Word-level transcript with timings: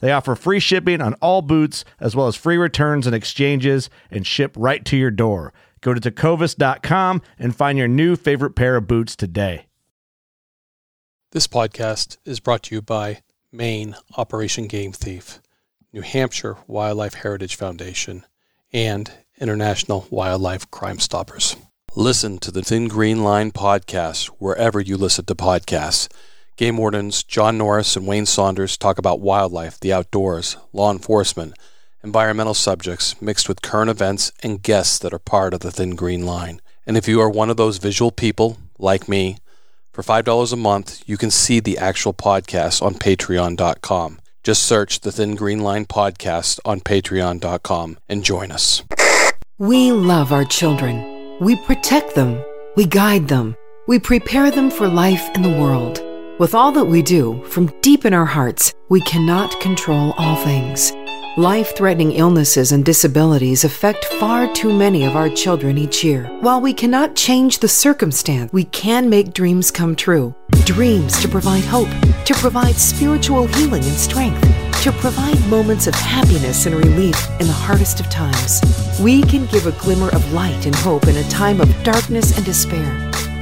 They 0.00 0.12
offer 0.12 0.34
free 0.34 0.60
shipping 0.60 1.00
on 1.00 1.14
all 1.14 1.42
boots, 1.42 1.84
as 2.00 2.14
well 2.14 2.26
as 2.26 2.36
free 2.36 2.56
returns 2.56 3.06
and 3.06 3.14
exchanges, 3.14 3.88
and 4.10 4.26
ship 4.26 4.54
right 4.56 4.84
to 4.84 4.96
your 4.96 5.10
door. 5.10 5.52
Go 5.80 5.94
to 5.94 6.00
tecovas.com 6.00 7.22
and 7.38 7.54
find 7.54 7.78
your 7.78 7.88
new 7.88 8.16
favorite 8.16 8.56
pair 8.56 8.76
of 8.76 8.86
boots 8.86 9.14
today. 9.16 9.66
This 11.32 11.46
podcast 11.46 12.18
is 12.24 12.40
brought 12.40 12.62
to 12.64 12.74
you 12.74 12.82
by 12.82 13.22
Maine 13.52 13.96
Operation 14.16 14.66
Game 14.66 14.92
Thief, 14.92 15.40
New 15.92 16.02
Hampshire 16.02 16.56
Wildlife 16.66 17.14
Heritage 17.14 17.56
Foundation, 17.56 18.24
and 18.72 19.10
International 19.38 20.06
Wildlife 20.10 20.70
Crime 20.70 20.98
Stoppers. 20.98 21.56
Listen 21.94 22.38
to 22.38 22.50
the 22.50 22.62
Thin 22.62 22.88
Green 22.88 23.22
Line 23.22 23.50
podcast 23.50 24.26
wherever 24.38 24.80
you 24.80 24.96
listen 24.96 25.24
to 25.26 25.34
podcasts. 25.34 26.08
Game 26.56 26.78
wardens 26.78 27.22
John 27.22 27.58
Norris 27.58 27.96
and 27.96 28.06
Wayne 28.06 28.24
Saunders 28.24 28.78
talk 28.78 28.96
about 28.96 29.20
wildlife, 29.20 29.78
the 29.78 29.92
outdoors, 29.92 30.56
law 30.72 30.90
enforcement, 30.90 31.54
environmental 32.02 32.54
subjects 32.54 33.20
mixed 33.20 33.46
with 33.46 33.60
current 33.60 33.90
events 33.90 34.32
and 34.42 34.62
guests 34.62 34.98
that 35.00 35.12
are 35.12 35.18
part 35.18 35.52
of 35.52 35.60
the 35.60 35.70
Thin 35.70 35.94
Green 35.94 36.24
Line. 36.24 36.62
And 36.86 36.96
if 36.96 37.06
you 37.06 37.20
are 37.20 37.28
one 37.28 37.50
of 37.50 37.58
those 37.58 37.76
visual 37.76 38.10
people, 38.10 38.56
like 38.78 39.06
me, 39.06 39.36
for 39.92 40.02
$5 40.02 40.52
a 40.52 40.56
month, 40.56 41.02
you 41.06 41.18
can 41.18 41.30
see 41.30 41.60
the 41.60 41.76
actual 41.76 42.14
podcast 42.14 42.80
on 42.80 42.94
patreon.com. 42.94 44.18
Just 44.42 44.62
search 44.62 45.00
the 45.00 45.12
Thin 45.12 45.34
Green 45.34 45.60
Line 45.60 45.84
podcast 45.84 46.58
on 46.64 46.80
patreon.com 46.80 47.98
and 48.08 48.24
join 48.24 48.50
us. 48.50 48.82
We 49.58 49.92
love 49.92 50.32
our 50.32 50.44
children. 50.44 51.36
We 51.40 51.56
protect 51.56 52.14
them. 52.14 52.42
We 52.76 52.86
guide 52.86 53.28
them. 53.28 53.56
We 53.88 53.98
prepare 53.98 54.50
them 54.50 54.70
for 54.70 54.88
life 54.88 55.28
in 55.34 55.42
the 55.42 55.50
world. 55.50 56.05
With 56.38 56.54
all 56.54 56.70
that 56.72 56.84
we 56.84 57.00
do, 57.00 57.42
from 57.44 57.72
deep 57.80 58.04
in 58.04 58.12
our 58.12 58.26
hearts, 58.26 58.74
we 58.90 59.00
cannot 59.00 59.58
control 59.58 60.12
all 60.18 60.36
things. 60.36 60.92
Life 61.38 61.74
threatening 61.74 62.12
illnesses 62.12 62.72
and 62.72 62.84
disabilities 62.84 63.64
affect 63.64 64.04
far 64.20 64.46
too 64.52 64.70
many 64.70 65.06
of 65.06 65.16
our 65.16 65.30
children 65.30 65.78
each 65.78 66.04
year. 66.04 66.26
While 66.42 66.60
we 66.60 66.74
cannot 66.74 67.16
change 67.16 67.60
the 67.60 67.68
circumstance, 67.68 68.52
we 68.52 68.64
can 68.64 69.08
make 69.08 69.32
dreams 69.32 69.70
come 69.70 69.96
true. 69.96 70.34
Dreams 70.66 71.18
to 71.22 71.28
provide 71.28 71.64
hope, 71.64 71.88
to 72.26 72.34
provide 72.34 72.74
spiritual 72.74 73.46
healing 73.46 73.84
and 73.84 73.96
strength, 73.96 74.42
to 74.82 74.92
provide 74.92 75.40
moments 75.48 75.86
of 75.86 75.94
happiness 75.94 76.66
and 76.66 76.74
relief 76.74 77.16
in 77.40 77.46
the 77.46 77.52
hardest 77.54 77.98
of 77.98 78.10
times. 78.10 78.60
We 79.00 79.22
can 79.22 79.46
give 79.46 79.66
a 79.66 79.72
glimmer 79.80 80.10
of 80.10 80.32
light 80.34 80.66
and 80.66 80.74
hope 80.74 81.08
in 81.08 81.16
a 81.16 81.28
time 81.30 81.62
of 81.62 81.82
darkness 81.82 82.36
and 82.36 82.44
despair. 82.44 83.05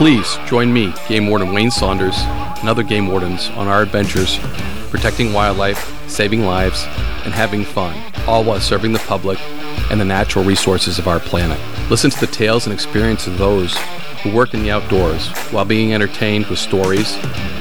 Please 0.00 0.38
join 0.46 0.72
me, 0.72 0.94
Game 1.08 1.26
Warden 1.26 1.52
Wayne 1.52 1.70
Saunders, 1.70 2.16
and 2.16 2.70
other 2.70 2.82
game 2.82 3.08
wardens 3.08 3.50
on 3.50 3.68
our 3.68 3.82
adventures 3.82 4.38
protecting 4.88 5.34
wildlife, 5.34 6.08
saving 6.08 6.46
lives, 6.46 6.84
and 7.26 7.34
having 7.34 7.66
fun, 7.66 7.94
all 8.26 8.42
while 8.42 8.58
serving 8.60 8.94
the 8.94 8.98
public 9.00 9.38
and 9.90 10.00
the 10.00 10.04
natural 10.06 10.42
resources 10.42 10.98
of 10.98 11.06
our 11.06 11.20
planet. 11.20 11.60
Listen 11.90 12.10
to 12.10 12.18
the 12.18 12.32
tales 12.32 12.64
and 12.64 12.72
experiences 12.72 13.34
of 13.34 13.36
those 13.36 13.76
who 14.22 14.32
work 14.32 14.54
in 14.54 14.62
the 14.62 14.70
outdoors 14.70 15.28
while 15.50 15.66
being 15.66 15.92
entertained 15.92 16.46
with 16.46 16.58
stories 16.58 17.18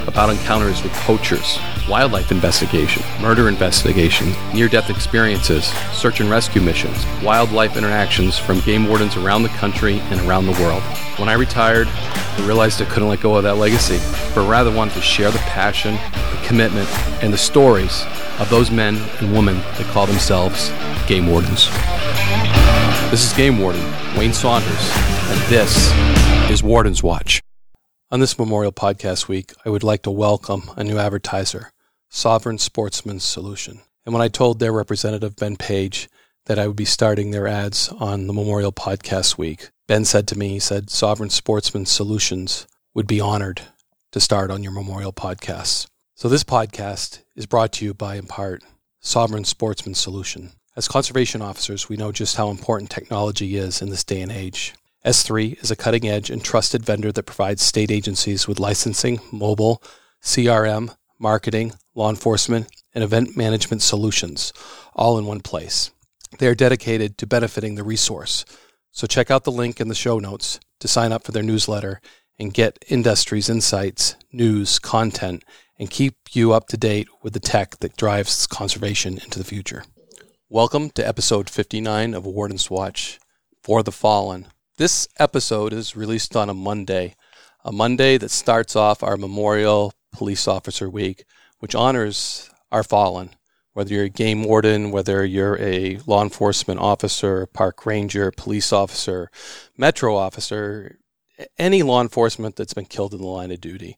about 0.08 0.30
encounters 0.30 0.82
with 0.82 0.94
poachers, 0.94 1.60
wildlife 1.90 2.32
investigation, 2.32 3.02
murder 3.20 3.50
investigation, 3.50 4.32
near 4.54 4.68
death 4.68 4.92
experiences, 4.92 5.66
search 5.92 6.20
and 6.22 6.30
rescue 6.30 6.62
missions, 6.62 7.04
wildlife 7.24 7.76
interactions 7.76 8.38
from 8.38 8.60
game 8.60 8.88
wardens 8.88 9.18
around 9.18 9.42
the 9.42 9.50
country 9.50 10.00
and 10.12 10.22
around 10.22 10.46
the 10.46 10.52
world. 10.62 10.84
When 11.18 11.28
I 11.28 11.34
retired, 11.34 11.88
I 11.88 12.46
realized 12.46 12.80
I 12.82 12.86
couldn't 12.86 13.10
let 13.10 13.22
go 13.22 13.36
of 13.36 13.44
that 13.44 13.58
legacy, 13.58 13.98
but 14.36 14.48
rather 14.48 14.72
wanted 14.72 14.94
to 14.94 15.02
share 15.02 15.32
the 15.32 15.40
passion, 15.40 15.96
the 15.96 16.48
commitment, 16.48 16.88
and 17.24 17.34
the 17.34 17.38
stories 17.38 18.06
of 18.40 18.50
those 18.50 18.70
men 18.70 18.96
and 19.20 19.34
women 19.34 19.58
that 19.58 19.88
call 19.92 20.06
themselves 20.06 20.70
game 21.08 21.28
wardens. 21.28 21.70
This 23.10 23.26
is 23.26 23.34
Game 23.34 23.58
Warden 23.58 23.84
Wayne 24.16 24.34
Saunders, 24.34 24.92
and 24.94 25.42
this 25.50 25.92
is 26.52 26.62
Warden's 26.62 27.02
Watch. 27.02 27.42
On 28.12 28.20
this 28.20 28.38
Memorial 28.38 28.72
Podcast 28.72 29.28
Week, 29.28 29.54
I 29.66 29.70
would 29.70 29.84
like 29.84 30.04
to 30.04 30.12
welcome 30.12 30.72
a 30.78 30.84
new 30.84 30.98
advertiser, 30.98 31.72
Sovereign 32.10 32.58
Sportsman 32.58 33.20
Solution. 33.20 33.82
And 34.04 34.14
when 34.14 34.22
I 34.22 34.28
told 34.28 34.60
their 34.60 34.74
representative, 34.74 35.36
Ben 35.36 35.56
Page, 35.56 36.10
that 36.46 36.58
I 36.58 36.66
would 36.66 36.76
be 36.76 36.86
starting 36.86 37.30
their 37.30 37.48
ads 37.48 37.90
on 37.90 38.26
the 38.26 38.34
Memorial 38.34 38.72
Podcast 38.72 39.38
Week, 39.38 39.70
Ben 39.88 40.06
said 40.06 40.28
to 40.28 40.38
me, 40.38 40.50
he 40.50 40.60
said, 40.60 40.90
Sovereign 40.90 41.30
Sportsman 41.30 41.86
Solutions 41.86 42.68
would 42.96 43.08
be 43.08 43.22
honored 43.22 43.62
to 44.12 44.20
start 44.20 44.50
on 44.50 44.64
your 44.64 44.72
Memorial 44.72 45.14
Podcasts. 45.14 45.88
So 46.16 46.28
this 46.28 46.44
podcast 46.44 47.22
is 47.36 47.46
brought 47.46 47.72
to 47.74 47.86
you 47.86 47.94
by, 47.94 48.16
in 48.16 48.26
part, 48.26 48.64
Sovereign 49.00 49.46
Sportsman 49.46 49.94
Solution. 49.94 50.54
As 50.76 50.88
conservation 50.88 51.42
officers, 51.42 51.90
we 51.90 51.98
know 51.98 52.12
just 52.12 52.36
how 52.38 52.50
important 52.50 52.90
technology 52.90 53.56
is 53.56 53.82
in 53.82 53.90
this 53.90 54.04
day 54.04 54.22
and 54.22 54.32
age. 54.32 54.74
S3 55.06 55.62
is 55.64 55.72
a 55.72 55.76
cutting 55.76 56.08
edge 56.08 56.30
and 56.30 56.44
trusted 56.44 56.84
vendor 56.84 57.12
that 57.12 57.24
provides 57.24 57.62
state 57.62 57.92
agencies 57.92 58.48
with 58.48 58.60
licensing, 58.60 59.20
mobile, 59.32 59.84
CRM, 60.22 60.96
marketing, 61.20 61.74
law 61.94 62.10
enforcement, 62.10 62.68
and 62.96 63.04
event 63.04 63.36
management 63.36 63.82
solutions, 63.82 64.54
all 64.96 65.18
in 65.18 65.26
one 65.26 65.42
place. 65.42 65.92
They 66.40 66.48
are 66.48 66.56
dedicated 66.56 67.18
to 67.18 67.28
benefiting 67.28 67.76
the 67.76 67.84
resource. 67.84 68.46
So 68.92 69.06
check 69.06 69.30
out 69.30 69.44
the 69.44 69.52
link 69.52 69.80
in 69.80 69.90
the 69.90 69.96
show 69.96 70.20
notes 70.20 70.60
to 70.80 70.88
sign 70.88 71.12
up 71.12 71.24
for 71.24 71.32
their 71.32 71.44
newsletter 71.44 72.00
and 72.40 72.54
get 72.54 72.84
industry's 72.88 73.50
insights, 73.50 74.16
news, 74.32 74.80
content, 74.80 75.44
and 75.78 75.90
keep 75.90 76.16
you 76.32 76.54
up 76.54 76.68
to 76.68 76.78
date 76.78 77.08
with 77.22 77.34
the 77.34 77.40
tech 77.40 77.80
that 77.80 77.98
drives 77.98 78.48
conservation 78.48 79.14
into 79.14 79.38
the 79.38 79.46
future. 79.46 79.84
Welcome 80.50 80.90
to 80.92 81.08
episode 81.08 81.50
59 81.50 82.14
of 82.14 82.26
Warden's 82.26 82.70
Watch 82.70 83.20
for 83.62 83.84
the 83.84 83.92
Fallen. 83.92 84.48
This 84.78 85.08
episode 85.18 85.74
is 85.74 85.96
released 85.96 86.36
on 86.36 86.50
a 86.50 86.54
Monday, 86.54 87.16
a 87.64 87.72
Monday 87.72 88.18
that 88.18 88.32
starts 88.32 88.76
off 88.76 89.04
our 89.04 89.18
Memorial 89.18 89.94
Police 90.12 90.48
Officer 90.48 90.90
Week, 90.90 91.26
which 91.60 91.76
honors 91.76 92.50
our 92.72 92.84
fallen. 92.84 93.32
Whether 93.74 93.94
you're 93.94 94.06
a 94.06 94.10
game 94.10 94.44
warden, 94.44 94.92
whether 94.92 95.24
you're 95.24 95.58
a 95.60 96.00
law 96.06 96.24
enforcement 96.24 96.80
officer, 96.80 97.46
park 97.46 97.86
ranger, 97.86 98.32
police 98.32 98.74
officer, 98.74 99.30
metro 99.78 100.16
officer, 100.16 100.98
any 101.58 101.84
law 101.84 102.02
enforcement 102.02 102.56
that's 102.56 102.74
been 102.74 102.86
killed 102.86 103.14
in 103.14 103.22
the 103.22 103.28
line 103.28 103.52
of 103.52 103.62
duty. 103.62 103.96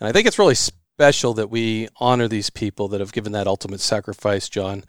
And 0.00 0.08
I 0.08 0.12
think 0.12 0.26
it's 0.26 0.38
really 0.38 0.56
special 0.56 1.34
that 1.34 1.50
we 1.50 1.88
honor 1.96 2.28
these 2.28 2.50
people 2.50 2.88
that 2.88 3.00
have 3.00 3.12
given 3.12 3.32
that 3.32 3.46
ultimate 3.46 3.80
sacrifice, 3.80 4.48
John, 4.48 4.84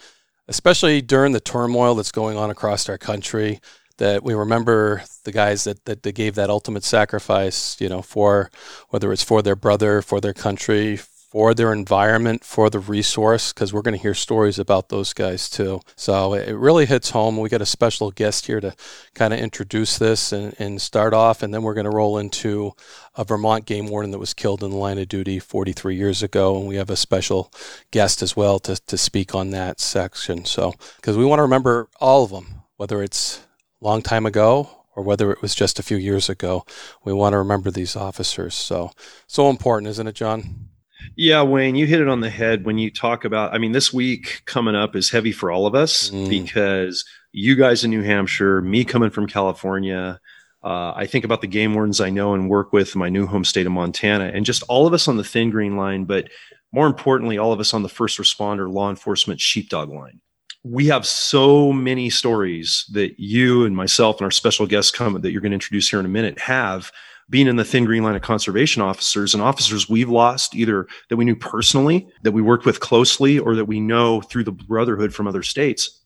especially 0.47 1.01
during 1.01 1.33
the 1.33 1.39
turmoil 1.39 1.95
that's 1.95 2.11
going 2.11 2.37
on 2.37 2.49
across 2.49 2.89
our 2.89 2.97
country. 2.97 3.59
That 4.01 4.23
we 4.23 4.33
remember 4.33 5.03
the 5.25 5.31
guys 5.31 5.65
that, 5.65 5.85
that, 5.85 6.01
gave 6.15 6.33
that 6.33 6.49
ultimate 6.49 6.83
sacrifice, 6.83 7.79
you 7.79 7.87
know, 7.87 8.01
for 8.01 8.49
whether 8.89 9.13
it's 9.13 9.21
for 9.21 9.43
their 9.43 9.55
brother, 9.55 10.01
for 10.01 10.19
their 10.19 10.33
country, 10.33 10.97
for 10.97 11.53
their 11.53 11.71
environment, 11.71 12.43
for 12.43 12.71
the 12.71 12.79
resource, 12.79 13.53
because 13.53 13.71
we're 13.71 13.83
going 13.83 13.95
to 13.95 14.01
hear 14.01 14.15
stories 14.15 14.57
about 14.57 14.89
those 14.89 15.13
guys 15.13 15.47
too. 15.47 15.81
So 15.95 16.33
it 16.33 16.53
really 16.53 16.87
hits 16.87 17.11
home. 17.11 17.37
We 17.37 17.47
got 17.47 17.61
a 17.61 17.65
special 17.67 18.09
guest 18.09 18.47
here 18.47 18.59
to 18.59 18.73
kind 19.13 19.35
of 19.35 19.39
introduce 19.39 19.99
this 19.99 20.31
and, 20.31 20.55
and 20.57 20.81
start 20.81 21.13
off, 21.13 21.43
and 21.43 21.53
then 21.53 21.61
we're 21.61 21.75
going 21.75 21.85
to 21.85 21.95
roll 21.95 22.17
into 22.17 22.71
a 23.13 23.23
Vermont 23.23 23.67
game 23.67 23.85
warden 23.85 24.09
that 24.09 24.17
was 24.17 24.33
killed 24.33 24.63
in 24.63 24.71
the 24.71 24.77
line 24.77 24.97
of 24.97 25.09
duty 25.09 25.37
43 25.37 25.95
years 25.95 26.23
ago, 26.23 26.57
and 26.57 26.67
we 26.67 26.77
have 26.77 26.89
a 26.89 26.95
special 26.95 27.53
guest 27.91 28.23
as 28.23 28.35
well 28.35 28.57
to, 28.61 28.75
to 28.87 28.97
speak 28.97 29.35
on 29.35 29.51
that 29.51 29.79
section. 29.79 30.43
So, 30.43 30.73
because 30.95 31.17
we 31.17 31.23
want 31.25 31.37
to 31.37 31.43
remember 31.43 31.87
all 31.99 32.23
of 32.23 32.31
them, 32.31 32.63
whether 32.77 33.03
it's 33.03 33.41
long 33.81 34.01
time 34.01 34.25
ago 34.25 34.69
or 34.95 35.03
whether 35.03 35.31
it 35.31 35.41
was 35.41 35.55
just 35.55 35.79
a 35.79 35.83
few 35.83 35.97
years 35.97 36.29
ago, 36.29 36.65
we 37.03 37.13
want 37.13 37.33
to 37.33 37.37
remember 37.37 37.71
these 37.71 37.95
officers. 37.95 38.53
So, 38.53 38.91
so 39.27 39.49
important, 39.49 39.89
isn't 39.89 40.07
it, 40.07 40.15
John? 40.15 40.69
Yeah, 41.15 41.41
Wayne, 41.43 41.75
you 41.75 41.87
hit 41.87 42.01
it 42.01 42.07
on 42.07 42.21
the 42.21 42.29
head 42.29 42.65
when 42.65 42.77
you 42.77 42.91
talk 42.91 43.25
about. 43.25 43.53
I 43.53 43.57
mean, 43.57 43.71
this 43.71 43.91
week 43.91 44.43
coming 44.45 44.75
up 44.75 44.95
is 44.95 45.09
heavy 45.09 45.31
for 45.31 45.51
all 45.51 45.65
of 45.65 45.75
us 45.75 46.09
mm. 46.09 46.29
because 46.29 47.05
you 47.31 47.55
guys 47.55 47.83
in 47.83 47.89
New 47.89 48.03
Hampshire, 48.03 48.61
me 48.61 48.83
coming 48.83 49.09
from 49.09 49.27
California, 49.27 50.19
uh, 50.63 50.93
I 50.95 51.07
think 51.07 51.25
about 51.25 51.41
the 51.41 51.47
game 51.47 51.73
wardens 51.73 51.99
I 51.99 52.11
know 52.11 52.33
and 52.33 52.49
work 52.49 52.71
with 52.71 52.95
in 52.95 52.99
my 52.99 53.09
new 53.09 53.25
home 53.25 53.45
state 53.45 53.65
of 53.65 53.71
Montana, 53.71 54.25
and 54.33 54.45
just 54.45 54.63
all 54.63 54.85
of 54.85 54.93
us 54.93 55.07
on 55.07 55.17
the 55.17 55.23
thin 55.23 55.49
green 55.49 55.75
line, 55.75 56.05
but 56.05 56.29
more 56.71 56.87
importantly, 56.87 57.37
all 57.37 57.51
of 57.51 57.59
us 57.59 57.73
on 57.73 57.81
the 57.81 57.89
first 57.89 58.19
responder 58.19 58.71
law 58.71 58.89
enforcement 58.89 59.41
sheepdog 59.41 59.89
line. 59.89 60.21
We 60.63 60.85
have 60.87 61.07
so 61.07 61.73
many 61.73 62.09
stories 62.09 62.85
that 62.91 63.19
you 63.19 63.65
and 63.65 63.75
myself 63.75 64.17
and 64.17 64.25
our 64.25 64.31
special 64.31 64.67
guest 64.67 64.93
come 64.93 65.19
that 65.19 65.31
you're 65.31 65.41
going 65.41 65.51
to 65.51 65.55
introduce 65.55 65.89
here 65.89 65.99
in 65.99 66.05
a 66.05 66.09
minute 66.09 66.39
have 66.39 66.91
being 67.31 67.47
in 67.47 67.55
the 67.55 67.63
thin 67.63 67.85
green 67.85 68.03
line 68.03 68.15
of 68.15 68.21
conservation 68.21 68.81
officers 68.81 69.33
and 69.33 69.41
officers 69.41 69.89
we've 69.89 70.09
lost 70.09 70.53
either 70.53 70.85
that 71.09 71.15
we 71.15 71.25
knew 71.25 71.35
personally, 71.35 72.07
that 72.23 72.33
we 72.33 72.41
worked 72.41 72.65
with 72.65 72.81
closely, 72.81 73.39
or 73.39 73.55
that 73.55 73.65
we 73.65 73.79
know 73.79 74.21
through 74.21 74.43
the 74.43 74.51
brotherhood 74.51 75.13
from 75.13 75.27
other 75.27 75.41
states. 75.41 76.01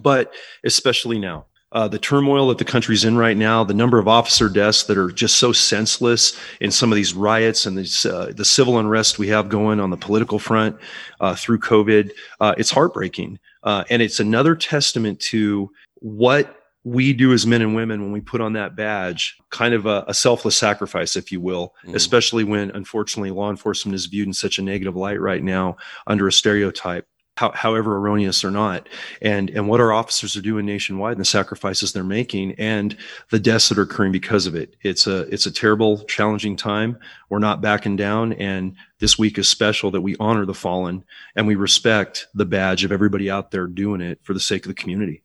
But 0.00 0.32
especially 0.64 1.18
now, 1.18 1.46
uh, 1.72 1.88
the 1.88 1.98
turmoil 1.98 2.48
that 2.48 2.58
the 2.58 2.64
country's 2.64 3.04
in 3.04 3.16
right 3.16 3.36
now, 3.36 3.64
the 3.64 3.74
number 3.74 3.98
of 3.98 4.08
officer 4.08 4.48
deaths 4.48 4.84
that 4.84 4.96
are 4.96 5.10
just 5.10 5.36
so 5.36 5.52
senseless 5.52 6.38
in 6.60 6.70
some 6.70 6.90
of 6.90 6.96
these 6.96 7.14
riots 7.14 7.66
and 7.66 7.76
these, 7.76 8.06
uh, 8.06 8.32
the 8.36 8.44
civil 8.44 8.78
unrest 8.78 9.18
we 9.18 9.28
have 9.28 9.48
going 9.48 9.78
on 9.78 9.90
the 9.90 9.96
political 9.96 10.38
front 10.38 10.76
uh, 11.20 11.34
through 11.34 11.58
COVID, 11.58 12.10
uh, 12.40 12.54
it's 12.58 12.70
heartbreaking. 12.70 13.38
Uh, 13.62 13.84
and 13.90 14.02
it's 14.02 14.20
another 14.20 14.54
testament 14.54 15.20
to 15.20 15.70
what 15.96 16.56
we 16.84 17.12
do 17.12 17.32
as 17.32 17.46
men 17.46 17.60
and 17.60 17.74
women 17.74 18.00
when 18.00 18.12
we 18.12 18.20
put 18.20 18.40
on 18.40 18.54
that 18.54 18.74
badge 18.74 19.36
kind 19.50 19.74
of 19.74 19.84
a, 19.84 20.04
a 20.08 20.14
selfless 20.14 20.56
sacrifice 20.56 21.14
if 21.14 21.30
you 21.30 21.38
will 21.38 21.74
mm. 21.86 21.94
especially 21.94 22.42
when 22.42 22.70
unfortunately 22.70 23.30
law 23.30 23.50
enforcement 23.50 23.94
is 23.94 24.06
viewed 24.06 24.26
in 24.26 24.32
such 24.32 24.58
a 24.58 24.62
negative 24.62 24.96
light 24.96 25.20
right 25.20 25.42
now 25.42 25.76
under 26.06 26.26
a 26.26 26.32
stereotype 26.32 27.06
how, 27.40 27.50
however 27.52 27.96
erroneous 27.96 28.44
or 28.44 28.50
not 28.50 28.86
and 29.22 29.48
and 29.48 29.66
what 29.66 29.80
our 29.80 29.94
officers 29.94 30.36
are 30.36 30.42
doing 30.42 30.66
nationwide 30.66 31.12
and 31.12 31.20
the 31.22 31.24
sacrifices 31.24 31.90
they're 31.90 32.04
making 32.04 32.52
and 32.58 32.94
the 33.30 33.38
deaths 33.38 33.70
that 33.70 33.78
are 33.78 33.82
occurring 33.82 34.12
because 34.12 34.46
of 34.46 34.54
it. 34.54 34.76
It's 34.82 35.06
a 35.06 35.20
it's 35.32 35.46
a 35.46 35.50
terrible 35.50 36.04
challenging 36.04 36.54
time. 36.54 36.98
We're 37.30 37.38
not 37.38 37.62
backing 37.62 37.96
down 37.96 38.34
and 38.34 38.76
this 38.98 39.18
week 39.18 39.38
is 39.38 39.48
special 39.48 39.90
that 39.92 40.02
we 40.02 40.16
honor 40.20 40.44
the 40.44 40.52
fallen 40.52 41.02
and 41.34 41.46
we 41.46 41.54
respect 41.54 42.26
the 42.34 42.44
badge 42.44 42.84
of 42.84 42.92
everybody 42.92 43.30
out 43.30 43.52
there 43.52 43.66
doing 43.66 44.02
it 44.02 44.18
for 44.22 44.34
the 44.34 44.40
sake 44.40 44.66
of 44.66 44.68
the 44.68 44.74
community. 44.74 45.22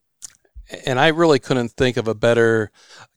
And 0.85 1.01
I 1.01 1.09
really 1.09 1.39
couldn't 1.39 1.71
think 1.71 1.97
of 1.97 2.07
a 2.07 2.15
better 2.15 2.71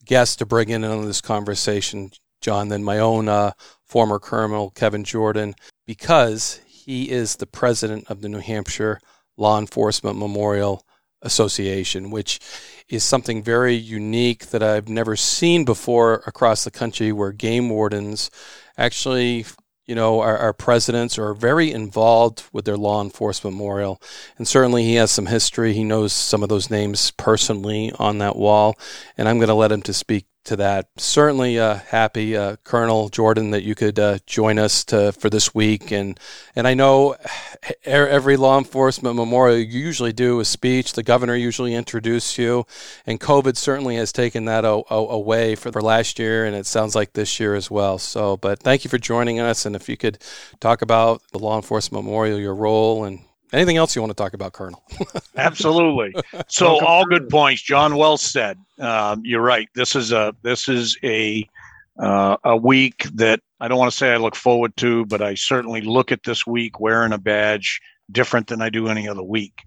guest 0.05 0.39
to 0.39 0.45
bring 0.45 0.69
in 0.69 0.83
on 0.83 1.05
this 1.05 1.21
conversation, 1.21 2.11
John, 2.41 2.67
than 2.67 2.83
my 2.83 2.99
own 2.99 3.29
uh, 3.29 3.53
former 3.85 4.19
colonel, 4.19 4.71
Kevin 4.71 5.05
Jordan, 5.05 5.55
because 5.87 6.59
he 6.89 7.11
is 7.11 7.35
the 7.35 7.45
president 7.45 8.03
of 8.09 8.21
the 8.21 8.27
New 8.27 8.39
Hampshire 8.39 8.99
Law 9.37 9.59
Enforcement 9.59 10.17
Memorial 10.17 10.83
Association, 11.21 12.09
which 12.09 12.39
is 12.89 13.03
something 13.03 13.43
very 13.43 13.75
unique 13.75 14.47
that 14.47 14.63
I've 14.63 14.89
never 14.89 15.15
seen 15.15 15.65
before 15.65 16.23
across 16.25 16.63
the 16.63 16.71
country 16.71 17.11
where 17.11 17.31
game 17.31 17.69
wardens 17.69 18.31
actually 18.75 19.45
you 19.85 19.95
know, 19.95 20.19
our, 20.19 20.37
our, 20.37 20.53
presidents 20.53 21.17
or 21.17 21.29
are 21.29 21.33
very 21.33 21.71
involved 21.71 22.43
with 22.53 22.65
their 22.65 22.77
law 22.77 23.01
enforcement 23.01 23.55
memorial. 23.55 23.99
And 24.37 24.47
certainly 24.47 24.83
he 24.83 24.95
has 24.95 25.09
some 25.09 25.25
history. 25.25 25.73
He 25.73 25.83
knows 25.83 26.13
some 26.13 26.43
of 26.43 26.49
those 26.49 26.69
names 26.69 27.09
personally 27.17 27.91
on 27.97 28.19
that 28.19 28.35
wall. 28.35 28.77
And 29.17 29.27
I'm 29.27 29.37
going 29.37 29.47
to 29.47 29.55
let 29.55 29.71
him 29.71 29.81
to 29.81 29.93
speak 29.93 30.27
to 30.49 30.55
that. 30.57 30.89
Certainly 30.97 31.59
uh, 31.59 31.75
happy, 31.75 32.35
uh, 32.35 32.57
Colonel 32.63 33.09
Jordan, 33.09 33.51
that 33.51 33.63
you 33.63 33.75
could 33.75 33.97
uh, 33.97 34.17
join 34.25 34.59
us 34.59 34.83
to, 34.85 35.11
for 35.11 35.29
this 35.29 35.55
week. 35.55 35.91
And 35.91 36.19
and 36.55 36.67
I 36.67 36.73
know 36.73 37.15
every 37.85 38.35
law 38.35 38.57
enforcement 38.57 39.15
memorial 39.15 39.57
you 39.57 39.79
usually 39.79 40.11
do 40.11 40.39
a 40.39 40.45
speech. 40.45 40.93
The 40.93 41.03
governor 41.03 41.35
usually 41.35 41.73
introduces 41.73 42.37
you, 42.37 42.65
and 43.05 43.19
COVID 43.19 43.55
certainly 43.55 43.95
has 43.95 44.11
taken 44.11 44.45
that 44.45 44.63
away 44.65 45.55
for, 45.55 45.71
for 45.71 45.81
last 45.81 46.19
year, 46.19 46.45
and 46.45 46.55
it 46.55 46.65
sounds 46.65 46.95
like 46.95 47.13
this 47.13 47.39
year 47.39 47.55
as 47.55 47.69
well. 47.71 47.97
So, 47.97 48.35
but 48.35 48.59
thank 48.59 48.83
you 48.83 48.89
for 48.89 48.97
joining 48.97 49.39
us. 49.39 49.65
And 49.65 49.75
if 49.75 49.87
you 49.87 49.97
could 49.97 50.17
talk 50.59 50.81
about 50.81 51.21
the 51.31 51.39
law 51.39 51.55
enforcement 51.55 52.03
memorial, 52.03 52.39
your 52.39 52.55
role, 52.55 53.05
and 53.05 53.19
Anything 53.51 53.77
else 53.77 53.95
you 53.95 54.01
want 54.01 54.11
to 54.11 54.21
talk 54.21 54.33
about, 54.33 54.53
Colonel? 54.53 54.83
Absolutely. 55.35 56.13
So, 56.47 56.85
all 56.85 57.05
good 57.05 57.29
points. 57.29 57.61
John 57.61 57.95
well 57.95 58.17
said. 58.17 58.57
Um, 58.79 59.21
you're 59.25 59.41
right. 59.41 59.67
This 59.73 59.95
is 59.95 60.11
a 60.11 60.35
this 60.43 60.69
is 60.69 60.97
a 61.03 61.47
uh, 61.97 62.37
a 62.43 62.55
week 62.55 63.03
that 63.15 63.39
I 63.59 63.67
don't 63.67 63.79
want 63.79 63.91
to 63.91 63.97
say 63.97 64.13
I 64.13 64.17
look 64.17 64.35
forward 64.35 64.75
to, 64.77 65.05
but 65.07 65.21
I 65.21 65.33
certainly 65.33 65.81
look 65.81 66.11
at 66.11 66.23
this 66.23 66.45
week 66.45 66.79
wearing 66.79 67.11
a 67.11 67.17
badge 67.17 67.81
different 68.11 68.47
than 68.47 68.61
I 68.61 68.69
do 68.69 68.87
any 68.87 69.07
other 69.07 69.23
week 69.23 69.63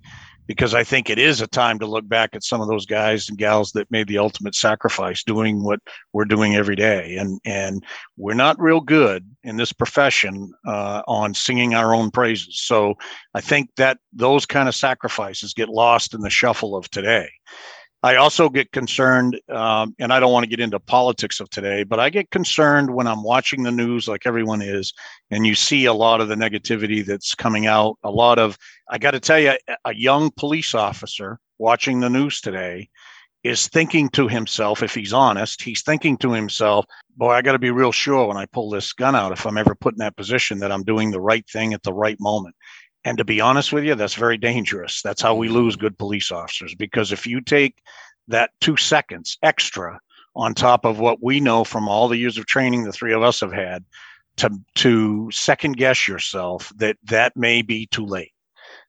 because 0.47 0.75
I 0.75 0.85
think 0.85 1.09
it 1.09 1.19
is 1.19 1.41
a 1.41 1.47
time 1.47 1.79
to 1.79 1.87
look 1.87 2.09
back 2.09 2.31
at 2.35 2.45
some 2.45 2.61
of 2.61 2.69
those 2.69 2.87
guys 2.87 3.29
and 3.29 3.39
gals 3.39 3.73
that 3.73 3.91
made 3.91 4.09
the 4.09 4.19
ultimate 4.19 4.55
sacrifice 4.55 5.23
doing 5.23 5.63
what 5.63 5.81
we're 6.13 6.25
doing 6.25 6.57
every 6.57 6.77
day. 6.77 7.17
And, 7.17 7.41
and 7.45 7.85
we're 8.17 8.35
not 8.35 8.61
real 8.61 8.81
good 8.81 9.25
in 9.45 9.57
this 9.57 9.73
profession 9.73 10.53
uh, 10.67 11.03
on 11.07 11.35
singing 11.35 11.75
our 11.75 11.95
own 11.95 12.11
praises. 12.11 12.61
So 12.61 12.95
I 13.35 13.41
think 13.41 13.71
that 13.77 13.99
those 14.13 14.47
kind 14.47 14.69
of 14.69 14.75
sacrifices 14.75 15.55
get 15.55 15.69
lost 15.69 16.15
in 16.15 16.21
the 16.21 16.31
shuffle 16.31 16.77
of 16.77 16.91
today. 16.91 17.31
I 18.05 18.17
also 18.17 18.49
get 18.49 18.73
concerned, 18.73 19.41
um, 19.49 19.95
and 20.01 20.13
I 20.13 20.19
don't 20.19 20.33
want 20.33 20.43
to 20.43 20.51
get 20.51 20.59
into 20.59 20.81
politics 20.81 21.39
of 21.39 21.49
today, 21.51 21.85
but 21.85 22.01
I 22.01 22.11
get 22.11 22.33
concerned 22.33 22.93
when 22.93 23.07
I'm 23.07 23.23
watching 23.23 23.63
the 23.63 23.71
news 23.71 24.09
like 24.09 24.27
everyone 24.27 24.61
is, 24.61 24.93
and 25.31 25.47
you 25.47 25.55
see 25.55 25.85
a 25.85 25.93
lot 25.93 26.21
of 26.21 26.27
the 26.29 26.35
negativity 26.35 27.07
that's 27.07 27.37
coming 27.37 27.67
out. 27.67 27.99
A 28.03 28.11
lot 28.11 28.41
of, 28.41 28.59
I 28.91 28.99
got 28.99 29.13
to 29.13 29.21
tell 29.21 29.39
you, 29.39 29.53
a 29.85 29.95
young 29.95 30.33
police 30.37 30.75
officer 30.75 31.39
watching 31.59 32.01
the 32.01 32.11
news 32.11 32.41
today 32.41 32.89
is 33.45 33.69
thinking 33.69 34.09
to 34.11 34.27
himself, 34.27 34.83
if 34.83 34.95
he's 34.95 35.13
honest, 35.13 35.63
he's 35.63 35.83
thinking 35.83 36.17
to 36.19 36.33
himself, 36.33 36.87
boy, 37.17 37.31
I 37.31 37.43
got 37.43 37.53
to 37.53 37.59
be 37.59 37.71
real 37.71 37.93
sure 37.93 38.27
when 38.27 38.37
I 38.37 38.47
pull 38.47 38.71
this 38.71 38.93
gun 38.93 39.15
out, 39.15 39.33
if 39.33 39.47
I'm 39.47 39.59
ever 39.59 39.75
put 39.77 39.95
in 39.95 39.99
that 39.99 40.17
position, 40.17 40.59
that 40.61 40.73
I'm 40.73 40.85
doing 40.85 41.13
the 41.13 41.21
right 41.21 41.49
thing 41.49 41.73
at 41.73 41.83
the 41.85 41.93
right 41.93 42.17
moment. 42.21 42.57
And 43.05 43.19
to 43.19 43.25
be 43.25 43.41
honest 43.41 43.73
with 43.73 43.85
you, 43.85 43.95
that's 43.95 44.15
very 44.15 44.39
dangerous. 44.39 45.03
That's 45.03 45.23
how 45.23 45.35
we 45.35 45.49
lose 45.49 45.77
good 45.77 45.99
police 45.99 46.31
officers 46.31 46.75
because 46.75 47.13
if 47.13 47.27
you 47.27 47.41
take 47.41 47.83
that 48.29 48.51
two 48.61 48.77
seconds 48.77 49.39
extra 49.43 50.01
on 50.35 50.55
top 50.55 50.85
of 50.85 51.01
what 51.01 51.23
we 51.23 51.41
know 51.41 51.65
from 51.65 51.89
all 51.89 52.09
the 52.09 52.17
years 52.17 52.39
of 52.39 52.47
training 52.47 52.85
the 52.85 52.93
three 52.93 53.13
of 53.13 53.23
us 53.23 53.41
have 53.41 53.53
had 53.53 53.85
to 54.37 54.51
to 54.77 55.31
second 55.31 55.77
guess 55.77 56.09
yourself 56.09 56.73
that 56.77 56.97
that 57.05 57.37
may 57.37 57.61
be 57.61 57.87
too 57.87 58.07
late 58.07 58.33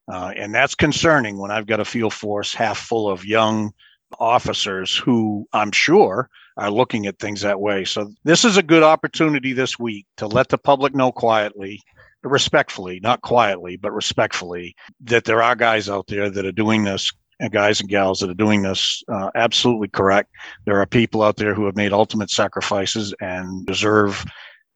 uh, 0.08 0.32
and 0.38 0.56
that's 0.56 0.76
concerning 0.76 1.38
when 1.38 1.52
i've 1.52 1.66
got 1.66 1.82
a 1.82 1.86
field 1.86 2.14
force 2.14 2.54
half 2.54 2.78
full 2.78 3.10
of 3.10 3.26
young 3.26 3.74
officers 4.20 4.96
who 4.96 5.46
i'm 5.52 5.72
sure 5.72 6.30
are 6.58 6.72
looking 6.72 7.08
at 7.08 7.20
things 7.20 7.42
that 7.42 7.60
way. 7.60 7.86
So 7.86 8.12
this 8.24 8.46
is 8.46 8.58
a 8.58 8.64
good 8.64 8.84
opportunity 8.84 9.54
this 9.54 9.80
week 9.80 10.06
to 10.18 10.28
let 10.28 10.50
the 10.50 10.58
public 10.58 10.94
know 10.94 11.12
quietly, 11.12 11.82
respectfully, 12.24 13.00
not 13.02 13.22
quietly, 13.22 13.76
but 13.76 13.92
respectfully, 13.92 14.76
that 15.02 15.26
there 15.26 15.42
are 15.42 15.56
guys 15.56 15.90
out 15.90 16.08
there 16.08 16.30
that 16.30 16.46
are 16.46 16.52
doing 16.52 16.84
this 16.84 17.12
and 17.40 17.52
guys 17.52 17.82
and 17.82 17.90
gals 17.90 18.20
that 18.20 18.30
are 18.30 18.36
doing 18.36 18.62
this 18.62 19.04
uh, 19.12 19.30
absolutely 19.36 19.88
correct. 19.90 20.30
There 20.66 20.80
are 20.80 20.86
people 20.86 21.22
out 21.24 21.38
there 21.38 21.54
who 21.54 21.66
have 21.66 21.76
made 21.76 21.92
ultimate 21.92 22.30
sacrifices 22.30 23.14
and 23.20 23.66
deserve 23.66 24.24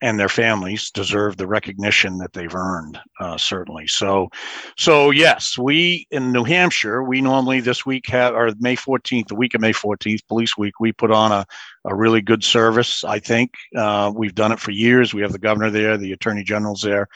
and 0.01 0.19
their 0.19 0.29
families 0.29 0.91
deserve 0.91 1.37
the 1.37 1.47
recognition 1.47 2.17
that 2.19 2.33
they've 2.33 2.53
earned 2.53 2.99
uh, 3.19 3.37
certainly. 3.37 3.87
So 3.87 4.29
so 4.77 5.11
yes 5.11 5.57
we 5.57 6.07
in 6.11 6.31
new 6.31 6.43
hampshire 6.43 7.03
we 7.03 7.21
normally 7.21 7.59
this 7.59 7.85
week 7.85 8.07
have 8.07 8.35
our 8.35 8.51
may 8.59 8.75
14th 8.75 9.27
the 9.27 9.35
week 9.35 9.53
of 9.55 9.61
may 9.61 9.73
14th 9.73 10.27
police 10.27 10.57
week 10.57 10.79
we 10.79 10.91
put 10.91 11.11
on 11.11 11.31
a, 11.31 11.45
a 11.85 11.95
really 11.95 12.21
good 12.21 12.43
service 12.43 13.03
i 13.03 13.19
think. 13.19 13.53
Uh, 13.75 14.11
we've 14.15 14.35
done 14.35 14.51
it 14.51 14.59
for 14.59 14.71
years. 14.71 15.13
We 15.13 15.21
have 15.21 15.31
the 15.31 15.39
governor 15.39 15.69
there 15.69 15.97
the 15.97 16.11
attorney 16.11 16.43
general's 16.43 16.81
there. 16.81 17.07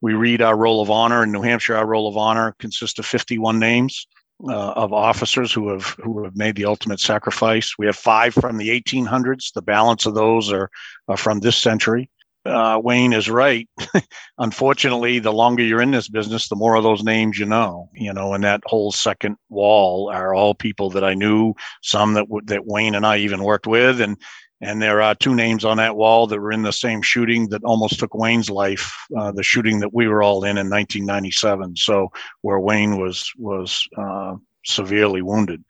We 0.00 0.14
read 0.14 0.40
our 0.40 0.56
roll 0.56 0.80
of 0.80 0.90
honor. 0.90 1.22
In 1.22 1.32
new 1.32 1.42
hampshire 1.42 1.76
our 1.76 1.86
roll 1.86 2.08
of 2.08 2.16
honor 2.16 2.54
consists 2.58 2.98
of 2.98 3.06
51 3.06 3.58
names 3.58 4.06
uh, 4.48 4.72
of 4.72 4.92
officers 4.92 5.52
who 5.52 5.68
have 5.68 5.84
who 6.02 6.24
have 6.24 6.36
made 6.36 6.56
the 6.56 6.64
ultimate 6.64 7.00
sacrifice. 7.00 7.74
We 7.78 7.86
have 7.86 7.96
five 7.96 8.32
from 8.34 8.56
the 8.56 8.68
1800s. 8.68 9.52
The 9.52 9.62
balance 9.62 10.06
of 10.06 10.14
those 10.14 10.52
are, 10.52 10.70
are 11.08 11.16
from 11.16 11.40
this 11.40 11.56
century 11.56 12.08
uh, 12.46 12.80
Wayne 12.82 13.12
is 13.12 13.28
right. 13.28 13.68
Unfortunately, 14.38 15.18
the 15.18 15.32
longer 15.32 15.62
you're 15.62 15.82
in 15.82 15.90
this 15.90 16.08
business, 16.08 16.48
the 16.48 16.56
more 16.56 16.74
of 16.74 16.82
those 16.82 17.02
names 17.02 17.38
you 17.38 17.46
know. 17.46 17.90
You 17.94 18.12
know, 18.12 18.34
and 18.34 18.42
that 18.44 18.62
whole 18.66 18.92
second 18.92 19.36
wall 19.48 20.10
are 20.10 20.34
all 20.34 20.54
people 20.54 20.90
that 20.90 21.04
I 21.04 21.14
knew, 21.14 21.54
some 21.82 22.14
that 22.14 22.28
w- 22.28 22.44
that 22.46 22.66
Wayne 22.66 22.94
and 22.94 23.06
I 23.06 23.18
even 23.18 23.44
worked 23.44 23.66
with, 23.66 24.00
and 24.00 24.16
and 24.62 24.80
there 24.80 25.00
are 25.00 25.14
two 25.14 25.34
names 25.34 25.64
on 25.64 25.78
that 25.78 25.96
wall 25.96 26.26
that 26.26 26.40
were 26.40 26.52
in 26.52 26.62
the 26.62 26.72
same 26.72 27.02
shooting 27.02 27.48
that 27.48 27.64
almost 27.64 27.98
took 27.98 28.14
Wayne's 28.14 28.50
life, 28.50 28.94
uh, 29.18 29.32
the 29.32 29.42
shooting 29.42 29.80
that 29.80 29.94
we 29.94 30.06
were 30.06 30.22
all 30.22 30.44
in 30.44 30.58
in 30.58 30.68
1997. 30.68 31.76
So 31.76 32.08
where 32.42 32.60
Wayne 32.60 32.98
was 32.98 33.30
was 33.38 33.86
uh, 33.98 34.36
severely 34.64 35.22
wounded, 35.22 35.62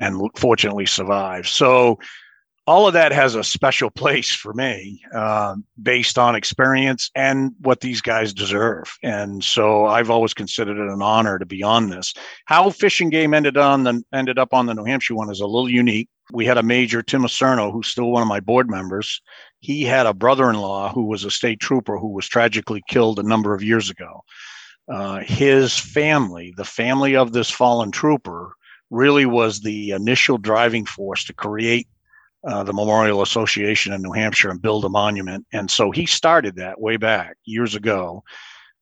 and 0.00 0.20
fortunately 0.36 0.86
survived. 0.86 1.48
So 1.48 1.98
all 2.66 2.86
of 2.86 2.92
that 2.92 3.10
has 3.10 3.34
a 3.34 3.42
special 3.42 3.90
place 3.90 4.30
for 4.30 4.52
me 4.54 5.02
uh, 5.14 5.56
based 5.82 6.16
on 6.16 6.36
experience 6.36 7.10
and 7.14 7.52
what 7.60 7.80
these 7.80 8.00
guys 8.00 8.32
deserve. 8.32 8.96
And 9.02 9.42
so 9.42 9.86
I've 9.86 10.10
always 10.10 10.32
considered 10.32 10.78
it 10.78 10.92
an 10.92 11.02
honor 11.02 11.38
to 11.38 11.46
be 11.46 11.62
on 11.62 11.90
this. 11.90 12.14
How 12.44 12.70
Fish 12.70 13.00
and 13.00 13.10
Game 13.10 13.34
ended 13.34 13.56
on 13.56 13.82
the 13.82 14.02
ended 14.12 14.38
up 14.38 14.54
on 14.54 14.66
the 14.66 14.74
New 14.74 14.84
Hampshire 14.84 15.16
one 15.16 15.30
is 15.30 15.40
a 15.40 15.46
little 15.46 15.68
unique. 15.68 16.08
We 16.32 16.46
had 16.46 16.56
a 16.56 16.62
major 16.62 17.02
Tim 17.02 17.22
Acerno, 17.22 17.72
who's 17.72 17.88
still 17.88 18.10
one 18.10 18.22
of 18.22 18.28
my 18.28 18.40
board 18.40 18.70
members. 18.70 19.20
He 19.58 19.82
had 19.82 20.06
a 20.06 20.14
brother-in-law 20.14 20.92
who 20.92 21.04
was 21.06 21.24
a 21.24 21.30
state 21.30 21.58
trooper 21.60 21.98
who 21.98 22.08
was 22.08 22.28
tragically 22.28 22.82
killed 22.88 23.18
a 23.18 23.24
number 23.24 23.54
of 23.54 23.62
years 23.62 23.90
ago. 23.90 24.22
Uh, 24.88 25.20
his 25.20 25.76
family, 25.78 26.54
the 26.56 26.64
family 26.64 27.16
of 27.16 27.32
this 27.32 27.50
fallen 27.50 27.90
trooper, 27.90 28.54
really 28.90 29.26
was 29.26 29.60
the 29.60 29.90
initial 29.90 30.38
driving 30.38 30.84
force 30.84 31.24
to 31.24 31.32
create 31.32 31.88
uh, 32.46 32.62
the 32.62 32.72
Memorial 32.72 33.22
Association 33.22 33.92
in 33.92 34.02
New 34.02 34.12
Hampshire 34.12 34.50
and 34.50 34.60
build 34.60 34.84
a 34.84 34.88
monument. 34.88 35.46
And 35.52 35.70
so 35.70 35.90
he 35.90 36.06
started 36.06 36.56
that 36.56 36.80
way 36.80 36.96
back 36.96 37.36
years 37.44 37.74
ago. 37.74 38.24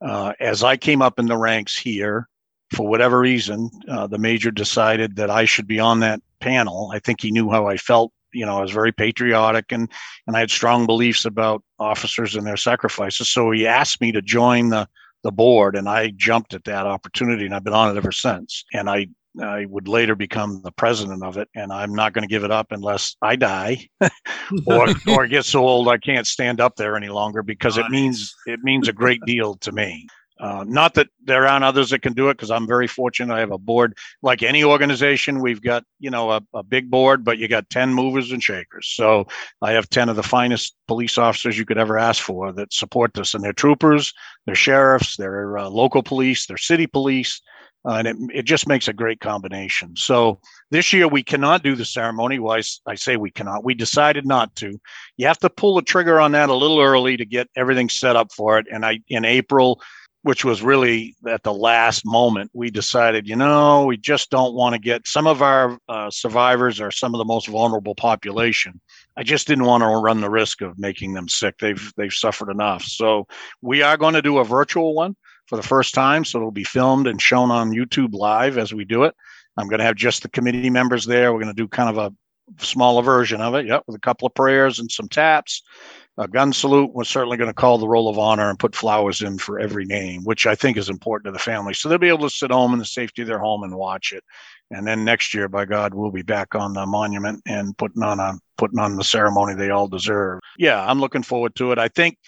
Uh, 0.00 0.32
as 0.40 0.64
I 0.64 0.76
came 0.76 1.02
up 1.02 1.18
in 1.18 1.26
the 1.26 1.36
ranks 1.36 1.76
here, 1.76 2.28
for 2.74 2.86
whatever 2.86 3.18
reason, 3.18 3.68
uh, 3.88 4.06
the 4.06 4.18
major 4.18 4.50
decided 4.50 5.16
that 5.16 5.30
I 5.30 5.44
should 5.44 5.66
be 5.66 5.80
on 5.80 6.00
that 6.00 6.20
panel. 6.40 6.90
I 6.94 7.00
think 7.00 7.20
he 7.20 7.30
knew 7.30 7.50
how 7.50 7.66
I 7.66 7.76
felt. 7.76 8.12
You 8.32 8.46
know, 8.46 8.58
I 8.58 8.62
was 8.62 8.70
very 8.70 8.92
patriotic 8.92 9.72
and 9.72 9.90
and 10.26 10.36
I 10.36 10.40
had 10.40 10.52
strong 10.52 10.86
beliefs 10.86 11.24
about 11.24 11.64
officers 11.80 12.36
and 12.36 12.46
their 12.46 12.56
sacrifices. 12.56 13.28
So 13.28 13.50
he 13.50 13.66
asked 13.66 14.00
me 14.00 14.12
to 14.12 14.22
join 14.22 14.68
the 14.68 14.88
the 15.22 15.32
board, 15.32 15.76
and 15.76 15.88
I 15.88 16.12
jumped 16.16 16.54
at 16.54 16.64
that 16.64 16.86
opportunity, 16.86 17.44
and 17.44 17.54
I've 17.54 17.64
been 17.64 17.74
on 17.74 17.94
it 17.94 17.98
ever 17.98 18.12
since. 18.12 18.64
And 18.72 18.88
I 18.88 19.08
I 19.40 19.66
would 19.66 19.88
later 19.88 20.16
become 20.16 20.60
the 20.62 20.72
president 20.72 21.22
of 21.22 21.36
it, 21.36 21.48
and 21.54 21.72
I'm 21.72 21.94
not 21.94 22.12
going 22.12 22.22
to 22.22 22.28
give 22.28 22.44
it 22.44 22.50
up 22.50 22.68
unless 22.70 23.16
I 23.22 23.36
die 23.36 23.88
or 24.66 24.88
or 25.08 25.26
get 25.26 25.44
so 25.44 25.60
old 25.66 25.88
I 25.88 25.98
can't 25.98 26.26
stand 26.26 26.60
up 26.60 26.76
there 26.76 26.96
any 26.96 27.08
longer 27.08 27.42
because 27.42 27.78
it 27.78 27.88
means 27.90 28.34
it 28.46 28.60
means 28.62 28.88
a 28.88 28.92
great 28.92 29.20
deal 29.26 29.54
to 29.56 29.72
me. 29.72 30.06
Uh, 30.40 30.64
not 30.66 30.94
that 30.94 31.08
there 31.22 31.46
aren't 31.46 31.64
others 31.64 31.90
that 31.90 32.00
can 32.00 32.14
do 32.14 32.30
it 32.30 32.34
because 32.34 32.50
I'm 32.50 32.66
very 32.66 32.86
fortunate. 32.86 33.34
I 33.34 33.40
have 33.40 33.52
a 33.52 33.58
board 33.58 33.98
like 34.22 34.42
any 34.42 34.64
organization. 34.64 35.40
We've 35.40 35.60
got, 35.60 35.84
you 35.98 36.08
know, 36.08 36.30
a, 36.30 36.40
a, 36.54 36.62
big 36.62 36.90
board, 36.90 37.24
but 37.24 37.36
you 37.36 37.46
got 37.46 37.68
10 37.68 37.92
movers 37.92 38.32
and 38.32 38.42
shakers. 38.42 38.90
So 38.94 39.26
I 39.60 39.72
have 39.72 39.90
10 39.90 40.08
of 40.08 40.16
the 40.16 40.22
finest 40.22 40.74
police 40.88 41.18
officers 41.18 41.58
you 41.58 41.66
could 41.66 41.76
ever 41.76 41.98
ask 41.98 42.22
for 42.22 42.52
that 42.52 42.72
support 42.72 43.12
this. 43.12 43.34
And 43.34 43.44
they're 43.44 43.52
troopers, 43.52 44.14
they're 44.46 44.54
sheriffs, 44.54 45.18
they're 45.18 45.58
uh, 45.58 45.68
local 45.68 46.02
police, 46.02 46.46
they're 46.46 46.56
city 46.56 46.86
police, 46.86 47.42
uh, 47.88 47.94
and 47.94 48.08
it, 48.08 48.16
it 48.34 48.42
just 48.42 48.68
makes 48.68 48.88
a 48.88 48.92
great 48.92 49.20
combination. 49.20 49.96
So 49.96 50.40
this 50.70 50.92
year 50.92 51.08
we 51.08 51.22
cannot 51.22 51.62
do 51.62 51.74
the 51.74 51.84
ceremony. 51.84 52.38
I, 52.38 52.62
I, 52.86 52.94
say 52.94 53.16
we 53.16 53.30
cannot. 53.30 53.64
We 53.64 53.74
decided 53.74 54.26
not 54.26 54.54
to. 54.56 54.78
You 55.16 55.26
have 55.26 55.38
to 55.38 55.50
pull 55.50 55.76
the 55.76 55.82
trigger 55.82 56.20
on 56.20 56.32
that 56.32 56.50
a 56.50 56.54
little 56.54 56.80
early 56.80 57.16
to 57.16 57.24
get 57.24 57.48
everything 57.56 57.88
set 57.88 58.16
up 58.16 58.32
for 58.32 58.58
it. 58.58 58.66
And 58.70 58.84
I 58.84 59.00
in 59.08 59.24
April, 59.24 59.80
which 60.22 60.44
was 60.44 60.60
really 60.62 61.16
at 61.26 61.42
the 61.42 61.54
last 61.54 62.04
moment, 62.04 62.50
we 62.52 62.70
decided, 62.70 63.26
you 63.26 63.36
know, 63.36 63.86
we 63.86 63.96
just 63.96 64.28
don't 64.30 64.54
want 64.54 64.74
to 64.74 64.78
get 64.78 65.06
some 65.06 65.26
of 65.26 65.40
our 65.40 65.78
uh, 65.88 66.10
survivors 66.10 66.80
are 66.80 66.90
some 66.90 67.14
of 67.14 67.18
the 67.18 67.24
most 67.24 67.48
vulnerable 67.48 67.94
population. 67.94 68.78
I 69.16 69.22
just 69.22 69.46
didn't 69.46 69.64
want 69.64 69.82
to 69.82 69.86
run 69.86 70.20
the 70.20 70.30
risk 70.30 70.60
of 70.60 70.78
making 70.78 71.14
them 71.14 71.28
sick. 71.28 71.56
They've 71.58 71.92
they've 71.96 72.12
suffered 72.12 72.50
enough. 72.50 72.82
So 72.82 73.26
we 73.62 73.80
are 73.80 73.96
going 73.96 74.14
to 74.14 74.22
do 74.22 74.36
a 74.38 74.44
virtual 74.44 74.94
one 74.94 75.16
for 75.50 75.56
the 75.56 75.62
first 75.62 75.94
time. 75.94 76.24
So 76.24 76.38
it'll 76.38 76.52
be 76.52 76.64
filmed 76.64 77.08
and 77.08 77.20
shown 77.20 77.50
on 77.50 77.72
YouTube 77.72 78.14
live 78.14 78.56
as 78.56 78.72
we 78.72 78.84
do 78.84 79.02
it. 79.02 79.14
I'm 79.56 79.68
going 79.68 79.80
to 79.80 79.84
have 79.84 79.96
just 79.96 80.22
the 80.22 80.30
committee 80.30 80.70
members 80.70 81.04
there. 81.04 81.32
We're 81.32 81.40
going 81.40 81.54
to 81.54 81.62
do 81.62 81.68
kind 81.68 81.90
of 81.90 81.98
a 81.98 82.64
smaller 82.64 83.02
version 83.02 83.40
of 83.40 83.54
it. 83.56 83.66
Yep, 83.66 83.82
with 83.86 83.96
a 83.96 84.00
couple 84.00 84.26
of 84.26 84.34
prayers 84.34 84.78
and 84.78 84.90
some 84.90 85.08
taps. 85.08 85.62
A 86.18 86.28
gun 86.28 86.52
salute. 86.52 86.92
We're 86.94 87.04
certainly 87.04 87.36
going 87.36 87.50
to 87.50 87.54
call 87.54 87.78
the 87.78 87.88
roll 87.88 88.08
of 88.08 88.18
honor 88.18 88.48
and 88.48 88.58
put 88.58 88.76
flowers 88.76 89.22
in 89.22 89.38
for 89.38 89.58
every 89.58 89.86
name, 89.86 90.22
which 90.22 90.46
I 90.46 90.54
think 90.54 90.76
is 90.76 90.88
important 90.88 91.26
to 91.26 91.32
the 91.32 91.38
family. 91.38 91.74
So 91.74 91.88
they'll 91.88 91.98
be 91.98 92.08
able 92.08 92.28
to 92.28 92.34
sit 92.34 92.52
home 92.52 92.72
in 92.72 92.78
the 92.78 92.84
safety 92.84 93.22
of 93.22 93.28
their 93.28 93.38
home 93.38 93.64
and 93.64 93.74
watch 93.74 94.12
it. 94.12 94.22
And 94.70 94.86
then 94.86 95.04
next 95.04 95.34
year, 95.34 95.48
by 95.48 95.64
God, 95.64 95.94
we'll 95.94 96.12
be 96.12 96.22
back 96.22 96.54
on 96.54 96.74
the 96.74 96.86
monument 96.86 97.42
and 97.46 97.76
putting 97.76 98.02
on 98.02 98.20
a 98.20 98.34
putting 98.56 98.78
on 98.78 98.96
the 98.96 99.04
ceremony 99.04 99.54
they 99.54 99.70
all 99.70 99.88
deserve. 99.88 100.40
Yeah, 100.58 100.84
I'm 100.84 101.00
looking 101.00 101.24
forward 101.24 101.56
to 101.56 101.72
it. 101.72 101.78
I 101.78 101.88
think 101.88 102.18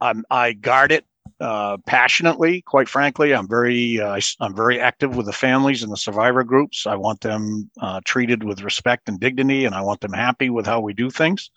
I'm, 0.00 0.24
I 0.30 0.52
guard 0.52 0.90
it 0.90 1.04
uh, 1.42 1.76
passionately. 1.86 2.62
Quite 2.62 2.88
frankly, 2.88 3.34
I'm 3.34 3.48
very 3.48 4.00
uh, 4.00 4.20
I'm 4.40 4.54
very 4.54 4.80
active 4.80 5.16
with 5.16 5.26
the 5.26 5.32
families 5.32 5.82
and 5.82 5.92
the 5.92 5.96
survivor 5.96 6.44
groups. 6.44 6.86
I 6.86 6.94
want 6.94 7.20
them 7.20 7.68
uh, 7.80 8.00
treated 8.04 8.44
with 8.44 8.62
respect 8.62 9.08
and 9.08 9.18
dignity, 9.18 9.64
and 9.64 9.74
I 9.74 9.82
want 9.82 10.00
them 10.00 10.12
happy 10.12 10.50
with 10.50 10.66
how 10.66 10.80
we 10.80 10.94
do 10.94 11.10
things. 11.10 11.50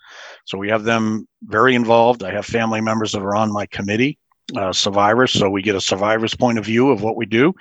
So 0.46 0.58
we 0.58 0.70
have 0.70 0.84
them 0.84 1.27
very 1.44 1.75
involved. 1.75 2.24
I 2.24 2.32
have 2.32 2.46
family 2.46 2.82
members 2.82 3.12
that 3.12 3.22
are 3.22 3.36
on 3.36 3.54
my 3.54 3.68
committee, 3.68 4.18
uh, 4.56 4.74
survivors, 4.74 5.32
so 5.32 5.50
we 5.50 5.62
get 5.62 5.75
a 5.75 5.82
survivor's 5.82 6.36
point 6.36 6.58
of 6.58 6.65
view 6.65 6.89
of 6.89 7.04
what 7.04 7.15
we 7.15 7.27
do. 7.27 7.54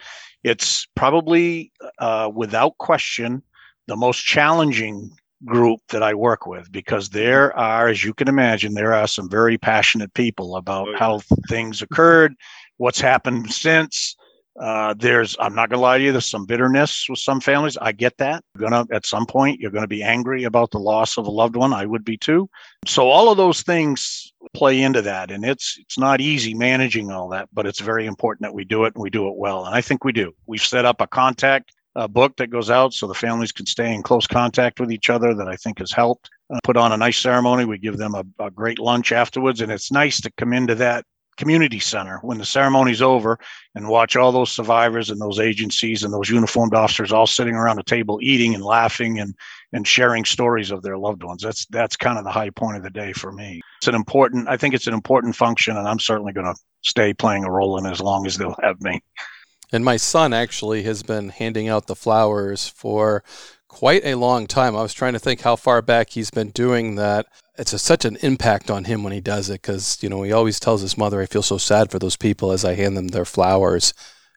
It's 0.42 0.86
probably, 0.94 1.72
uh, 1.98 2.30
without 2.34 2.76
question, 2.78 3.42
the 3.86 3.96
most 3.96 4.24
challenging 4.24 5.10
group 5.44 5.80
that 5.88 6.02
I 6.02 6.14
work 6.14 6.46
with 6.46 6.70
because 6.70 7.10
there 7.10 7.56
are, 7.56 7.88
as 7.88 8.04
you 8.04 8.14
can 8.14 8.28
imagine, 8.28 8.74
there 8.74 8.94
are 8.94 9.06
some 9.06 9.28
very 9.28 9.58
passionate 9.58 10.12
people 10.14 10.56
about 10.56 10.88
how 10.98 11.20
things 11.48 11.82
occurred, 11.82 12.34
what's 12.76 13.00
happened 13.00 13.52
since. 13.52 14.16
Uh, 14.60 14.94
there's, 14.96 15.36
I'm 15.40 15.54
not 15.54 15.68
gonna 15.68 15.82
lie 15.82 15.98
to 15.98 16.04
you, 16.04 16.12
there's 16.12 16.30
some 16.30 16.46
bitterness 16.46 17.06
with 17.08 17.18
some 17.18 17.40
families. 17.40 17.76
I 17.76 17.90
get 17.90 18.16
that. 18.18 18.44
You're 18.54 18.70
gonna, 18.70 18.86
at 18.92 19.04
some 19.04 19.26
point, 19.26 19.58
you're 19.58 19.72
gonna 19.72 19.88
be 19.88 20.02
angry 20.02 20.44
about 20.44 20.70
the 20.70 20.78
loss 20.78 21.18
of 21.18 21.26
a 21.26 21.30
loved 21.30 21.56
one. 21.56 21.72
I 21.72 21.86
would 21.86 22.04
be 22.04 22.16
too. 22.16 22.48
So 22.86 23.08
all 23.08 23.30
of 23.30 23.36
those 23.36 23.62
things 23.62 24.32
play 24.54 24.80
into 24.80 25.02
that, 25.02 25.32
and 25.32 25.44
it's 25.44 25.76
it's 25.80 25.98
not 25.98 26.20
easy 26.20 26.54
managing 26.54 27.10
all 27.10 27.28
that, 27.30 27.48
but 27.52 27.66
it's 27.66 27.80
very 27.80 28.06
important 28.06 28.42
that 28.42 28.54
we 28.54 28.64
do 28.64 28.84
it 28.84 28.94
and 28.94 29.02
we 29.02 29.10
do 29.10 29.26
it 29.26 29.36
well. 29.36 29.66
And 29.66 29.74
I 29.74 29.80
think 29.80 30.04
we 30.04 30.12
do. 30.12 30.32
We've 30.46 30.62
set 30.62 30.84
up 30.84 31.00
a 31.00 31.08
contact 31.08 31.72
a 31.96 32.08
book 32.08 32.36
that 32.36 32.50
goes 32.50 32.70
out 32.70 32.92
so 32.92 33.06
the 33.06 33.14
families 33.14 33.52
can 33.52 33.66
stay 33.66 33.94
in 33.94 34.02
close 34.02 34.26
contact 34.26 34.80
with 34.80 34.90
each 34.90 35.10
other 35.10 35.34
that 35.34 35.48
I 35.48 35.56
think 35.56 35.78
has 35.78 35.92
helped. 35.92 36.30
Uh, 36.52 36.58
put 36.62 36.76
on 36.76 36.92
a 36.92 36.96
nice 36.96 37.18
ceremony. 37.18 37.64
We 37.64 37.78
give 37.78 37.96
them 37.96 38.14
a, 38.14 38.24
a 38.44 38.50
great 38.50 38.78
lunch 38.78 39.12
afterwards. 39.12 39.60
And 39.60 39.72
it's 39.72 39.90
nice 39.90 40.20
to 40.20 40.32
come 40.32 40.52
into 40.52 40.74
that 40.76 41.04
community 41.36 41.80
center 41.80 42.18
when 42.22 42.38
the 42.38 42.44
ceremony's 42.44 43.02
over 43.02 43.38
and 43.74 43.88
watch 43.88 44.16
all 44.16 44.30
those 44.30 44.52
survivors 44.52 45.10
and 45.10 45.20
those 45.20 45.40
agencies 45.40 46.02
and 46.04 46.12
those 46.12 46.30
uniformed 46.30 46.74
officers 46.74 47.12
all 47.12 47.26
sitting 47.26 47.54
around 47.54 47.78
a 47.78 47.82
table 47.82 48.18
eating 48.22 48.54
and 48.54 48.64
laughing 48.64 49.18
and 49.18 49.34
and 49.72 49.86
sharing 49.86 50.24
stories 50.24 50.70
of 50.70 50.82
their 50.82 50.96
loved 50.96 51.24
ones 51.24 51.42
that's 51.42 51.66
that's 51.66 51.96
kind 51.96 52.18
of 52.18 52.24
the 52.24 52.30
high 52.30 52.50
point 52.50 52.76
of 52.76 52.82
the 52.82 52.90
day 52.90 53.12
for 53.12 53.32
me 53.32 53.60
it's 53.78 53.88
an 53.88 53.94
important 53.94 54.48
i 54.48 54.56
think 54.56 54.74
it's 54.74 54.86
an 54.86 54.94
important 54.94 55.34
function 55.34 55.76
and 55.76 55.88
i'm 55.88 55.98
certainly 55.98 56.32
going 56.32 56.46
to 56.46 56.54
stay 56.82 57.12
playing 57.12 57.44
a 57.44 57.50
role 57.50 57.78
in 57.78 57.86
as 57.86 58.00
long 58.00 58.26
as 58.26 58.36
they'll 58.36 58.56
have 58.62 58.80
me 58.80 59.00
and 59.74 59.84
my 59.84 59.96
son 59.96 60.32
actually 60.32 60.84
has 60.84 61.02
been 61.02 61.30
handing 61.30 61.68
out 61.68 61.88
the 61.88 61.96
flowers 61.96 62.68
for 62.68 63.24
quite 63.66 64.04
a 64.04 64.14
long 64.14 64.46
time. 64.46 64.76
I 64.76 64.82
was 64.82 64.94
trying 64.94 65.14
to 65.14 65.18
think 65.18 65.40
how 65.40 65.56
far 65.56 65.82
back 65.82 66.10
he's 66.10 66.30
been 66.30 66.50
doing 66.50 66.94
that. 66.94 67.26
It's 67.58 67.72
a, 67.72 67.78
such 67.78 68.04
an 68.04 68.16
impact 68.22 68.70
on 68.70 68.84
him 68.84 69.02
when 69.02 69.12
he 69.12 69.20
does 69.20 69.50
it 69.50 69.62
because, 69.62 70.00
you 70.00 70.08
know, 70.08 70.22
he 70.22 70.32
always 70.32 70.60
tells 70.60 70.80
his 70.80 70.96
mother, 70.96 71.20
I 71.20 71.26
feel 71.26 71.42
so 71.42 71.58
sad 71.58 71.90
for 71.90 71.98
those 71.98 72.16
people 72.16 72.52
as 72.52 72.64
I 72.64 72.74
hand 72.74 72.96
them 72.96 73.08
their 73.08 73.24
flowers 73.24 73.94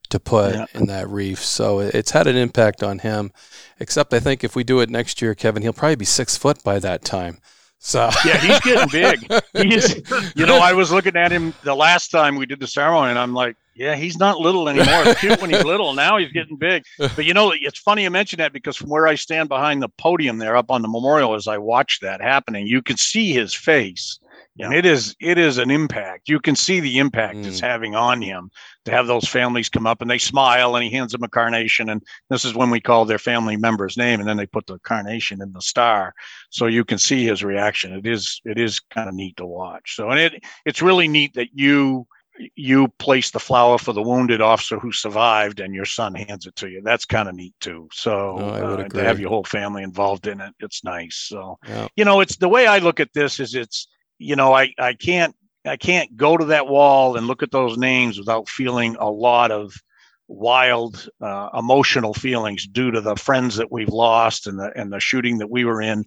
to 0.09 0.19
put 0.19 0.55
yeah. 0.55 0.65
in 0.73 0.87
that 0.87 1.07
reef. 1.07 1.43
So 1.43 1.79
it's 1.79 2.11
had 2.11 2.25
an 2.25 2.35
impact 2.35 2.81
on 2.81 2.99
him. 2.99 3.31
Except 3.79 4.13
I 4.13 4.19
think 4.19 4.43
if 4.43 4.55
we 4.55 4.63
do 4.63 4.79
it 4.79 4.89
next 4.89 5.21
year, 5.21 5.35
Kevin, 5.35 5.61
he'll 5.61 5.71
probably 5.71 5.97
be 5.97 6.05
six 6.05 6.35
foot 6.35 6.63
by 6.63 6.79
that 6.79 7.03
time. 7.03 7.37
So 7.77 8.09
yeah, 8.25 8.37
he's 8.37 8.59
getting 8.61 8.89
big. 8.89 9.43
He's, 9.53 9.95
you 10.35 10.47
know, 10.47 10.57
I 10.57 10.73
was 10.73 10.91
looking 10.91 11.15
at 11.15 11.31
him 11.31 11.53
the 11.63 11.75
last 11.75 12.09
time 12.09 12.35
we 12.35 12.47
did 12.47 12.59
the 12.59 12.65
ceremony, 12.65 13.11
and 13.11 13.19
I'm 13.19 13.35
like, 13.35 13.55
yeah, 13.77 13.95
he's 13.95 14.17
not 14.17 14.39
little 14.39 14.67
anymore. 14.67 15.03
It's 15.05 15.19
cute 15.19 15.39
when 15.39 15.51
he's 15.51 15.63
little. 15.63 15.93
Now 15.93 16.17
he's 16.17 16.31
getting 16.31 16.57
big. 16.57 16.83
But 16.97 17.25
you 17.25 17.33
know, 17.33 17.53
it's 17.55 17.79
funny 17.79 18.03
you 18.03 18.09
mention 18.09 18.37
that 18.37 18.53
because 18.53 18.75
from 18.75 18.89
where 18.89 19.07
I 19.07 19.15
stand 19.15 19.49
behind 19.49 19.81
the 19.81 19.89
podium 19.89 20.37
there, 20.37 20.57
up 20.57 20.71
on 20.71 20.81
the 20.81 20.87
memorial, 20.87 21.35
as 21.35 21.47
I 21.47 21.57
watch 21.57 21.99
that 22.01 22.21
happening, 22.21 22.67
you 22.67 22.81
can 22.81 22.97
see 22.97 23.33
his 23.33 23.53
face 23.53 24.19
and 24.59 24.73
it 24.73 24.85
is 24.85 25.15
it 25.19 25.37
is 25.37 25.57
an 25.57 25.69
impact. 25.69 26.29
You 26.29 26.39
can 26.39 26.55
see 26.55 26.79
the 26.79 26.97
impact 26.99 27.37
mm. 27.37 27.45
it's 27.45 27.59
having 27.59 27.95
on 27.95 28.21
him 28.21 28.49
to 28.85 28.91
have 28.91 29.07
those 29.07 29.27
families 29.27 29.69
come 29.69 29.85
up 29.85 30.01
and 30.01 30.09
they 30.09 30.17
smile 30.17 30.75
and 30.75 30.83
he 30.83 30.89
hands 30.89 31.11
them 31.11 31.23
a 31.23 31.27
carnation 31.27 31.89
and 31.89 32.01
this 32.29 32.45
is 32.45 32.55
when 32.55 32.69
we 32.69 32.79
call 32.79 33.05
their 33.05 33.19
family 33.19 33.57
member's 33.57 33.97
name 33.97 34.19
and 34.19 34.27
then 34.27 34.37
they 34.37 34.45
put 34.45 34.65
the 34.65 34.79
carnation 34.79 35.41
in 35.41 35.51
the 35.53 35.61
star 35.61 36.13
so 36.49 36.65
you 36.65 36.83
can 36.83 36.97
see 36.97 37.25
his 37.25 37.43
reaction. 37.43 37.93
It 37.93 38.07
is 38.07 38.41
it 38.45 38.57
is 38.57 38.79
kind 38.79 39.09
of 39.09 39.15
neat 39.15 39.37
to 39.37 39.45
watch. 39.45 39.95
So 39.95 40.09
and 40.09 40.19
it 40.19 40.43
it's 40.65 40.81
really 40.81 41.07
neat 41.07 41.33
that 41.35 41.49
you 41.53 42.07
you 42.55 42.87
place 42.99 43.31
the 43.31 43.39
flower 43.39 43.77
for 43.77 43.93
the 43.93 44.01
wounded 44.01 44.41
officer 44.41 44.79
who 44.79 44.91
survived 44.91 45.59
and 45.59 45.73
your 45.73 45.85
son 45.85 46.13
hands 46.13 46.45
it 46.45 46.55
to 46.55 46.69
you 46.69 46.81
that's 46.83 47.05
kind 47.05 47.27
of 47.27 47.35
neat 47.35 47.53
too 47.59 47.87
so 47.91 48.37
oh, 48.39 48.75
uh, 48.75 48.87
to 48.87 49.03
have 49.03 49.19
your 49.19 49.29
whole 49.29 49.43
family 49.43 49.81
involved 49.81 50.27
in 50.27 50.39
it 50.39 50.53
it's 50.59 50.83
nice 50.83 51.15
so 51.15 51.57
yeah. 51.67 51.87
you 51.95 52.05
know 52.05 52.19
it's 52.21 52.35
the 52.37 52.49
way 52.49 52.67
i 52.67 52.77
look 52.77 52.99
at 52.99 53.13
this 53.13 53.39
is 53.39 53.55
it's 53.55 53.87
you 54.19 54.35
know, 54.35 54.53
I, 54.53 54.73
I 54.79 54.93
can't 54.93 55.35
I 55.65 55.77
can't 55.77 56.15
go 56.15 56.37
to 56.37 56.45
that 56.45 56.67
wall 56.67 57.17
and 57.17 57.27
look 57.27 57.43
at 57.43 57.51
those 57.51 57.77
names 57.77 58.17
without 58.17 58.47
feeling 58.47 58.95
a 58.99 59.09
lot 59.09 59.51
of 59.51 59.73
wild 60.29 61.09
uh, 61.21 61.49
emotional 61.57 62.13
feelings 62.13 62.67
due 62.67 62.91
to 62.91 63.01
the 63.01 63.15
friends 63.15 63.57
that 63.57 63.71
we've 63.71 63.89
lost 63.89 64.47
and 64.47 64.59
the 64.59 64.71
and 64.75 64.91
the 64.91 64.99
shooting 64.99 65.39
that 65.39 65.49
we 65.49 65.65
were 65.65 65.81
in. 65.81 66.05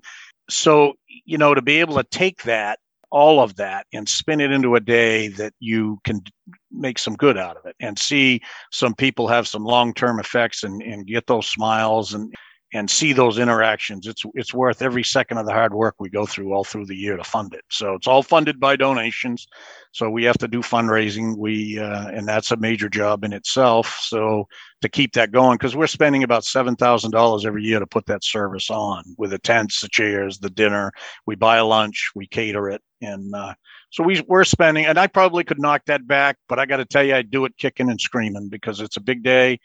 So, 0.48 0.94
you 1.24 1.38
know, 1.38 1.54
to 1.54 1.62
be 1.62 1.80
able 1.80 1.96
to 1.96 2.04
take 2.04 2.42
that 2.44 2.78
all 3.10 3.40
of 3.40 3.56
that 3.56 3.86
and 3.92 4.08
spin 4.08 4.40
it 4.40 4.52
into 4.52 4.74
a 4.74 4.80
day 4.80 5.28
that 5.28 5.52
you 5.60 5.98
can 6.04 6.22
make 6.70 6.98
some 6.98 7.14
good 7.14 7.36
out 7.36 7.56
of 7.56 7.66
it 7.66 7.76
and 7.80 7.98
see 7.98 8.40
some 8.70 8.94
people 8.94 9.26
have 9.26 9.48
some 9.48 9.64
long-term 9.64 10.20
effects 10.20 10.62
and, 10.62 10.82
and 10.82 11.06
get 11.06 11.26
those 11.26 11.46
smiles 11.46 12.14
and 12.14 12.32
and 12.72 12.88
see 12.88 13.12
those 13.12 13.38
interactions. 13.38 14.06
It's 14.06 14.22
it's 14.34 14.54
worth 14.54 14.80
every 14.80 15.02
second 15.02 15.38
of 15.38 15.46
the 15.46 15.52
hard 15.52 15.74
work 15.74 15.96
we 15.98 16.08
go 16.08 16.24
through 16.24 16.52
all 16.52 16.64
through 16.64 16.86
the 16.86 16.96
year 16.96 17.16
to 17.16 17.24
fund 17.24 17.52
it. 17.52 17.64
So 17.68 17.94
it's 17.94 18.06
all 18.06 18.22
funded 18.22 18.60
by 18.60 18.76
donations. 18.76 19.48
So 19.92 20.08
we 20.08 20.22
have 20.24 20.38
to 20.38 20.48
do 20.48 20.60
fundraising. 20.60 21.36
We 21.36 21.78
uh, 21.78 22.08
and 22.08 22.28
that's 22.28 22.52
a 22.52 22.56
major 22.56 22.88
job 22.88 23.24
in 23.24 23.32
itself. 23.32 23.98
So 24.02 24.46
to 24.82 24.88
keep 24.88 25.14
that 25.14 25.32
going, 25.32 25.56
because 25.56 25.74
we're 25.74 25.88
spending 25.88 26.22
about 26.22 26.44
seven 26.44 26.76
thousand 26.76 27.10
dollars 27.10 27.44
every 27.44 27.64
year 27.64 27.80
to 27.80 27.86
put 27.86 28.06
that 28.06 28.22
service 28.22 28.70
on 28.70 29.02
with 29.18 29.30
the 29.30 29.38
tents, 29.38 29.80
the 29.80 29.88
chairs, 29.88 30.38
the 30.38 30.50
dinner. 30.50 30.92
We 31.26 31.34
buy 31.34 31.60
lunch, 31.60 32.12
we 32.14 32.28
cater 32.28 32.70
it, 32.70 32.82
and 33.00 33.34
uh, 33.34 33.54
so 33.90 34.02
we 34.02 34.22
we're 34.28 34.44
spending. 34.44 34.86
And 34.86 34.98
I 34.98 35.06
probably 35.06 35.44
could 35.44 35.60
knock 35.60 35.82
that 35.86 36.06
back, 36.06 36.36
but 36.48 36.58
I 36.58 36.66
got 36.66 36.78
to 36.78 36.84
tell 36.84 37.02
you, 37.02 37.14
I 37.14 37.22
do 37.22 37.44
it 37.44 37.56
kicking 37.56 37.90
and 37.90 38.00
screaming 38.00 38.48
because 38.48 38.80
it's 38.80 38.96
a 38.96 39.00
big 39.00 39.22
day. 39.22 39.58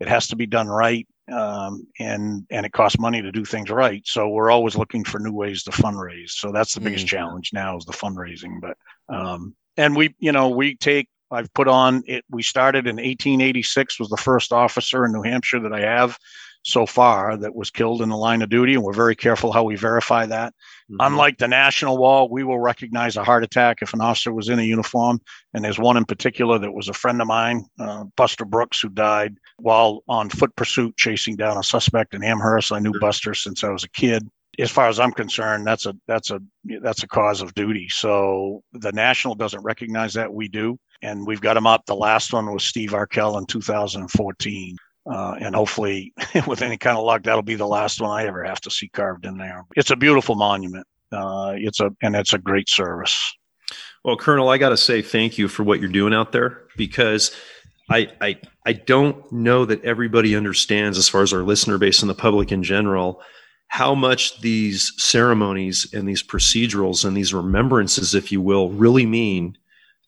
It 0.00 0.08
has 0.08 0.26
to 0.28 0.36
be 0.36 0.46
done 0.46 0.68
right 0.68 1.06
um, 1.30 1.86
and 1.98 2.46
and 2.50 2.66
it 2.66 2.72
costs 2.72 2.98
money 2.98 3.22
to 3.22 3.32
do 3.32 3.44
things 3.44 3.70
right. 3.70 4.02
So 4.06 4.28
we're 4.28 4.50
always 4.50 4.76
looking 4.76 5.04
for 5.04 5.18
new 5.18 5.32
ways 5.32 5.62
to 5.64 5.70
fundraise. 5.70 6.30
So 6.30 6.52
that's 6.52 6.74
the 6.74 6.80
biggest 6.80 7.06
mm-hmm. 7.06 7.16
challenge 7.16 7.50
now 7.52 7.76
is 7.76 7.84
the 7.84 7.92
fundraising. 7.92 8.60
But 8.60 8.76
um, 9.08 9.54
and 9.76 9.96
we 9.96 10.14
you 10.18 10.32
know 10.32 10.48
we 10.48 10.76
take 10.76 11.08
I've 11.30 11.52
put 11.54 11.68
on 11.68 12.02
it. 12.06 12.24
We 12.30 12.42
started 12.42 12.86
in 12.86 12.96
1886 12.96 14.00
was 14.00 14.08
the 14.08 14.16
first 14.16 14.52
officer 14.52 15.04
in 15.04 15.12
New 15.12 15.22
Hampshire 15.22 15.60
that 15.60 15.72
I 15.72 15.80
have 15.80 16.18
so 16.62 16.86
far 16.86 17.36
that 17.36 17.54
was 17.54 17.70
killed 17.70 18.02
in 18.02 18.08
the 18.08 18.16
line 18.16 18.40
of 18.40 18.48
duty, 18.48 18.74
and 18.74 18.82
we're 18.82 18.92
very 18.92 19.16
careful 19.16 19.52
how 19.52 19.64
we 19.64 19.76
verify 19.76 20.26
that. 20.26 20.54
Mm-hmm. 20.90 20.96
Unlike 21.00 21.38
the 21.38 21.48
national 21.48 21.98
wall, 21.98 22.28
we 22.28 22.44
will 22.44 22.60
recognize 22.60 23.16
a 23.16 23.24
heart 23.24 23.42
attack 23.42 23.78
if 23.82 23.92
an 23.94 24.00
officer 24.00 24.32
was 24.32 24.48
in 24.48 24.58
a 24.58 24.62
uniform. 24.62 25.20
And 25.54 25.64
there's 25.64 25.78
one 25.78 25.96
in 25.96 26.04
particular 26.04 26.58
that 26.58 26.72
was 26.72 26.88
a 26.88 26.92
friend 26.92 27.20
of 27.20 27.26
mine, 27.26 27.64
uh, 27.80 28.04
Buster 28.16 28.44
Brooks, 28.44 28.80
who 28.80 28.88
died 28.88 29.34
while 29.58 30.02
on 30.08 30.30
foot 30.30 30.54
pursuit 30.56 30.96
chasing 30.96 31.36
down 31.36 31.58
a 31.58 31.62
suspect 31.62 32.14
in 32.14 32.22
Amherst. 32.22 32.72
I 32.72 32.78
knew 32.78 32.98
Buster 33.00 33.34
since 33.34 33.64
I 33.64 33.70
was 33.70 33.84
a 33.84 33.90
kid. 33.90 34.28
As 34.58 34.70
far 34.70 34.88
as 34.88 35.00
I'm 35.00 35.12
concerned, 35.12 35.66
that's 35.66 35.86
a 35.86 35.94
that's 36.06 36.30
a 36.30 36.38
that's 36.82 37.02
a 37.02 37.08
cause 37.08 37.40
of 37.40 37.54
duty. 37.54 37.88
So 37.88 38.62
the 38.74 38.92
national 38.92 39.34
doesn't 39.34 39.62
recognize 39.62 40.12
that. 40.12 40.32
We 40.32 40.46
do, 40.46 40.78
and 41.00 41.26
we've 41.26 41.40
got 41.40 41.54
them 41.54 41.66
up. 41.66 41.86
The 41.86 41.96
last 41.96 42.34
one 42.34 42.52
was 42.52 42.62
Steve 42.62 42.92
Arkell 42.92 43.38
in 43.38 43.46
2014. 43.46 44.76
Uh, 45.10 45.34
and 45.40 45.54
hopefully, 45.54 46.12
with 46.46 46.62
any 46.62 46.76
kind 46.76 46.96
of 46.96 47.04
luck, 47.04 47.24
that'll 47.24 47.42
be 47.42 47.56
the 47.56 47.66
last 47.66 48.00
one 48.00 48.10
I 48.10 48.26
ever 48.26 48.44
have 48.44 48.60
to 48.62 48.70
see 48.70 48.88
carved 48.88 49.26
in 49.26 49.36
there. 49.36 49.64
It's 49.76 49.90
a 49.90 49.96
beautiful 49.96 50.36
monument. 50.36 50.86
Uh, 51.10 51.54
it's 51.56 51.80
a 51.80 51.90
and 52.02 52.16
it's 52.16 52.32
a 52.32 52.38
great 52.38 52.68
service. 52.68 53.34
Well, 54.04 54.16
Colonel, 54.16 54.48
I 54.48 54.58
got 54.58 54.70
to 54.70 54.76
say 54.76 55.02
thank 55.02 55.38
you 55.38 55.48
for 55.48 55.62
what 55.62 55.80
you're 55.80 55.88
doing 55.88 56.14
out 56.14 56.32
there 56.32 56.62
because 56.76 57.34
I, 57.90 58.08
I 58.20 58.38
I 58.64 58.72
don't 58.72 59.30
know 59.32 59.64
that 59.64 59.84
everybody 59.84 60.36
understands, 60.36 60.98
as 60.98 61.08
far 61.08 61.22
as 61.22 61.32
our 61.32 61.42
listener 61.42 61.78
base 61.78 62.00
and 62.02 62.08
the 62.08 62.14
public 62.14 62.52
in 62.52 62.62
general, 62.62 63.20
how 63.68 63.94
much 63.94 64.40
these 64.40 64.92
ceremonies 64.98 65.92
and 65.92 66.08
these 66.08 66.22
procedurals 66.22 67.04
and 67.04 67.16
these 67.16 67.34
remembrances, 67.34 68.14
if 68.14 68.30
you 68.30 68.40
will, 68.40 68.70
really 68.70 69.06
mean 69.06 69.56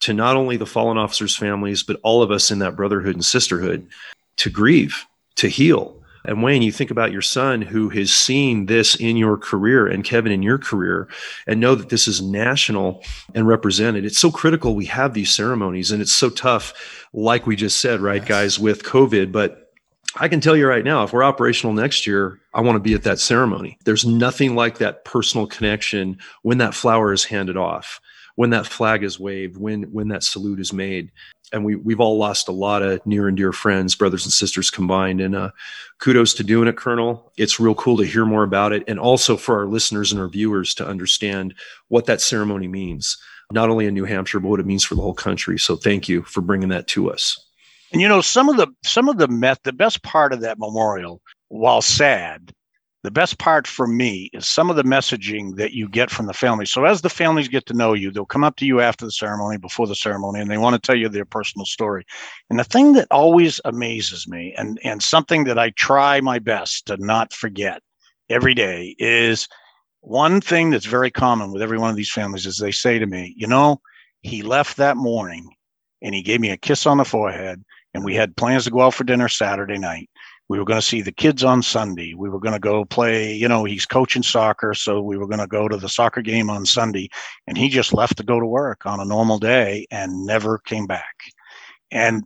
to 0.01 0.13
not 0.13 0.37
only 0.37 0.57
the 0.57 0.67
fallen 0.67 0.99
officers' 0.99 1.37
families, 1.37 1.83
but 1.83 1.99
all 2.03 2.23
of 2.23 2.31
us 2.31 2.51
in 2.51 2.59
that 2.61 2.77
brotherhood 2.77 3.15
and 3.15 3.25
sisterhood 3.25 3.89
to 4.37 4.51
grieve, 4.51 5.07
to 5.37 5.49
heal. 5.49 6.01
And 6.27 6.43
Wayne, 6.43 6.63
you 6.63 6.73
think 6.73 6.91
about 6.91 7.13
your 7.13 7.23
son 7.23 7.61
who 7.61 7.91
has 7.91 8.11
seen 8.11 8.67
this 8.67 8.95
in 8.97 9.17
your 9.17 9.37
career 9.37 9.87
and 9.87 10.03
Kevin 10.03 10.33
in 10.33 10.43
your 10.43 10.57
career 10.57 11.07
and 11.47 11.61
know 11.61 11.75
that 11.75 11.91
this 11.91 12.09
is 12.09 12.23
national 12.23 13.03
and 13.35 13.47
represented. 13.47 14.07
It's 14.07 14.19
so 14.19 14.31
critical 14.31 14.75
we 14.75 14.87
have 14.87 15.13
these 15.13 15.35
ceremonies 15.35 15.93
and 15.93 16.01
it's 16.01 16.15
so 16.15 16.31
tough, 16.31 17.07
like 17.13 17.47
we 17.47 17.57
just 17.57 17.79
said, 17.79 18.01
right, 18.01 18.23
yes. 18.23 18.29
guys, 18.29 18.59
with 18.59 18.85
COVID. 18.85 19.33
But 19.33 19.73
I 20.17 20.29
can 20.29 20.41
tell 20.41 20.57
you 20.57 20.67
right 20.67 20.85
now, 20.85 21.03
if 21.03 21.13
we're 21.13 21.25
operational 21.25 21.75
next 21.75 22.07
year, 22.07 22.41
I 22.55 22.63
want 22.63 22.77
to 22.77 22.81
be 22.81 22.95
at 22.95 23.03
that 23.03 23.19
ceremony. 23.19 23.77
There's 23.85 24.07
nothing 24.07 24.55
like 24.55 24.79
that 24.79 25.05
personal 25.05 25.47
connection 25.47 26.19
when 26.43 26.59
that 26.59 26.75
flower 26.75 27.13
is 27.13 27.25
handed 27.25 27.59
off 27.59 28.01
when 28.37 28.51
that 28.51 28.67
flag 28.67 29.05
is 29.05 29.21
waved, 29.21 29.57
when 29.57 29.85
when 29.93 30.09
that 30.09 30.23
salute 30.23 30.61
is 30.61 30.73
made 30.73 31.13
and 31.53 31.65
we 31.65 31.77
we've 31.77 32.01
all 32.01 32.19
lost 32.19 32.49
a 32.49 32.53
lot 32.53 32.83
of 32.83 33.05
near 33.07 33.29
and 33.29 33.37
dear 33.37 33.53
friends, 33.53 33.95
brothers 33.95 34.25
and 34.25 34.33
sisters 34.33 34.71
combined. 34.71 35.21
And 35.21 35.35
uh, 35.35 35.51
kudos 35.99 36.35
to 36.35 36.45
doing 36.45 36.69
it, 36.69 36.77
Colonel. 36.77 37.33
It's 37.37 37.61
real 37.61 37.75
cool 37.75 37.97
to 37.99 38.05
hear 38.05 38.25
more 38.25 38.43
about 38.43 38.73
it, 38.73 38.85
and 38.89 38.99
also 38.99 39.37
for 39.37 39.59
our 39.59 39.67
listeners 39.67 40.13
and 40.13 40.21
our 40.21 40.29
viewers 40.29 40.75
to 40.75 40.87
understand 40.87 41.55
what 41.89 42.07
that 42.07 42.21
ceremony 42.21 42.69
means, 42.69 43.17
not 43.53 43.69
only 43.69 43.87
in 43.87 43.95
New 43.95 44.05
Hampshire 44.05 44.41
but 44.41 44.49
what 44.49 44.61
it 44.61 44.67
means 44.67 44.85
for 44.85 44.95
the 44.95 45.03
whole 45.03 45.15
country. 45.15 45.59
So 45.59 45.77
thank 45.77 46.09
you 46.09 46.23
for 46.23 46.41
bringing 46.41 46.71
that 46.71 46.87
to 46.89 47.11
us. 47.11 47.39
And 47.93 48.01
you 48.01 48.09
know, 48.09 48.21
some 48.21 48.49
of 48.49 48.57
the 48.57 48.67
some 48.83 49.09
of 49.09 49.19
the 49.19 49.29
met 49.29 49.63
the 49.63 49.73
best 49.73 50.03
part 50.03 50.33
of 50.33 50.41
that 50.41 50.59
memorial, 50.59 51.21
while 51.49 51.83
sad, 51.83 52.53
the 53.05 53.11
best 53.11 53.39
part 53.39 53.67
for 53.67 53.87
me 53.87 54.31
is 54.33 54.47
some 54.47 54.71
of 54.71 54.77
the 54.77 54.83
messaging 54.83 55.57
that 55.57 55.73
you 55.73 55.91
get 55.91 56.11
from 56.11 56.25
the 56.25 56.33
families. 56.33 56.73
So 56.73 56.87
as 56.87 57.03
the 57.03 57.11
families 57.11 57.49
get 57.49 57.67
to 57.67 57.75
know 57.75 57.93
you, 57.93 58.11
they'll 58.11 58.25
come 58.25 58.43
up 58.43 58.57
to 58.57 58.65
you 58.65 58.81
after 58.81 59.05
the 59.05 59.13
ceremony, 59.13 59.59
before 59.59 59.87
the 59.87 59.95
ceremony, 59.95 60.41
and 60.41 60.51
they 60.51 60.57
want 60.57 60.73
to 60.73 60.81
tell 60.81 60.97
you 60.97 61.11
their 61.11 61.27
personal 61.27 61.67
story. 61.67 62.07
And 62.49 62.59
the 62.59 62.65
thing 62.65 62.95
that 62.95 63.07
always 63.11 63.61
amazes 63.67 64.27
me, 64.27 64.55
and 64.57 64.81
and 64.85 65.03
something 65.03 65.45
that 65.45 65.59
I 65.59 65.71
try 65.77 66.23
my 66.23 66.39
best 66.39 66.87
to 66.87 66.97
not 66.97 67.35
forget 67.35 67.83
every 68.31 68.55
day, 68.55 68.97
is 68.99 69.49
one 70.01 70.41
thing 70.41 70.71
that's 70.71 70.87
very 70.87 71.11
common 71.11 71.53
with 71.53 71.61
every 71.61 71.77
one 71.77 71.91
of 71.91 71.97
these 71.97 72.11
families 72.11 72.47
is 72.47 72.57
they 72.57 72.73
say 72.73 72.99
to 72.99 73.07
me, 73.07 73.35
you 73.37 73.47
know, 73.47 73.83
he 74.23 74.41
left 74.41 74.79
that 74.79 74.97
morning 74.97 75.47
and 76.01 76.15
he 76.15 76.23
gave 76.23 76.41
me 76.41 76.51
a 76.51 76.57
kiss 76.57 76.87
on 76.87 76.97
the 76.97 77.05
forehead, 77.05 77.63
and 77.93 78.03
we 78.03 78.15
had 78.15 78.35
plans 78.37 78.65
to 78.65 78.71
go 78.71 78.81
out 78.81 78.95
for 78.95 79.05
dinner 79.05 79.29
Saturday 79.29 79.77
night 79.77 80.09
we 80.49 80.59
were 80.59 80.65
going 80.65 80.81
to 80.81 80.87
see 80.87 81.01
the 81.01 81.13
kids 81.13 81.43
on 81.43 81.63
Sunday. 81.63 82.15
We 82.15 82.29
were 82.29 82.39
going 82.39 82.53
to 82.53 82.61
go 82.61 82.85
play, 82.85 83.33
you 83.33 83.49
know, 83.49 83.65
he's 83.65 83.87
coaching 83.87 84.23
soccer. 84.23 84.75
So 84.75 85.01
we 85.01 85.17
were 85.17 85.27
going 85.27 85.41
to 85.41 85.47
go 85.47 85.69
to 85.69 85.77
the 85.77 85.89
soccer 85.89 86.21
game 86.21 86.51
on 86.51 86.67
Sunday. 86.67 87.09
And 87.47 87.57
he 87.57 87.69
just 87.69 87.95
left 87.95 88.19
to 88.19 88.25
go 88.25 88.39
to 88.39 88.47
work 88.47 88.85
on 88.85 89.01
a 89.01 89.05
normal 89.05 89.39
day 89.39 89.87
and 89.91 90.27
never 90.27 90.59
came 90.59 90.87
back. 90.87 91.15
And 91.91 92.25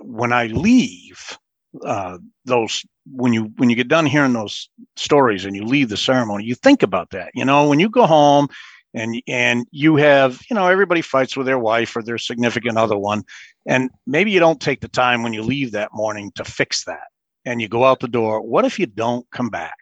when 0.00 0.32
I 0.32 0.46
leave, 0.46 1.38
uh, 1.84 2.18
those 2.44 2.84
when 3.10 3.32
you 3.32 3.44
when 3.56 3.70
you 3.70 3.76
get 3.76 3.88
done 3.88 4.04
hearing 4.04 4.34
those 4.34 4.68
stories 4.96 5.44
and 5.44 5.56
you 5.56 5.64
leave 5.64 5.88
the 5.88 5.96
ceremony, 5.96 6.44
you 6.44 6.54
think 6.54 6.82
about 6.82 7.10
that. 7.10 7.30
You 7.34 7.44
know, 7.44 7.68
when 7.68 7.78
you 7.78 7.88
go 7.88 8.06
home 8.06 8.48
and 8.92 9.22
and 9.26 9.66
you 9.70 9.96
have 9.96 10.42
you 10.50 10.54
know 10.54 10.66
everybody 10.66 11.00
fights 11.00 11.36
with 11.36 11.46
their 11.46 11.58
wife 11.58 11.96
or 11.96 12.02
their 12.02 12.18
significant 12.18 12.76
other 12.76 12.98
one, 12.98 13.22
and 13.66 13.90
maybe 14.06 14.30
you 14.30 14.40
don't 14.40 14.60
take 14.60 14.80
the 14.80 14.88
time 14.88 15.22
when 15.22 15.32
you 15.32 15.42
leave 15.42 15.72
that 15.72 15.90
morning 15.94 16.30
to 16.34 16.44
fix 16.44 16.84
that 16.84 17.11
and 17.44 17.60
you 17.60 17.68
go 17.68 17.84
out 17.84 18.00
the 18.00 18.08
door, 18.08 18.40
what 18.40 18.64
if 18.64 18.78
you 18.78 18.86
don't 18.86 19.28
come 19.30 19.48
back? 19.48 19.76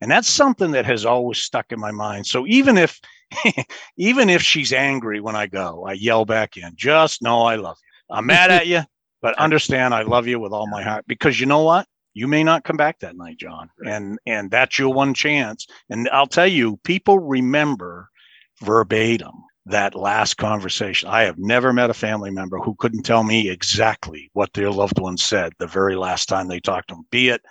And 0.00 0.10
that's 0.10 0.28
something 0.28 0.70
that 0.72 0.86
has 0.86 1.04
always 1.04 1.38
stuck 1.38 1.72
in 1.72 1.80
my 1.80 1.90
mind. 1.90 2.26
So 2.26 2.46
even 2.46 2.78
if 2.78 3.00
even 3.96 4.30
if 4.30 4.42
she's 4.42 4.72
angry 4.72 5.20
when 5.20 5.36
I 5.36 5.46
go, 5.46 5.84
I 5.86 5.92
yell 5.92 6.24
back 6.24 6.56
in, 6.56 6.72
just 6.76 7.22
know 7.22 7.42
I 7.42 7.56
love 7.56 7.76
you. 7.82 8.16
I'm 8.16 8.26
mad 8.26 8.50
at 8.50 8.66
you, 8.66 8.82
but 9.22 9.38
understand 9.38 9.94
I 9.94 10.02
love 10.02 10.26
you 10.26 10.38
with 10.38 10.52
all 10.52 10.68
my 10.68 10.82
heart. 10.82 11.04
Because 11.08 11.40
you 11.40 11.46
know 11.46 11.62
what? 11.62 11.86
You 12.14 12.26
may 12.26 12.42
not 12.42 12.64
come 12.64 12.76
back 12.76 13.00
that 13.00 13.16
night, 13.16 13.38
John. 13.38 13.70
And 13.84 14.18
and 14.26 14.50
that's 14.50 14.78
your 14.78 14.92
one 14.92 15.14
chance. 15.14 15.66
And 15.90 16.08
I'll 16.10 16.26
tell 16.26 16.46
you, 16.46 16.76
people 16.84 17.18
remember 17.18 18.08
verbatim 18.62 19.34
that 19.68 19.94
last 19.94 20.36
conversation. 20.36 21.08
I 21.08 21.22
have 21.22 21.38
never 21.38 21.72
met 21.72 21.90
a 21.90 21.94
family 21.94 22.30
member 22.30 22.58
who 22.58 22.74
couldn't 22.78 23.02
tell 23.02 23.22
me 23.22 23.48
exactly 23.48 24.30
what 24.32 24.52
their 24.52 24.70
loved 24.70 24.98
one 24.98 25.16
said 25.16 25.52
the 25.58 25.66
very 25.66 25.96
last 25.96 26.28
time 26.28 26.48
they 26.48 26.60
talked 26.60 26.88
to 26.88 26.94
them, 26.94 27.06
be 27.10 27.28
it 27.28 27.42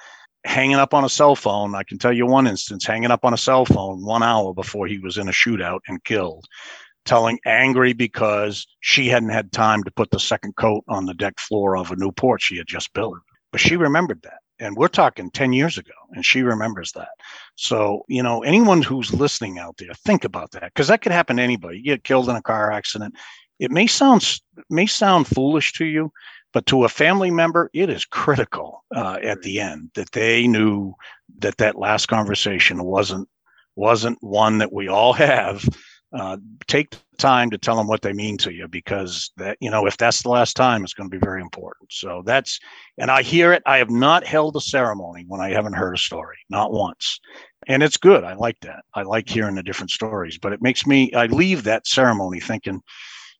hanging 0.47 0.77
up 0.77 0.93
on 0.93 1.03
a 1.03 1.09
cell 1.09 1.35
phone. 1.35 1.75
I 1.75 1.83
can 1.83 1.97
tell 1.97 2.13
you 2.13 2.25
one 2.25 2.47
instance 2.47 2.85
hanging 2.85 3.11
up 3.11 3.25
on 3.25 3.33
a 3.33 3.37
cell 3.37 3.65
phone 3.65 4.03
one 4.03 4.23
hour 4.23 4.53
before 4.53 4.87
he 4.87 4.97
was 4.97 5.17
in 5.17 5.27
a 5.27 5.31
shootout 5.31 5.79
and 5.87 6.03
killed, 6.03 6.45
telling 7.05 7.39
angry 7.45 7.93
because 7.93 8.65
she 8.79 9.07
hadn't 9.07 9.29
had 9.29 9.51
time 9.51 9.83
to 9.83 9.91
put 9.91 10.09
the 10.11 10.19
second 10.19 10.55
coat 10.55 10.83
on 10.87 11.05
the 11.05 11.13
deck 11.13 11.39
floor 11.39 11.77
of 11.77 11.91
a 11.91 11.95
new 11.95 12.11
porch 12.11 12.43
she 12.43 12.57
had 12.57 12.67
just 12.67 12.93
built. 12.93 13.17
But 13.51 13.61
she 13.61 13.75
remembered 13.75 14.21
that. 14.23 14.39
And 14.59 14.75
we're 14.75 14.87
talking 14.87 15.29
10 15.31 15.53
years 15.53 15.77
ago, 15.77 15.93
and 16.13 16.25
she 16.25 16.41
remembers 16.41 16.91
that. 16.93 17.09
So, 17.55 18.03
you 18.07 18.23
know, 18.23 18.43
anyone 18.43 18.81
who's 18.81 19.13
listening 19.13 19.59
out 19.59 19.77
there, 19.77 19.93
think 19.93 20.23
about 20.23 20.51
that 20.51 20.73
because 20.73 20.87
that 20.87 21.01
could 21.01 21.11
happen 21.11 21.37
to 21.37 21.43
anybody. 21.43 21.77
You 21.77 21.83
get 21.83 22.03
killed 22.03 22.29
in 22.29 22.35
a 22.35 22.41
car 22.41 22.71
accident. 22.71 23.15
It 23.59 23.71
may 23.71 23.87
sound 23.87 24.39
may 24.69 24.85
sound 24.85 25.27
foolish 25.27 25.73
to 25.73 25.85
you, 25.85 26.11
but 26.53 26.65
to 26.67 26.85
a 26.85 26.89
family 26.89 27.31
member, 27.31 27.69
it 27.73 27.89
is 27.89 28.05
critical 28.05 28.83
uh, 28.95 29.17
at 29.21 29.41
the 29.41 29.59
end 29.59 29.91
that 29.95 30.11
they 30.11 30.47
knew 30.47 30.93
that 31.39 31.57
that 31.57 31.77
last 31.77 32.07
conversation 32.07 32.83
wasn't 32.83 33.27
wasn't 33.75 34.17
one 34.21 34.57
that 34.57 34.73
we 34.73 34.87
all 34.87 35.13
have. 35.13 35.67
Uh, 36.17 36.37
take 36.67 36.95
time 37.19 37.49
to 37.51 37.59
tell 37.59 37.75
them 37.75 37.87
what 37.87 38.01
they 38.01 38.13
mean 38.13 38.37
to 38.37 38.51
you 38.51 38.67
because 38.67 39.31
that 39.37 39.55
you 39.61 39.69
know 39.69 39.85
if 39.85 39.97
that's 39.97 40.23
the 40.23 40.29
last 40.29 40.55
time 40.55 40.83
it's 40.83 40.93
going 40.93 41.09
to 41.09 41.15
be 41.15 41.23
very 41.23 41.41
important. 41.41 41.91
So 41.91 42.23
that's 42.25 42.59
and 42.97 43.11
i 43.11 43.21
hear 43.21 43.53
it. 43.53 43.61
I 43.65 43.77
have 43.77 43.91
not 43.91 44.25
held 44.25 44.55
a 44.55 44.61
ceremony 44.61 45.25
when 45.27 45.41
i 45.41 45.51
haven't 45.51 45.73
heard 45.73 45.93
a 45.93 45.99
story 45.99 46.37
not 46.49 46.71
once. 46.71 47.19
And 47.67 47.83
it's 47.83 47.97
good. 47.97 48.23
I 48.23 48.33
like 48.33 48.59
that. 48.61 48.83
I 48.93 49.03
like 49.03 49.29
hearing 49.29 49.55
the 49.55 49.63
different 49.63 49.91
stories 49.91 50.39
but 50.39 50.53
it 50.53 50.61
makes 50.61 50.87
me 50.87 51.13
i 51.13 51.27
leave 51.27 51.63
that 51.63 51.85
ceremony 51.85 52.39
thinking 52.39 52.81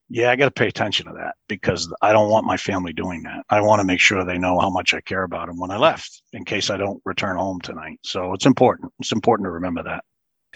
yeah 0.09 0.29
i 0.29 0.35
got 0.35 0.45
to 0.45 0.51
pay 0.51 0.67
attention 0.67 1.07
to 1.07 1.13
that 1.13 1.35
because 1.47 1.91
i 2.01 2.13
don't 2.13 2.29
want 2.29 2.45
my 2.45 2.57
family 2.57 2.93
doing 2.93 3.23
that. 3.23 3.43
I 3.49 3.61
want 3.61 3.79
to 3.79 3.85
make 3.85 3.99
sure 3.99 4.23
they 4.23 4.37
know 4.37 4.59
how 4.59 4.69
much 4.69 4.93
i 4.93 5.01
care 5.01 5.23
about 5.23 5.47
them 5.47 5.59
when 5.59 5.71
i 5.71 5.77
left 5.77 6.21
in 6.33 6.45
case 6.45 6.69
i 6.69 6.77
don't 6.77 7.01
return 7.05 7.37
home 7.37 7.59
tonight. 7.61 7.99
So 8.03 8.33
it's 8.33 8.45
important. 8.45 8.91
It's 8.99 9.11
important 9.11 9.47
to 9.47 9.51
remember 9.51 9.83
that 9.83 10.03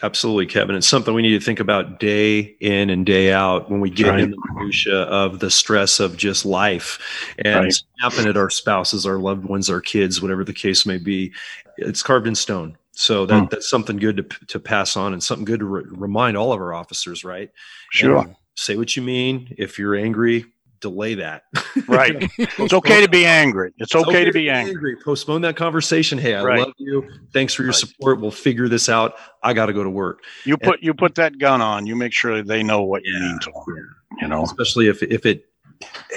Absolutely, 0.03 0.47
Kevin. 0.47 0.75
It's 0.75 0.87
something 0.87 1.13
we 1.13 1.21
need 1.21 1.39
to 1.39 1.45
think 1.45 1.59
about 1.59 1.99
day 1.99 2.55
in 2.59 2.89
and 2.89 3.05
day 3.05 3.31
out 3.31 3.69
when 3.69 3.81
we 3.81 3.89
get 3.89 4.07
right. 4.07 4.19
in 4.19 4.31
the 4.31 4.37
minutia 4.53 5.01
of 5.03 5.39
the 5.39 5.51
stress 5.51 5.99
of 5.99 6.17
just 6.17 6.43
life 6.43 6.99
and 7.37 7.65
right. 7.65 7.83
snapping 7.99 8.27
at 8.27 8.35
our 8.35 8.49
spouses, 8.49 9.05
our 9.05 9.19
loved 9.19 9.45
ones, 9.45 9.69
our 9.69 9.81
kids, 9.81 10.21
whatever 10.21 10.43
the 10.43 10.53
case 10.53 10.85
may 10.85 10.97
be. 10.97 11.31
It's 11.77 12.01
carved 12.01 12.25
in 12.25 12.35
stone. 12.35 12.77
So 12.93 13.25
that, 13.27 13.39
hmm. 13.39 13.45
that's 13.51 13.69
something 13.69 13.97
good 13.97 14.17
to, 14.17 14.45
to 14.47 14.59
pass 14.59 14.97
on 14.97 15.13
and 15.13 15.23
something 15.23 15.45
good 15.45 15.59
to 15.59 15.65
re- 15.65 15.83
remind 15.87 16.35
all 16.35 16.51
of 16.51 16.59
our 16.59 16.73
officers, 16.73 17.23
right? 17.23 17.51
Sure. 17.91 18.17
And 18.17 18.35
say 18.55 18.75
what 18.75 18.95
you 18.95 19.01
mean. 19.01 19.53
If 19.57 19.77
you're 19.77 19.95
angry, 19.95 20.45
delay 20.81 21.15
that. 21.15 21.43
right. 21.87 22.29
it's 22.37 22.73
okay 22.73 23.01
to 23.01 23.07
be 23.07 23.25
angry. 23.25 23.71
It's, 23.77 23.95
okay, 23.95 24.09
okay, 24.09 24.25
to 24.25 24.31
be 24.31 24.49
angry. 24.49 24.73
angry. 24.73 24.97
Postpone 24.97 25.41
that 25.41 25.55
conversation. 25.55 26.17
Hey, 26.17 26.35
I 26.35 26.43
right. 26.43 26.59
love 26.59 26.73
you. 26.77 27.09
Thanks 27.33 27.53
for 27.53 27.61
your 27.61 27.69
right. 27.69 27.75
support. 27.75 28.19
We'll 28.19 28.31
figure 28.31 28.67
this 28.67 28.89
out. 28.89 29.15
I 29.41 29.53
got 29.53 29.67
to 29.67 29.73
go 29.73 29.83
to 29.83 29.89
work. 29.89 30.23
You 30.43 30.57
put 30.57 30.75
and, 30.75 30.83
you 30.83 30.93
put 30.93 31.15
that 31.15 31.37
gun 31.37 31.61
on. 31.61 31.85
You 31.85 31.95
make 31.95 32.11
sure 32.11 32.43
they 32.43 32.63
know 32.63 32.81
what 32.81 33.03
yeah, 33.05 33.13
you 33.13 33.25
mean 33.25 33.39
to 33.39 33.51
them. 33.51 33.63
Yeah. 33.67 34.23
You 34.23 34.27
know, 34.27 34.43
especially 34.43 34.87
if 34.87 35.01
if 35.03 35.25
it, 35.25 35.45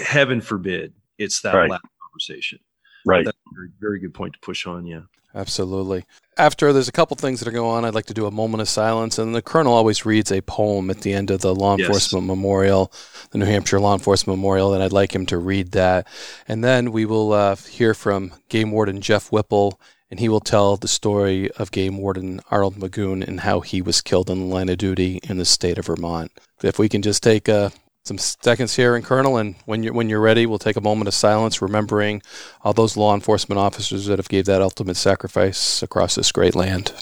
heaven 0.03 0.41
forbid, 0.41 0.95
it's 1.19 1.41
that 1.43 1.55
right. 1.55 1.71
last 1.71 1.85
conversation. 2.03 2.59
Right. 3.07 3.25
That's 3.25 3.37
a 3.37 3.55
very, 3.55 3.69
very 3.81 4.01
good 4.01 4.15
point 4.15 4.33
to 4.33 4.41
push 4.41 4.67
on. 4.67 4.87
Yeah. 4.87 5.03
Absolutely. 5.35 6.05
After 6.37 6.73
there's 6.73 6.89
a 6.89 6.93
couple 6.93 7.17
things 7.17 7.41
that 7.41 7.49
are 7.49 7.53
going 7.53 7.71
on, 7.71 7.85
I'd 7.85 7.95
like 7.95 8.07
to 8.07 8.15
do 8.15 8.27
a 8.27 8.31
moment 8.31 8.61
of 8.61 8.69
silence. 8.69 9.19
And 9.19 9.35
the 9.35 9.43
colonel 9.43 9.73
always 9.73 10.05
reads 10.05 10.33
a 10.33 10.41
poem 10.41 10.91
at 10.91 11.03
the 11.03 11.13
end 11.13 11.31
of 11.31 11.41
the 11.41 11.55
law 11.55 11.77
enforcement 11.77 12.25
yes. 12.25 12.29
memorial, 12.29 12.93
the 13.31 13.39
New 13.39 13.45
Hampshire 13.45 13.79
Law 13.79 13.95
Enforcement 13.95 14.37
Memorial, 14.39 14.75
and 14.75 14.83
I'd 14.83 14.93
like 14.93 15.15
him 15.15 15.27
to 15.27 15.39
read 15.39 15.73
that. 15.73 16.09
And 16.49 16.65
then 16.65 16.91
we 16.91 17.05
will 17.05 17.33
uh, 17.33 17.57
hear 17.57 17.95
from 17.95 18.33
Game 18.49 18.73
Warden 18.73 19.01
Jeff 19.01 19.31
Whipple, 19.31 19.81
and 20.11 20.19
he 20.19 20.29
will 20.29 20.41
tell 20.41 20.77
the 20.77 20.89
story 20.89 21.51
of 21.53 21.71
Game 21.71 21.99
Warden 21.99 22.41
Arnold 22.51 22.77
Magoon 22.77 23.27
and 23.27 23.41
how 23.41 23.61
he 23.61 23.81
was 23.81 24.01
killed 24.01 24.29
in 24.29 24.41
the 24.41 24.55
line 24.55 24.69
of 24.69 24.79
duty 24.79 25.21
in 25.23 25.39
the 25.39 25.45
state 25.45 25.79
of 25.79 25.87
Vermont. 25.87 26.33
If 26.63 26.79
we 26.79 26.89
can 26.89 27.03
just 27.03 27.23
take 27.23 27.47
a 27.47 27.73
some 28.05 28.19
seconds 28.19 28.77
here, 28.77 28.95
and 28.97 29.05
Colonel, 29.05 29.39
and 29.39 29.55
when 29.65 29.83
you're 29.83 29.95
when 29.95 30.11
you're 30.11 30.21
ready, 30.21 30.45
we'll 30.45 30.59
take 30.59 30.77
a 30.77 30.81
moment 30.81 31.09
of 31.09 31.15
silence, 31.15 31.63
remembering 31.63 32.21
all 32.63 32.75
those 32.75 32.99
law 32.99 33.15
enforcement 33.15 33.59
officers 33.59 34.05
that 34.07 34.19
have 34.19 34.29
gave 34.29 34.45
that 34.45 34.61
ultimate 34.61 34.97
sacrifice 34.97 35.83
across 35.83 36.15
this 36.15 36.31
great 36.31 36.55
land. 36.55 36.93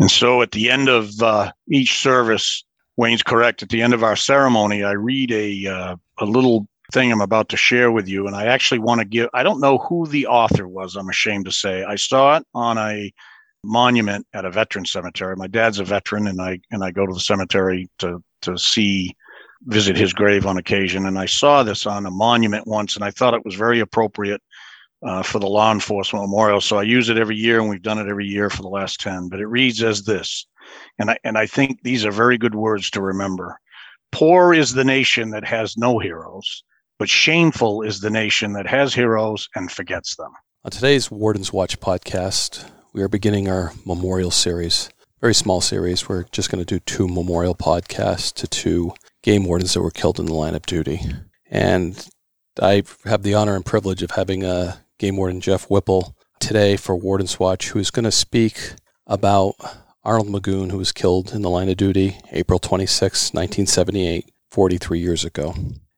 And 0.00 0.10
so 0.10 0.42
at 0.42 0.50
the 0.50 0.70
end 0.70 0.88
of 0.88 1.20
uh, 1.22 1.52
each 1.68 1.98
service, 1.98 2.64
Wayne's 3.00 3.22
correct. 3.22 3.62
At 3.62 3.70
the 3.70 3.80
end 3.80 3.94
of 3.94 4.04
our 4.04 4.14
ceremony, 4.14 4.84
I 4.84 4.90
read 4.90 5.32
a 5.32 5.66
uh, 5.66 5.96
a 6.18 6.26
little 6.26 6.68
thing 6.92 7.10
I'm 7.10 7.22
about 7.22 7.48
to 7.48 7.56
share 7.56 7.90
with 7.90 8.06
you, 8.06 8.26
and 8.26 8.36
I 8.36 8.44
actually 8.44 8.80
want 8.80 9.00
to 9.00 9.06
give. 9.06 9.30
I 9.32 9.42
don't 9.42 9.58
know 9.58 9.78
who 9.78 10.06
the 10.06 10.26
author 10.26 10.68
was. 10.68 10.96
I'm 10.96 11.08
ashamed 11.08 11.46
to 11.46 11.50
say. 11.50 11.82
I 11.82 11.96
saw 11.96 12.36
it 12.36 12.46
on 12.54 12.76
a 12.76 13.10
monument 13.64 14.26
at 14.34 14.44
a 14.44 14.50
veteran 14.50 14.84
cemetery. 14.84 15.34
My 15.34 15.46
dad's 15.46 15.78
a 15.78 15.84
veteran, 15.84 16.26
and 16.26 16.42
I 16.42 16.60
and 16.72 16.84
I 16.84 16.90
go 16.90 17.06
to 17.06 17.14
the 17.14 17.20
cemetery 17.20 17.88
to 18.00 18.22
to 18.42 18.58
see 18.58 19.16
visit 19.62 19.96
his 19.96 20.12
grave 20.12 20.44
on 20.44 20.58
occasion. 20.58 21.06
And 21.06 21.18
I 21.18 21.24
saw 21.24 21.62
this 21.62 21.86
on 21.86 22.04
a 22.04 22.10
monument 22.10 22.66
once, 22.66 22.96
and 22.96 23.04
I 23.04 23.12
thought 23.12 23.32
it 23.32 23.46
was 23.46 23.54
very 23.54 23.80
appropriate 23.80 24.42
uh, 25.02 25.22
for 25.22 25.38
the 25.38 25.48
law 25.48 25.72
enforcement 25.72 26.22
memorial. 26.22 26.60
So 26.60 26.76
I 26.76 26.82
use 26.82 27.08
it 27.08 27.16
every 27.16 27.36
year, 27.36 27.60
and 27.60 27.70
we've 27.70 27.80
done 27.80 27.98
it 27.98 28.10
every 28.10 28.26
year 28.26 28.50
for 28.50 28.60
the 28.60 28.68
last 28.68 29.00
ten. 29.00 29.30
But 29.30 29.40
it 29.40 29.46
reads 29.46 29.82
as 29.82 30.02
this: 30.02 30.46
and 30.98 31.10
I, 31.10 31.18
and 31.24 31.38
I 31.38 31.46
think 31.46 31.82
these 31.82 32.04
are 32.04 32.12
very 32.12 32.38
good 32.38 32.54
words 32.54 32.90
to 32.90 33.00
remember. 33.00 33.58
Poor 34.12 34.52
is 34.52 34.74
the 34.74 34.84
nation 34.84 35.30
that 35.30 35.44
has 35.44 35.76
no 35.76 35.98
heroes, 35.98 36.64
but 36.98 37.08
shameful 37.08 37.82
is 37.82 38.00
the 38.00 38.10
nation 38.10 38.52
that 38.54 38.66
has 38.66 38.92
heroes 38.92 39.48
and 39.54 39.70
forgets 39.70 40.16
them. 40.16 40.32
On 40.64 40.70
today's 40.70 41.10
Warden's 41.10 41.52
Watch 41.52 41.80
podcast, 41.80 42.68
we 42.92 43.02
are 43.02 43.08
beginning 43.08 43.48
our 43.48 43.72
memorial 43.86 44.30
series. 44.30 44.90
Very 45.20 45.34
small 45.34 45.60
series. 45.60 46.08
We're 46.08 46.24
just 46.32 46.50
going 46.50 46.64
to 46.64 46.74
do 46.74 46.80
two 46.80 47.06
memorial 47.06 47.54
podcasts 47.54 48.32
to 48.34 48.46
two 48.46 48.92
game 49.22 49.44
wardens 49.44 49.74
that 49.74 49.82
were 49.82 49.90
killed 49.90 50.18
in 50.18 50.26
the 50.26 50.34
line 50.34 50.54
of 50.54 50.66
duty. 50.66 51.00
And 51.50 52.06
I 52.60 52.82
have 53.04 53.22
the 53.22 53.34
honor 53.34 53.54
and 53.54 53.64
privilege 53.64 54.02
of 54.02 54.12
having 54.12 54.44
a 54.44 54.48
uh, 54.48 54.72
game 54.98 55.16
warden 55.16 55.40
Jeff 55.40 55.70
Whipple 55.70 56.16
today 56.40 56.76
for 56.76 56.96
Warden's 56.96 57.38
Watch, 57.38 57.70
who 57.70 57.78
is 57.78 57.90
going 57.90 58.04
to 58.04 58.12
speak 58.12 58.72
about 59.06 59.54
Arnold 60.02 60.28
Magoon, 60.28 60.70
who 60.70 60.78
was 60.78 60.92
killed 60.92 61.32
in 61.32 61.42
the 61.42 61.50
line 61.50 61.68
of 61.68 61.76
duty 61.76 62.16
April 62.32 62.58
26, 62.58 63.34
1978, 63.34 64.30
43 64.50 64.98
years 64.98 65.24
ago. 65.24 65.54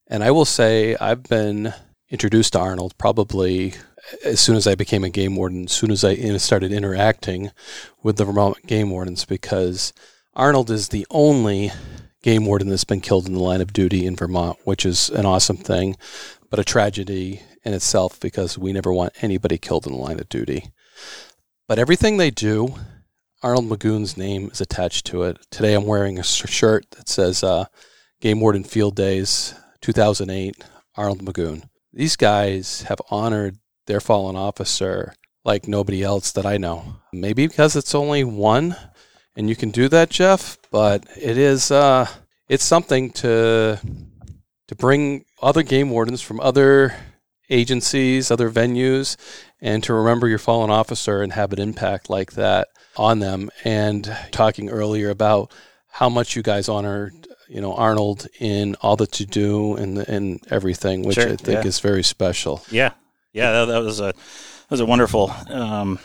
And 0.08 0.24
I 0.24 0.30
will 0.30 0.44
say, 0.44 0.96
I've 0.96 1.22
been 1.22 1.72
introduced 2.10 2.52
to 2.54 2.58
Arnold 2.58 2.98
probably 2.98 3.74
as 4.24 4.40
soon 4.40 4.56
as 4.56 4.66
I 4.66 4.74
became 4.74 5.04
a 5.04 5.10
game 5.10 5.36
warden, 5.36 5.64
as 5.64 5.72
soon 5.72 5.90
as 5.90 6.04
I 6.04 6.16
started 6.38 6.72
interacting 6.72 7.52
with 8.02 8.16
the 8.16 8.24
Vermont 8.24 8.66
game 8.66 8.90
wardens, 8.90 9.24
because 9.24 9.92
Arnold 10.34 10.70
is 10.70 10.88
the 10.88 11.06
only 11.10 11.70
game 12.22 12.44
warden 12.44 12.68
that's 12.68 12.84
been 12.84 13.00
killed 13.00 13.26
in 13.26 13.34
the 13.34 13.40
line 13.40 13.60
of 13.60 13.72
duty 13.72 14.04
in 14.04 14.16
Vermont, 14.16 14.58
which 14.64 14.84
is 14.84 15.08
an 15.10 15.24
awesome 15.24 15.56
thing, 15.56 15.96
but 16.50 16.58
a 16.58 16.64
tragedy 16.64 17.42
in 17.64 17.72
itself 17.72 18.18
because 18.18 18.58
we 18.58 18.72
never 18.72 18.92
want 18.92 19.12
anybody 19.22 19.56
killed 19.56 19.86
in 19.86 19.92
the 19.92 19.98
line 19.98 20.18
of 20.18 20.28
duty. 20.28 20.72
But 21.68 21.78
everything 21.78 22.16
they 22.16 22.30
do 22.30 22.74
Arnold 23.42 23.68
Magoon's 23.68 24.16
name 24.16 24.50
is 24.52 24.60
attached 24.60 25.04
to 25.06 25.24
it. 25.24 25.36
Today 25.50 25.74
I'm 25.74 25.84
wearing 25.84 26.16
a 26.16 26.22
shirt 26.22 26.88
that 26.92 27.08
says 27.08 27.42
uh, 27.42 27.64
Game 28.20 28.40
Warden 28.40 28.62
Field 28.62 28.94
Days 28.94 29.54
2008, 29.80 30.64
Arnold 30.96 31.24
Magoon. 31.24 31.68
These 31.92 32.14
guys 32.14 32.82
have 32.82 33.00
honored 33.10 33.58
their 33.88 33.98
fallen 33.98 34.36
officer 34.36 35.14
like 35.44 35.66
nobody 35.66 36.04
else 36.04 36.30
that 36.32 36.46
I 36.46 36.56
know. 36.56 37.00
Maybe 37.12 37.48
because 37.48 37.74
it's 37.74 37.96
only 37.96 38.22
one 38.22 38.76
and 39.34 39.48
you 39.48 39.56
can 39.56 39.72
do 39.72 39.88
that, 39.88 40.08
Jeff, 40.08 40.56
but 40.70 41.04
it 41.20 41.36
is 41.36 41.72
uh, 41.72 42.06
it's 42.48 42.64
something 42.64 43.10
to 43.10 43.80
to 44.68 44.74
bring 44.76 45.24
other 45.42 45.64
game 45.64 45.90
wardens 45.90 46.22
from 46.22 46.38
other 46.38 46.94
agencies, 47.50 48.30
other 48.30 48.50
venues, 48.50 49.16
and 49.60 49.82
to 49.82 49.94
remember 49.94 50.28
your 50.28 50.38
fallen 50.38 50.70
officer 50.70 51.22
and 51.22 51.32
have 51.32 51.52
an 51.52 51.60
impact 51.60 52.08
like 52.08 52.34
that 52.34 52.68
on 52.96 53.18
them. 53.18 53.50
And 53.64 54.14
talking 54.30 54.70
earlier 54.70 55.10
about 55.10 55.52
how 55.88 56.08
much 56.08 56.36
you 56.36 56.42
guys 56.42 56.68
honor, 56.68 57.12
you 57.48 57.60
know, 57.60 57.74
Arnold 57.74 58.26
in 58.40 58.76
all 58.76 58.96
that 58.96 59.20
you 59.20 59.26
do 59.26 59.76
and 59.76 59.98
and 59.98 60.40
everything, 60.50 61.02
which 61.02 61.16
Sure, 61.16 61.32
I 61.32 61.36
think 61.36 61.62
yeah. 61.62 61.68
is 61.68 61.80
very 61.80 62.02
special. 62.02 62.62
Yeah, 62.70 62.92
yeah, 63.32 63.52
that, 63.52 63.64
that 63.66 63.82
was 63.82 64.00
a 64.00 64.04
that 64.04 64.70
was 64.70 64.80
a 64.80 64.86
wonderful 64.86 65.32
um, 65.48 65.98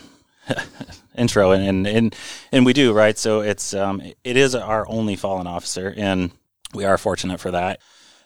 intro, 1.16 1.52
and, 1.52 1.64
and 1.64 1.86
and 1.86 2.16
and 2.52 2.66
we 2.66 2.72
do 2.72 2.92
right. 2.92 3.16
So 3.16 3.40
it's 3.40 3.74
um, 3.74 4.02
it 4.24 4.36
is 4.36 4.54
our 4.54 4.86
only 4.88 5.16
fallen 5.16 5.46
officer, 5.46 5.94
and 5.96 6.30
we 6.74 6.84
are 6.84 6.98
fortunate 6.98 7.40
for 7.40 7.50
that. 7.50 7.80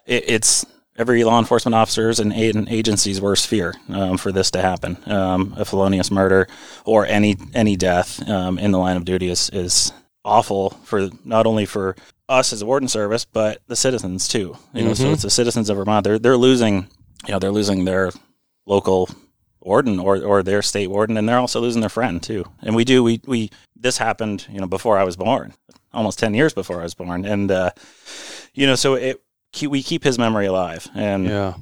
It, 0.06 0.24
it's 0.26 0.66
every 0.96 1.24
law 1.24 1.38
enforcement 1.38 1.74
officer's 1.74 2.20
and 2.20 2.32
agency's 2.32 3.20
worst 3.20 3.46
fear 3.46 3.74
um, 3.88 4.18
for 4.18 4.32
this 4.32 4.50
to 4.52 4.62
happen. 4.62 4.96
Um, 5.06 5.54
a 5.56 5.64
felonious 5.64 6.10
murder 6.10 6.48
or 6.84 7.06
any 7.06 7.36
any 7.54 7.76
death 7.76 8.26
um, 8.28 8.58
in 8.58 8.72
the 8.72 8.78
line 8.78 8.96
of 8.96 9.04
duty 9.04 9.28
is 9.28 9.50
is 9.50 9.92
awful 10.24 10.70
for 10.84 11.10
not 11.24 11.46
only 11.46 11.66
for 11.66 11.96
us 12.28 12.52
as 12.52 12.62
a 12.62 12.66
warden 12.66 12.88
service, 12.88 13.24
but 13.24 13.60
the 13.66 13.76
citizens 13.76 14.28
too. 14.28 14.56
You 14.72 14.84
know, 14.84 14.94
so 14.94 15.10
it's 15.12 15.22
the 15.22 15.30
citizens 15.30 15.68
of 15.68 15.76
Vermont. 15.76 16.04
They're 16.04 16.18
they're 16.18 16.36
losing, 16.36 16.86
you 17.26 17.32
know, 17.32 17.38
they're 17.38 17.50
losing 17.50 17.84
their 17.84 18.10
local 18.66 19.08
warden 19.60 19.98
or, 19.98 20.22
or 20.22 20.42
their 20.42 20.62
state 20.62 20.88
warden, 20.88 21.16
and 21.16 21.28
they're 21.28 21.38
also 21.38 21.60
losing 21.60 21.80
their 21.80 21.90
friend 21.90 22.22
too. 22.22 22.44
And 22.62 22.74
we 22.74 22.84
do 22.84 23.02
we 23.02 23.20
we 23.26 23.50
this 23.76 23.98
happened, 23.98 24.46
you 24.50 24.60
know, 24.60 24.66
before 24.66 24.98
I 24.98 25.04
was 25.04 25.16
born, 25.16 25.54
almost 25.92 26.18
ten 26.18 26.34
years 26.34 26.54
before 26.54 26.80
I 26.80 26.84
was 26.84 26.94
born, 26.94 27.24
and 27.24 27.50
uh, 27.50 27.70
you 28.54 28.66
know, 28.66 28.76
so 28.76 28.94
it 28.94 29.22
keep, 29.52 29.70
we 29.70 29.82
keep 29.82 30.04
his 30.04 30.18
memory 30.18 30.46
alive, 30.46 30.88
and 30.94 31.26
Yeah. 31.26 31.54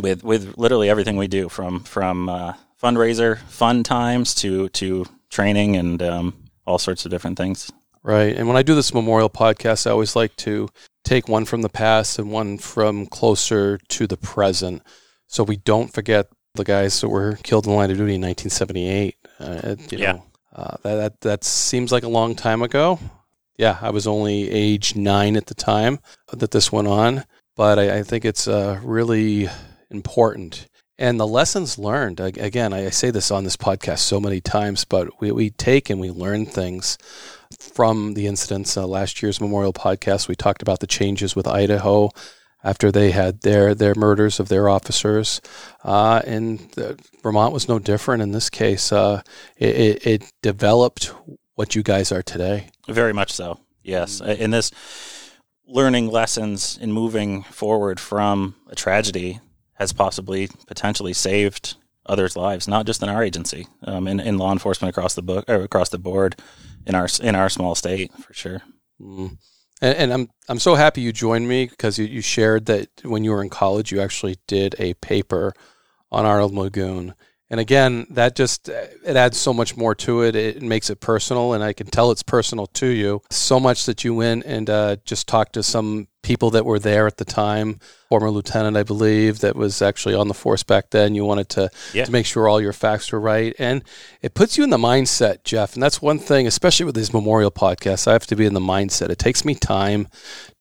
with 0.00 0.22
with 0.24 0.56
literally 0.56 0.88
everything 0.88 1.16
we 1.16 1.28
do 1.28 1.48
from 1.48 1.80
from 1.84 2.28
uh, 2.28 2.54
fundraiser 2.82 3.38
fun 3.48 3.82
times 3.82 4.34
to 4.36 4.68
to 4.70 5.04
training 5.30 5.76
and 5.76 6.02
um, 6.02 6.34
all 6.66 6.78
sorts 6.78 7.04
of 7.04 7.10
different 7.10 7.36
things. 7.38 7.70
Right. 8.02 8.36
And 8.36 8.48
when 8.48 8.56
I 8.56 8.62
do 8.62 8.74
this 8.74 8.92
memorial 8.92 9.30
podcast, 9.30 9.86
I 9.86 9.90
always 9.90 10.16
like 10.16 10.34
to 10.38 10.68
take 11.04 11.28
one 11.28 11.44
from 11.44 11.62
the 11.62 11.68
past 11.68 12.18
and 12.18 12.32
one 12.32 12.58
from 12.58 13.06
closer 13.06 13.78
to 13.78 14.06
the 14.06 14.16
present. 14.16 14.82
So 15.28 15.44
we 15.44 15.56
don't 15.56 15.92
forget 15.92 16.26
the 16.54 16.64
guys 16.64 17.00
that 17.00 17.08
were 17.08 17.38
killed 17.44 17.64
in 17.66 17.70
the 17.72 17.76
line 17.76 17.90
of 17.90 17.96
duty 17.96 18.16
in 18.16 18.20
1978. 18.20 19.16
Uh, 19.40 19.76
you 19.90 19.98
Yeah. 19.98 20.12
know, 20.12 20.22
uh, 20.54 20.76
that, 20.82 20.94
that, 20.96 21.20
that 21.22 21.44
seems 21.44 21.92
like 21.92 22.02
a 22.02 22.08
long 22.08 22.34
time 22.34 22.60
ago. 22.62 22.98
Yeah, 23.56 23.78
I 23.80 23.90
was 23.90 24.06
only 24.06 24.50
age 24.50 24.96
nine 24.96 25.36
at 25.36 25.46
the 25.46 25.54
time 25.54 25.98
that 26.32 26.50
this 26.50 26.72
went 26.72 26.88
on. 26.88 27.24
But 27.54 27.78
I, 27.78 27.98
I 27.98 28.02
think 28.02 28.24
it's 28.24 28.48
uh, 28.48 28.80
really 28.82 29.48
important. 29.90 30.66
And 30.98 31.18
the 31.18 31.26
lessons 31.26 31.78
learned, 31.78 32.20
again, 32.20 32.72
I 32.72 32.88
say 32.90 33.10
this 33.10 33.30
on 33.30 33.44
this 33.44 33.56
podcast 33.56 33.98
so 33.98 34.20
many 34.20 34.40
times, 34.40 34.84
but 34.84 35.20
we, 35.20 35.32
we 35.32 35.50
take 35.50 35.90
and 35.90 36.00
we 36.00 36.10
learn 36.10 36.46
things 36.46 36.96
from 37.58 38.14
the 38.14 38.26
incidents. 38.26 38.76
Uh, 38.76 38.86
last 38.86 39.22
year's 39.22 39.40
memorial 39.40 39.72
podcast, 39.72 40.28
we 40.28 40.36
talked 40.36 40.62
about 40.62 40.80
the 40.80 40.86
changes 40.86 41.34
with 41.34 41.46
Idaho 41.46 42.10
after 42.64 42.92
they 42.92 43.10
had 43.10 43.40
their 43.40 43.74
their 43.74 43.94
murders 43.96 44.38
of 44.38 44.48
their 44.48 44.68
officers, 44.68 45.40
uh, 45.82 46.22
and 46.24 46.72
uh, 46.78 46.94
Vermont 47.22 47.52
was 47.52 47.68
no 47.68 47.80
different 47.80 48.22
in 48.22 48.30
this 48.30 48.48
case. 48.48 48.92
Uh, 48.92 49.22
it, 49.56 49.76
it, 49.76 50.06
it 50.06 50.32
developed 50.42 51.12
what 51.54 51.74
you 51.74 51.82
guys 51.82 52.12
are 52.12 52.22
today. 52.22 52.68
Very 52.88 53.12
much 53.12 53.32
so. 53.32 53.60
Yes. 53.82 54.20
In 54.20 54.50
this 54.50 54.70
learning 55.66 56.08
lessons 56.10 56.78
and 56.80 56.92
moving 56.92 57.42
forward 57.44 57.98
from 57.98 58.54
a 58.68 58.74
tragedy 58.74 59.40
has 59.74 59.92
possibly 59.92 60.48
potentially 60.66 61.12
saved 61.12 61.76
others' 62.06 62.36
lives, 62.36 62.68
not 62.68 62.86
just 62.86 63.02
in 63.02 63.08
our 63.08 63.22
agency, 63.22 63.66
um, 63.84 64.06
in, 64.06 64.20
in 64.20 64.38
law 64.38 64.52
enforcement 64.52 64.90
across 64.90 65.14
the 65.14 65.22
book 65.22 65.44
or 65.48 65.62
across 65.62 65.88
the 65.88 65.98
board 65.98 66.36
in 66.86 66.94
our 66.94 67.08
in 67.20 67.34
our 67.34 67.48
small 67.48 67.74
state 67.74 68.12
for 68.14 68.32
sure. 68.32 68.62
Mm. 69.00 69.38
And, 69.80 69.96
and 69.96 70.12
I'm 70.12 70.30
I'm 70.48 70.58
so 70.58 70.74
happy 70.74 71.00
you 71.00 71.12
joined 71.12 71.48
me 71.48 71.66
because 71.66 71.98
you, 71.98 72.06
you 72.06 72.20
shared 72.20 72.66
that 72.66 72.88
when 73.04 73.24
you 73.24 73.30
were 73.30 73.42
in 73.42 73.50
college, 73.50 73.92
you 73.92 74.00
actually 74.00 74.36
did 74.46 74.74
a 74.78 74.94
paper 74.94 75.52
on 76.10 76.26
Arnold 76.26 76.52
Magoon. 76.52 77.14
And 77.52 77.60
again, 77.60 78.06
that 78.08 78.34
just 78.34 78.70
it 78.70 79.14
adds 79.14 79.36
so 79.36 79.52
much 79.52 79.76
more 79.76 79.94
to 79.96 80.22
it. 80.22 80.34
It 80.34 80.62
makes 80.62 80.88
it 80.88 81.00
personal, 81.00 81.52
and 81.52 81.62
I 81.62 81.74
can 81.74 81.86
tell 81.86 82.10
it's 82.10 82.22
personal 82.22 82.66
to 82.68 82.86
you. 82.86 83.20
So 83.30 83.60
much 83.60 83.84
that 83.84 84.04
you 84.04 84.14
went 84.14 84.46
and 84.46 84.70
uh, 84.70 84.96
just 85.04 85.28
talked 85.28 85.52
to 85.52 85.62
some 85.62 86.08
people 86.22 86.50
that 86.50 86.64
were 86.64 86.78
there 86.78 87.06
at 87.06 87.16
the 87.16 87.24
time. 87.24 87.78
Former 88.08 88.30
lieutenant, 88.30 88.76
I 88.76 88.82
believe, 88.82 89.38
that 89.40 89.56
was 89.56 89.80
actually 89.80 90.14
on 90.14 90.28
the 90.28 90.34
force 90.34 90.62
back 90.62 90.90
then. 90.90 91.14
You 91.14 91.24
wanted 91.24 91.48
to, 91.50 91.70
Yeah. 91.94 92.04
to 92.04 92.12
make 92.12 92.26
sure 92.26 92.46
all 92.46 92.60
your 92.60 92.74
facts 92.74 93.10
were 93.10 93.18
right, 93.20 93.54
and 93.58 93.82
it 94.20 94.34
puts 94.34 94.58
you 94.58 94.64
in 94.64 94.70
the 94.70 94.76
mindset, 94.76 95.44
Jeff. 95.44 95.72
And 95.74 95.82
that's 95.82 96.02
one 96.02 96.18
thing, 96.18 96.46
especially 96.46 96.84
with 96.84 96.94
these 96.94 97.12
memorial 97.14 97.50
podcasts. 97.50 98.06
I 98.06 98.12
have 98.12 98.26
to 98.26 98.36
be 98.36 98.44
in 98.44 98.52
the 98.54 98.60
mindset. 98.60 99.08
It 99.08 99.18
takes 99.18 99.44
me 99.46 99.54
time 99.54 100.08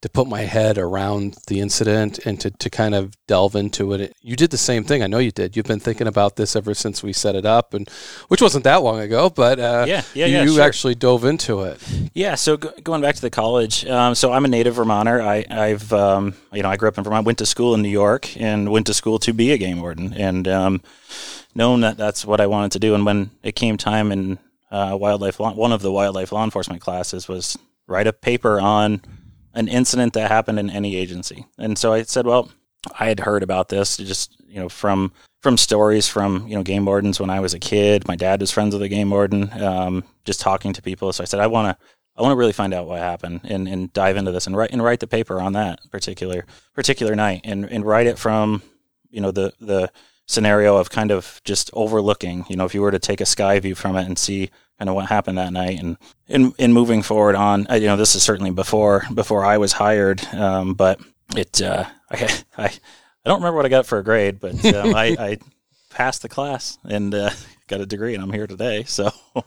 to 0.01 0.07
put 0.09 0.27
my 0.27 0.41
head 0.41 0.77
around 0.77 1.35
the 1.47 1.59
incident 1.59 2.19
and 2.25 2.39
to, 2.39 2.49
to 2.51 2.69
kind 2.69 2.95
of 2.95 3.13
delve 3.27 3.55
into 3.55 3.93
it. 3.93 4.13
You 4.21 4.35
did 4.37 4.49
the 4.49 4.57
same 4.57 4.83
thing. 4.85 5.03
I 5.03 5.07
know 5.07 5.19
you 5.19 5.31
did. 5.31 5.55
You've 5.57 5.67
been 5.67 5.79
thinking 5.81 6.07
about 6.07 6.37
this 6.37 6.55
ever 6.55 6.73
since 6.73 7.03
we 7.03 7.11
set 7.13 7.35
it 7.35 7.45
up, 7.45 7.73
and 7.73 7.87
which 8.29 8.41
wasn't 8.41 8.63
that 8.63 8.77
long 8.81 8.99
ago, 9.01 9.29
but 9.29 9.59
uh, 9.59 9.85
Yeah, 9.87 10.01
yeah, 10.13 10.25
you, 10.25 10.33
yeah, 10.37 10.43
you 10.43 10.53
sure. 10.53 10.61
actually 10.63 10.95
dove 10.95 11.25
into 11.25 11.61
it. 11.63 11.79
Yeah, 12.13 12.35
so 12.35 12.55
go, 12.57 12.71
going 12.81 13.01
back 13.01 13.15
to 13.15 13.21
the 13.21 13.29
college, 13.29 13.85
um, 13.85 14.15
so 14.15 14.31
I'm 14.31 14.45
a 14.45 14.47
native 14.47 14.75
Vermonter. 14.75 15.21
I, 15.21 15.45
I've, 15.51 15.91
um, 15.93 16.35
you 16.51 16.63
know, 16.63 16.69
I 16.69 16.77
grew 16.77 16.87
up 16.87 16.97
in 16.97 17.03
Vermont, 17.03 17.25
went 17.25 17.37
to 17.39 17.45
school 17.45 17.73
in 17.73 17.81
New 17.81 17.89
York, 17.89 18.35
and 18.37 18.69
went 18.69 18.87
to 18.87 18.93
school 18.93 19.19
to 19.19 19.33
be 19.33 19.51
a 19.51 19.57
game 19.57 19.81
warden, 19.81 20.13
and 20.13 20.47
um, 20.47 20.81
known 21.55 21.81
that 21.81 21.97
that's 21.97 22.25
what 22.25 22.41
I 22.41 22.47
wanted 22.47 22.71
to 22.73 22.79
do. 22.79 22.95
And 22.95 23.05
when 23.05 23.31
it 23.43 23.55
came 23.55 23.77
time 23.77 24.11
in 24.11 24.39
uh, 24.71 24.97
wildlife, 24.99 25.39
law, 25.39 25.53
one 25.53 25.71
of 25.71 25.81
the 25.81 25.91
wildlife 25.91 26.31
law 26.31 26.43
enforcement 26.43 26.81
classes 26.81 27.27
was 27.27 27.57
write 27.87 28.07
a 28.07 28.13
paper 28.13 28.59
on 28.59 29.01
an 29.53 29.67
incident 29.67 30.13
that 30.13 30.31
happened 30.31 30.59
in 30.59 30.69
any 30.69 30.95
agency. 30.95 31.45
And 31.57 31.77
so 31.77 31.93
I 31.93 32.03
said, 32.03 32.25
well, 32.25 32.49
I 32.99 33.07
had 33.07 33.19
heard 33.19 33.43
about 33.43 33.69
this 33.69 33.97
just 33.97 34.35
you 34.47 34.59
know 34.59 34.69
from 34.69 35.11
from 35.41 35.57
stories 35.57 36.07
from 36.07 36.47
you 36.47 36.55
know 36.55 36.63
game 36.63 36.85
wardens 36.85 37.19
when 37.19 37.29
I 37.29 37.39
was 37.39 37.53
a 37.53 37.59
kid. 37.59 38.07
My 38.07 38.15
dad 38.15 38.41
was 38.41 38.51
friends 38.51 38.73
with 38.73 38.83
a 38.83 38.89
game 38.89 39.09
warden. 39.09 39.51
Um, 39.61 40.03
just 40.25 40.39
talking 40.39 40.73
to 40.73 40.81
people, 40.81 41.11
so 41.13 41.23
I 41.23 41.25
said 41.25 41.39
I 41.39 41.47
want 41.47 41.77
to 41.77 41.85
I 42.15 42.21
want 42.21 42.33
to 42.33 42.37
really 42.37 42.53
find 42.53 42.73
out 42.73 42.87
what 42.87 42.99
happened 42.99 43.41
and, 43.45 43.67
and 43.67 43.91
dive 43.93 44.17
into 44.17 44.31
this 44.31 44.47
and 44.47 44.55
write 44.55 44.71
and 44.71 44.83
write 44.83 44.99
the 44.99 45.07
paper 45.07 45.39
on 45.39 45.53
that 45.53 45.79
particular 45.91 46.45
particular 46.73 47.15
night 47.15 47.41
and, 47.43 47.65
and 47.65 47.85
write 47.85 48.07
it 48.07 48.17
from 48.19 48.61
you 49.09 49.21
know 49.21 49.31
the 49.31 49.53
the 49.59 49.91
scenario 50.27 50.77
of 50.77 50.89
kind 50.89 51.11
of 51.11 51.41
just 51.43 51.69
overlooking 51.73 52.45
you 52.47 52.55
know 52.55 52.65
if 52.65 52.73
you 52.73 52.81
were 52.81 52.91
to 52.91 52.99
take 52.99 53.21
a 53.21 53.25
sky 53.25 53.59
view 53.59 53.75
from 53.75 53.95
it 53.95 54.05
and 54.05 54.17
see 54.17 54.49
kind 54.77 54.89
of 54.89 54.95
what 54.95 55.07
happened 55.07 55.37
that 55.37 55.53
night 55.53 55.79
and 55.79 55.97
in 56.27 56.53
in 56.57 56.73
moving 56.73 57.01
forward 57.01 57.35
on 57.35 57.67
uh, 57.69 57.75
you 57.75 57.87
know 57.87 57.97
this 57.97 58.15
is 58.15 58.23
certainly 58.23 58.51
before 58.51 59.03
before 59.13 59.43
I 59.45 59.57
was 59.57 59.73
hired 59.73 60.23
um, 60.33 60.73
but 60.73 60.99
it 61.35 61.61
uh, 61.61 61.85
I, 62.11 62.43
I 62.57 62.65
I 62.65 63.29
don't 63.29 63.39
remember 63.39 63.57
what 63.57 63.65
I 63.65 63.69
got 63.69 63.85
for 63.85 63.99
a 63.99 64.03
grade 64.03 64.39
but 64.39 64.63
um, 64.73 64.95
I, 64.95 65.15
I 65.19 65.37
passed 65.89 66.21
the 66.21 66.29
class 66.29 66.77
and 66.83 67.13
uh, 67.13 67.31
got 67.67 67.81
a 67.81 67.85
degree 67.85 68.15
and 68.15 68.23
I'm 68.23 68.31
here 68.31 68.47
today 68.47 68.83
so 68.83 69.11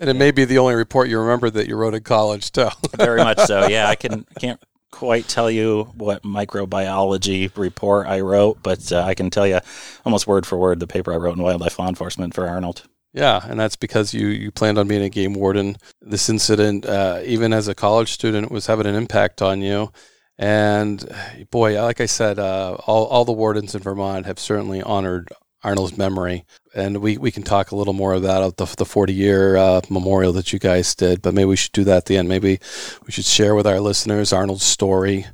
And 0.00 0.10
it 0.10 0.14
may 0.14 0.30
be 0.30 0.44
the 0.44 0.58
only 0.58 0.74
report 0.74 1.08
you 1.08 1.18
remember 1.20 1.50
that 1.50 1.68
you 1.68 1.76
wrote 1.76 1.94
in 1.94 2.02
college, 2.02 2.50
too. 2.52 2.68
very 2.96 3.22
much 3.22 3.38
so 3.40 3.66
yeah 3.68 3.88
I 3.88 3.94
can 3.96 4.24
can't 4.38 4.60
quite 4.90 5.26
tell 5.26 5.50
you 5.50 5.84
what 5.96 6.22
microbiology 6.22 7.56
report 7.56 8.06
I 8.06 8.20
wrote 8.20 8.62
but 8.62 8.92
uh, 8.92 9.02
I 9.02 9.14
can 9.14 9.28
tell 9.28 9.46
you 9.46 9.58
almost 10.04 10.26
word 10.26 10.46
for 10.46 10.56
word 10.56 10.78
the 10.78 10.86
paper 10.86 11.12
I 11.12 11.16
wrote 11.16 11.36
in 11.36 11.42
wildlife 11.42 11.78
law 11.78 11.88
enforcement 11.88 12.34
for 12.34 12.46
Arnold 12.48 12.82
Yeah, 13.12 13.40
and 13.44 13.58
that's 13.58 13.76
because 13.76 14.14
you 14.14 14.28
you 14.28 14.50
planned 14.50 14.78
on 14.78 14.88
being 14.88 15.02
a 15.02 15.08
game 15.08 15.34
warden. 15.34 15.76
This 16.00 16.28
incident, 16.28 16.84
uh, 16.86 17.20
even 17.24 17.52
as 17.52 17.68
a 17.68 17.74
college 17.74 18.10
student, 18.12 18.50
was 18.50 18.66
having 18.66 18.86
an 18.86 18.94
impact 18.96 19.40
on 19.42 19.62
you. 19.62 19.92
And 20.36 21.08
boy, 21.50 21.80
like 21.80 22.00
I 22.00 22.06
said, 22.06 22.38
uh, 22.40 22.76
all 22.86 23.06
all 23.06 23.24
the 23.24 23.32
wardens 23.32 23.74
in 23.74 23.82
Vermont 23.82 24.26
have 24.26 24.38
certainly 24.40 24.82
honored 24.82 25.28
Arnold's 25.64 25.98
memory. 25.98 26.44
And 26.74 26.98
we, 26.98 27.18
we 27.18 27.30
can 27.30 27.42
talk 27.42 27.70
a 27.70 27.76
little 27.76 27.92
more 27.92 28.14
about 28.14 28.56
the 28.56 28.66
the 28.76 28.84
forty 28.84 29.14
year 29.14 29.56
uh, 29.56 29.80
memorial 29.88 30.32
that 30.34 30.52
you 30.52 30.58
guys 30.58 30.94
did. 30.94 31.22
But 31.22 31.34
maybe 31.34 31.46
we 31.46 31.56
should 31.56 31.72
do 31.72 31.84
that 31.84 31.98
at 31.98 32.04
the 32.06 32.16
end. 32.16 32.28
Maybe 32.28 32.60
we 33.06 33.12
should 33.12 33.24
share 33.24 33.54
with 33.54 33.66
our 33.66 33.80
listeners 33.80 34.32
Arnold's 34.32 34.64
story. 34.64 35.26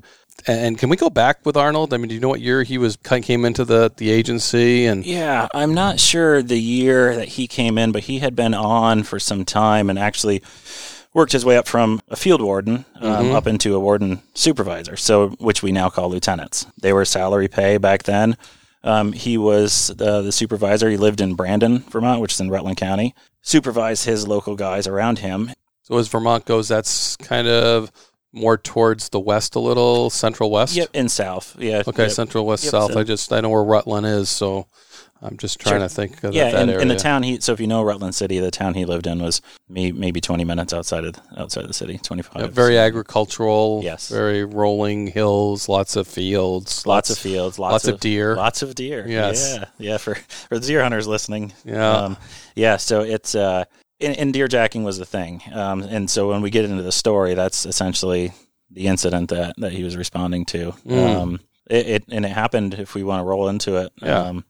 And 0.46 0.78
can 0.78 0.88
we 0.88 0.96
go 0.96 1.10
back 1.10 1.44
with 1.44 1.56
Arnold? 1.56 1.92
I 1.92 1.98
mean, 1.98 2.08
do 2.08 2.14
you 2.14 2.20
know 2.20 2.28
what 2.28 2.40
year 2.40 2.62
he 2.62 2.78
was 2.78 2.96
came 2.96 3.44
into 3.44 3.64
the, 3.64 3.92
the 3.96 4.10
agency? 4.10 4.86
And 4.86 5.04
Yeah, 5.04 5.48
I'm 5.52 5.74
not 5.74 6.00
sure 6.00 6.42
the 6.42 6.60
year 6.60 7.14
that 7.16 7.28
he 7.28 7.46
came 7.46 7.76
in, 7.76 7.92
but 7.92 8.04
he 8.04 8.20
had 8.20 8.34
been 8.34 8.54
on 8.54 9.02
for 9.02 9.18
some 9.18 9.44
time 9.44 9.90
and 9.90 9.98
actually 9.98 10.42
worked 11.12 11.32
his 11.32 11.44
way 11.44 11.56
up 11.56 11.66
from 11.66 12.00
a 12.08 12.16
field 12.16 12.40
warden 12.40 12.84
um, 13.00 13.32
up 13.32 13.46
into 13.46 13.74
a 13.74 13.80
warden 13.80 14.22
supervisor, 14.34 14.96
so 14.96 15.30
which 15.38 15.62
we 15.62 15.72
now 15.72 15.90
call 15.90 16.08
lieutenants. 16.08 16.66
They 16.80 16.92
were 16.92 17.04
salary 17.04 17.48
pay 17.48 17.78
back 17.78 18.04
then. 18.04 18.36
Um, 18.82 19.12
he 19.12 19.36
was 19.36 19.88
the, 19.88 20.22
the 20.22 20.32
supervisor. 20.32 20.88
He 20.88 20.96
lived 20.96 21.20
in 21.20 21.34
Brandon, 21.34 21.80
Vermont, 21.80 22.20
which 22.20 22.32
is 22.32 22.40
in 22.40 22.50
Rutland 22.50 22.76
County. 22.78 23.14
Supervised 23.42 24.04
his 24.06 24.26
local 24.26 24.56
guys 24.56 24.86
around 24.86 25.18
him. 25.20 25.50
So 25.82 25.98
as 25.98 26.08
Vermont 26.08 26.44
goes, 26.44 26.68
that's 26.68 27.16
kind 27.16 27.48
of 27.48 27.90
more 28.32 28.56
towards 28.56 29.08
the 29.08 29.18
west 29.20 29.54
a 29.56 29.58
little, 29.60 30.08
central 30.08 30.50
west. 30.50 30.76
Yep, 30.76 30.90
in 30.94 31.08
south. 31.08 31.56
Yeah. 31.58 31.82
Okay, 31.86 32.04
yep. 32.04 32.12
central 32.12 32.46
west 32.46 32.64
Yep, 32.64 32.70
south. 32.70 32.92
so- 32.92 33.00
I 33.00 33.02
just 33.02 33.32
I 33.32 33.40
know 33.40 33.50
where 33.50 33.64
Rutland 33.64 34.06
is, 34.06 34.28
so 34.30 34.66
I'm 35.22 35.37
just 35.37 35.61
trying 35.61 35.80
Sure. 35.80 35.88
to 35.88 35.88
think 35.94 36.24
of 36.24 36.33
Yeah, 36.35 36.50
that 36.50 36.62
in, 36.62 36.68
area. 36.70 36.80
in 36.80 36.88
the 36.88 36.96
town 36.96 37.22
he. 37.22 37.38
So 37.40 37.52
if 37.52 37.61
you 37.61 37.66
know 37.66 37.83
Rutland 37.83 38.14
City, 38.14 38.38
the 38.40 38.50
town 38.50 38.72
he 38.74 38.85
lived 38.87 39.06
in 39.06 39.22
was 39.22 39.42
may, 39.68 39.92
maybe 39.92 40.20
20 40.20 40.44
minutes 40.44 40.72
outside 40.72 41.04
of 41.04 41.16
outside 41.37 41.66
the 41.68 41.74
city, 41.74 41.98
25. 41.98 42.40
Yeah, 42.42 42.48
very 42.48 42.74
So 42.76 42.80
agricultural. 42.80 43.80
Yes. 43.85 44.09
Very 44.09 44.44
rolling 44.44 45.09
hills, 45.09 45.68
lots 45.68 45.96
of 45.96 46.06
fields, 46.09 46.87
Lots 46.87 47.11
of 47.11 47.18
fields, 47.18 47.59
lots, 47.59 47.72
lots 47.72 47.88
of 47.88 48.00
deer. 48.00 48.35
lots 48.35 48.62
of 48.62 48.74
deer. 48.74 49.06
Yes. 49.06 49.56
yeah, 49.59 49.64
yeah. 49.78 49.96
For 49.98 50.14
for 50.48 50.59
the 50.59 50.66
deer 50.66 50.83
hunters 50.83 51.06
listening, 51.06 51.52
Yeah. 51.64 51.90
um, 51.90 52.16
yeah. 52.54 52.76
So 52.78 53.00
it's 53.02 53.35
uh, 53.35 53.64
and, 54.00 54.16
and 54.16 54.33
deer 54.33 54.48
jacking 54.48 54.85
was 54.85 54.96
the 54.98 55.04
thing, 55.04 55.42
um, 55.52 55.83
and 55.83 56.09
so 56.09 56.30
when 56.30 56.40
we 56.40 56.48
get 56.50 56.64
into 56.64 56.83
the 56.83 56.92
story, 56.92 57.35
that's 57.35 57.66
essentially 57.66 58.33
the 58.70 58.87
incident 58.87 59.28
that 59.30 59.54
that 59.59 59.72
he 59.72 59.85
was 59.85 59.96
responding 59.96 60.46
to. 60.46 60.72
Mm. 60.87 61.16
Um, 61.16 61.40
it, 61.68 61.87
it 61.87 62.04
and 62.11 62.24
it 62.24 62.30
happened. 62.33 62.74
If 62.74 62.94
we 62.94 63.02
want 63.02 63.20
to 63.20 63.24
roll 63.24 63.48
into 63.48 63.76
it, 63.76 63.92
Yeah. 64.00 64.20
Um, 64.20 64.44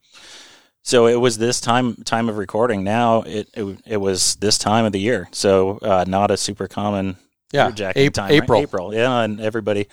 so 0.83 1.07
it 1.07 1.17
was 1.17 1.39
this 1.39 1.61
time 1.61 1.97
time 2.05 2.29
of 2.29 2.39
recording. 2.39 2.85
Now 2.85 3.23
it 3.23 3.49
it, 3.55 3.81
it 3.87 3.97
was 3.99 4.37
this 4.37 4.59
time 4.59 4.85
of 4.85 4.93
the 4.93 5.01
year. 5.01 5.29
So 5.33 5.79
uh, 5.83 6.05
not 6.07 6.31
a 6.31 6.37
super 6.37 6.69
common 6.69 7.17
yeah, 7.53 7.67
deer 7.67 7.73
jacking 7.75 8.07
Ap- 8.07 8.13
time. 8.13 8.31
right? 8.31 8.43
April. 8.43 8.61
April, 8.61 8.95
yeah, 8.95 9.21
and 9.21 9.41
everybody, 9.41 9.89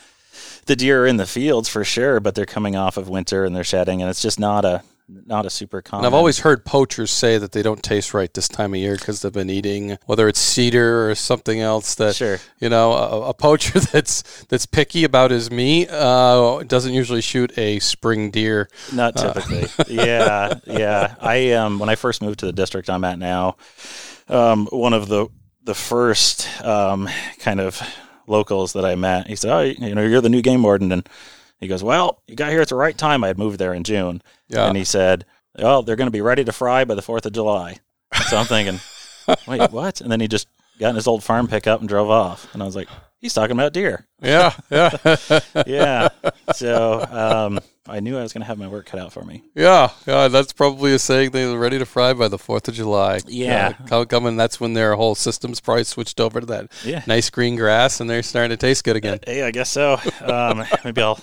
the 0.66 0.76
deer 0.76 1.04
are 1.04 1.08
in 1.08 1.18
the 1.18 1.26
fields 1.26 1.70
for 1.70 1.84
sure, 1.84 2.20
but 2.20 2.36
they're 2.36 2.46
coming 2.46 2.76
off 2.76 2.98
of 2.98 3.10
winter 3.10 3.46
and 3.46 3.56
they're 3.56 3.64
shedding, 3.64 4.02
and 4.02 4.10
it's 4.10 4.22
just 4.22 4.40
not 4.40 4.66
a 4.66 4.84
not 5.10 5.46
a 5.46 5.50
super 5.50 5.82
common. 5.82 6.06
And 6.06 6.08
I've 6.14 6.18
always 6.18 6.40
heard 6.40 6.66
poachers 6.66 7.12
say 7.12 7.38
that 7.38 7.54
they 7.54 7.64
don't 7.64 7.82
taste 7.82 8.14
right 8.14 8.34
this 8.34 8.48
time 8.50 8.74
of 8.74 8.80
year 8.80 8.96
because 8.96 9.22
they've 9.22 9.32
been 9.32 9.50
eating 9.50 9.98
whether 10.06 10.28
it's 10.28 10.40
cedar 10.40 11.10
or 11.10 11.16
something 11.16 11.62
else. 11.62 11.96
That 11.96 12.16
Sure. 12.16 12.40
you 12.60 12.68
know, 12.70 12.92
a, 12.92 13.30
a 13.30 13.34
poacher 13.34 13.80
that's 13.92 14.44
that's 14.46 14.66
picky 14.66 15.04
about 15.06 15.32
his 15.32 15.50
meat 15.50 15.90
uh, 15.90 16.64
doesn't 16.68 16.94
usually 16.94 17.22
shoot 17.22 17.58
a 17.58 17.80
spring 17.80 18.32
deer. 18.32 18.68
not 18.94 19.16
typically. 19.16 19.68
yeah, 19.88 20.56
yeah. 20.66 21.16
I 21.22 21.52
um 21.54 21.80
when 21.80 21.90
I 21.90 21.96
first 21.96 22.22
moved 22.22 22.40
to 22.40 22.46
the 22.46 22.54
district 22.54 22.90
I'm 22.90 23.04
at 23.06 23.18
now, 23.18 23.56
um 24.28 24.68
one 24.72 24.94
of 24.94 25.08
the 25.08 25.28
the 25.64 25.76
first 25.76 26.48
um 26.66 27.08
kind 27.40 27.60
of 27.62 27.82
locals 28.28 28.74
that 28.74 28.84
I 28.84 28.96
met, 28.96 29.28
he 29.28 29.38
said, 29.38 29.52
"Oh, 29.54 29.62
you 29.62 29.96
know, 29.96 30.04
you're 30.04 30.20
the 30.22 30.28
new 30.30 30.42
game 30.42 30.64
warden," 30.64 30.92
and 30.92 31.08
he 31.60 31.68
goes, 31.68 31.84
"Well, 31.84 32.22
you 32.28 32.36
got 32.36 32.52
here 32.52 32.62
at 32.62 32.70
the 32.70 32.76
right 32.76 32.98
time. 32.98 33.24
I 33.24 33.28
had 33.28 33.38
moved 33.38 33.60
there 33.60 33.74
in 33.74 33.84
June." 33.84 34.22
Yeah. 34.48 34.68
And 34.68 34.78
he 34.78 34.84
said, 34.84 35.26
"Oh, 35.58 35.82
they're 35.82 35.96
going 35.96 36.08
to 36.08 36.12
be 36.12 36.22
ready 36.22 36.44
to 36.44 36.52
fry 36.52 36.86
by 36.86 36.96
the 36.96 37.02
Fourth 37.02 37.26
of 37.26 37.34
July." 37.34 37.78
So 38.30 38.38
I'm 38.38 38.46
thinking, 38.46 38.80
"Wait, 39.48 39.72
what?" 39.72 40.02
And 40.02 40.12
then 40.12 40.20
he 40.20 40.28
just 40.28 40.48
got 40.80 40.90
in 40.90 40.96
his 40.96 41.08
old 41.08 41.24
farm 41.24 41.48
pickup 41.48 41.80
and 41.80 41.90
drove 41.90 42.10
off. 42.10 42.52
And 42.54 42.62
I 42.62 42.66
was 42.66 42.76
like, 42.76 42.88
"He's 43.20 43.34
talking 43.34 43.56
about 43.56 43.74
deer." 43.74 44.06
Yeah, 44.22 44.54
yeah, 44.70 45.40
Yeah. 45.68 46.10
so 46.54 47.02
um, 47.10 47.60
I 47.88 48.00
knew 48.00 48.18
I 48.18 48.22
was 48.22 48.34
going 48.34 48.42
to 48.42 48.48
have 48.48 48.58
my 48.58 48.68
work 48.68 48.86
cut 48.88 49.00
out 49.00 49.14
for 49.14 49.24
me. 49.24 49.44
yeah, 49.56 49.90
yeah. 50.06 50.28
That's 50.28 50.54
probably 50.54 50.94
a 50.94 51.00
saying 51.00 51.32
they're 51.32 51.58
ready 51.58 51.78
to 51.80 51.86
fry 51.86 52.14
by 52.14 52.28
the 52.28 52.38
Fourth 52.38 52.68
of 52.68 52.74
July. 52.76 53.20
Yeah. 53.28 53.74
Uh, 53.92 54.06
coming. 54.06 54.38
That's 54.38 54.60
when 54.60 54.74
their 54.74 54.96
whole 54.96 55.16
system's 55.16 55.60
probably 55.60 55.84
switched 55.86 56.20
over 56.20 56.40
to 56.40 56.46
that 56.48 56.72
Yeah. 56.84 57.04
nice 57.08 57.30
green 57.30 57.56
grass, 57.56 58.00
and 58.00 58.10
they're 58.10 58.24
starting 58.24 58.50
to 58.50 58.58
taste 58.58 58.84
good 58.84 58.96
again. 58.96 59.20
Hey, 59.26 59.44
I 59.44 59.52
guess 59.52 59.70
so. 59.70 60.00
Um, 60.22 60.66
maybe 60.84 61.02
I'll 61.02 61.20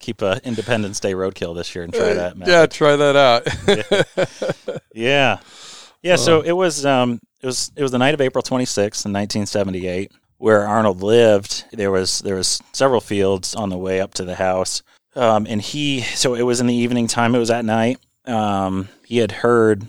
keep 0.00 0.22
a 0.22 0.40
Independence 0.42 0.98
Day 0.98 1.12
roadkill 1.12 1.54
this 1.54 1.74
year 1.74 1.84
and 1.84 1.94
try 1.94 2.14
that. 2.14 2.36
Matt. 2.36 2.48
Yeah, 2.48 2.66
try 2.66 2.96
that 2.96 3.16
out. 3.16 4.80
Yeah. 4.94 5.38
Yeah, 6.02 6.16
so 6.16 6.40
it 6.40 6.52
was 6.52 6.84
um 6.86 7.20
it 7.42 7.46
was 7.46 7.70
it 7.76 7.82
was 7.82 7.92
the 7.92 7.98
night 7.98 8.14
of 8.14 8.20
April 8.20 8.42
26th 8.42 9.04
in 9.06 9.12
1978 9.12 10.10
where 10.38 10.66
Arnold 10.66 11.02
lived. 11.02 11.64
There 11.72 11.90
was 11.90 12.20
there 12.20 12.34
was 12.36 12.60
several 12.72 13.00
fields 13.00 13.54
on 13.54 13.68
the 13.68 13.76
way 13.78 14.00
up 14.00 14.14
to 14.14 14.24
the 14.24 14.34
house. 14.34 14.82
Um 15.14 15.46
and 15.48 15.60
he 15.60 16.00
so 16.00 16.34
it 16.34 16.42
was 16.42 16.60
in 16.60 16.66
the 16.66 16.74
evening 16.74 17.06
time, 17.06 17.34
it 17.34 17.38
was 17.38 17.50
at 17.50 17.64
night. 17.64 17.98
Um 18.24 18.88
he 19.04 19.18
had 19.18 19.30
heard 19.32 19.86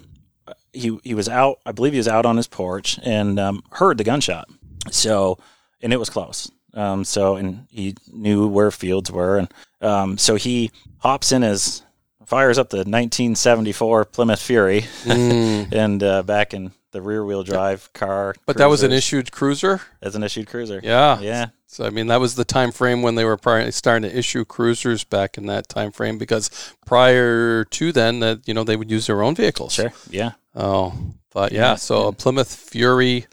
he 0.73 0.99
he 1.03 1.13
was 1.13 1.29
out, 1.29 1.59
I 1.65 1.71
believe 1.71 1.93
he 1.93 1.99
was 1.99 2.07
out 2.07 2.25
on 2.25 2.37
his 2.37 2.47
porch 2.47 2.99
and 3.03 3.39
um 3.39 3.63
heard 3.71 3.97
the 3.97 4.03
gunshot. 4.03 4.49
So 4.91 5.37
and 5.81 5.93
it 5.93 5.97
was 5.97 6.09
close. 6.09 6.51
Um 6.73 7.03
so 7.03 7.35
and 7.35 7.67
he 7.69 7.95
knew 8.11 8.47
where 8.47 8.71
fields 8.71 9.11
were 9.11 9.37
and 9.37 9.53
um 9.81 10.17
so 10.17 10.35
he 10.35 10.71
hops 10.99 11.31
in 11.31 11.41
his 11.41 11.83
fires 12.25 12.57
up 12.57 12.69
the 12.69 12.77
1974 12.77 14.05
Plymouth 14.05 14.41
Fury 14.41 14.85
and 15.05 16.01
uh, 16.01 16.23
back 16.23 16.53
in 16.53 16.71
the 16.91 17.01
rear 17.01 17.25
wheel 17.25 17.43
drive 17.43 17.91
car. 17.93 18.33
Mm. 18.33 18.37
But 18.45 18.57
that 18.57 18.69
was 18.69 18.83
an 18.83 18.91
issued 18.91 19.31
cruiser. 19.31 19.81
As 20.01 20.15
an 20.15 20.23
issued 20.23 20.47
cruiser. 20.47 20.79
Yeah, 20.83 21.19
Yeah. 21.19 21.47
So 21.67 21.85
I 21.85 21.89
mean, 21.89 22.07
that 22.07 22.19
was 22.19 22.35
the 22.35 22.43
time 22.45 22.71
frame 22.71 23.01
when 23.01 23.15
they 23.15 23.23
were 23.25 23.37
starting 23.71 24.09
to 24.09 24.17
issue 24.17 24.43
cruisers 24.43 25.03
back 25.05 25.37
in 25.37 25.45
that 25.47 25.69
time 25.69 25.91
frame. 25.91 26.17
Because 26.17 26.49
prior 26.85 27.63
to 27.65 27.91
then, 27.93 28.19
that 28.19 28.45
you 28.45 28.53
know 28.53 28.63
they 28.65 28.75
would 28.75 28.91
use 28.91 29.07
their 29.07 29.21
own 29.21 29.35
vehicles. 29.35 29.73
Sure. 29.73 29.93
Yeah. 30.09 30.31
Oh, 30.53 30.93
but 31.33 31.51
yeah. 31.53 31.61
Yeah, 31.61 31.75
so 31.75 32.07
a 32.07 32.13
Plymouth 32.13 32.53
Fury 32.53 33.25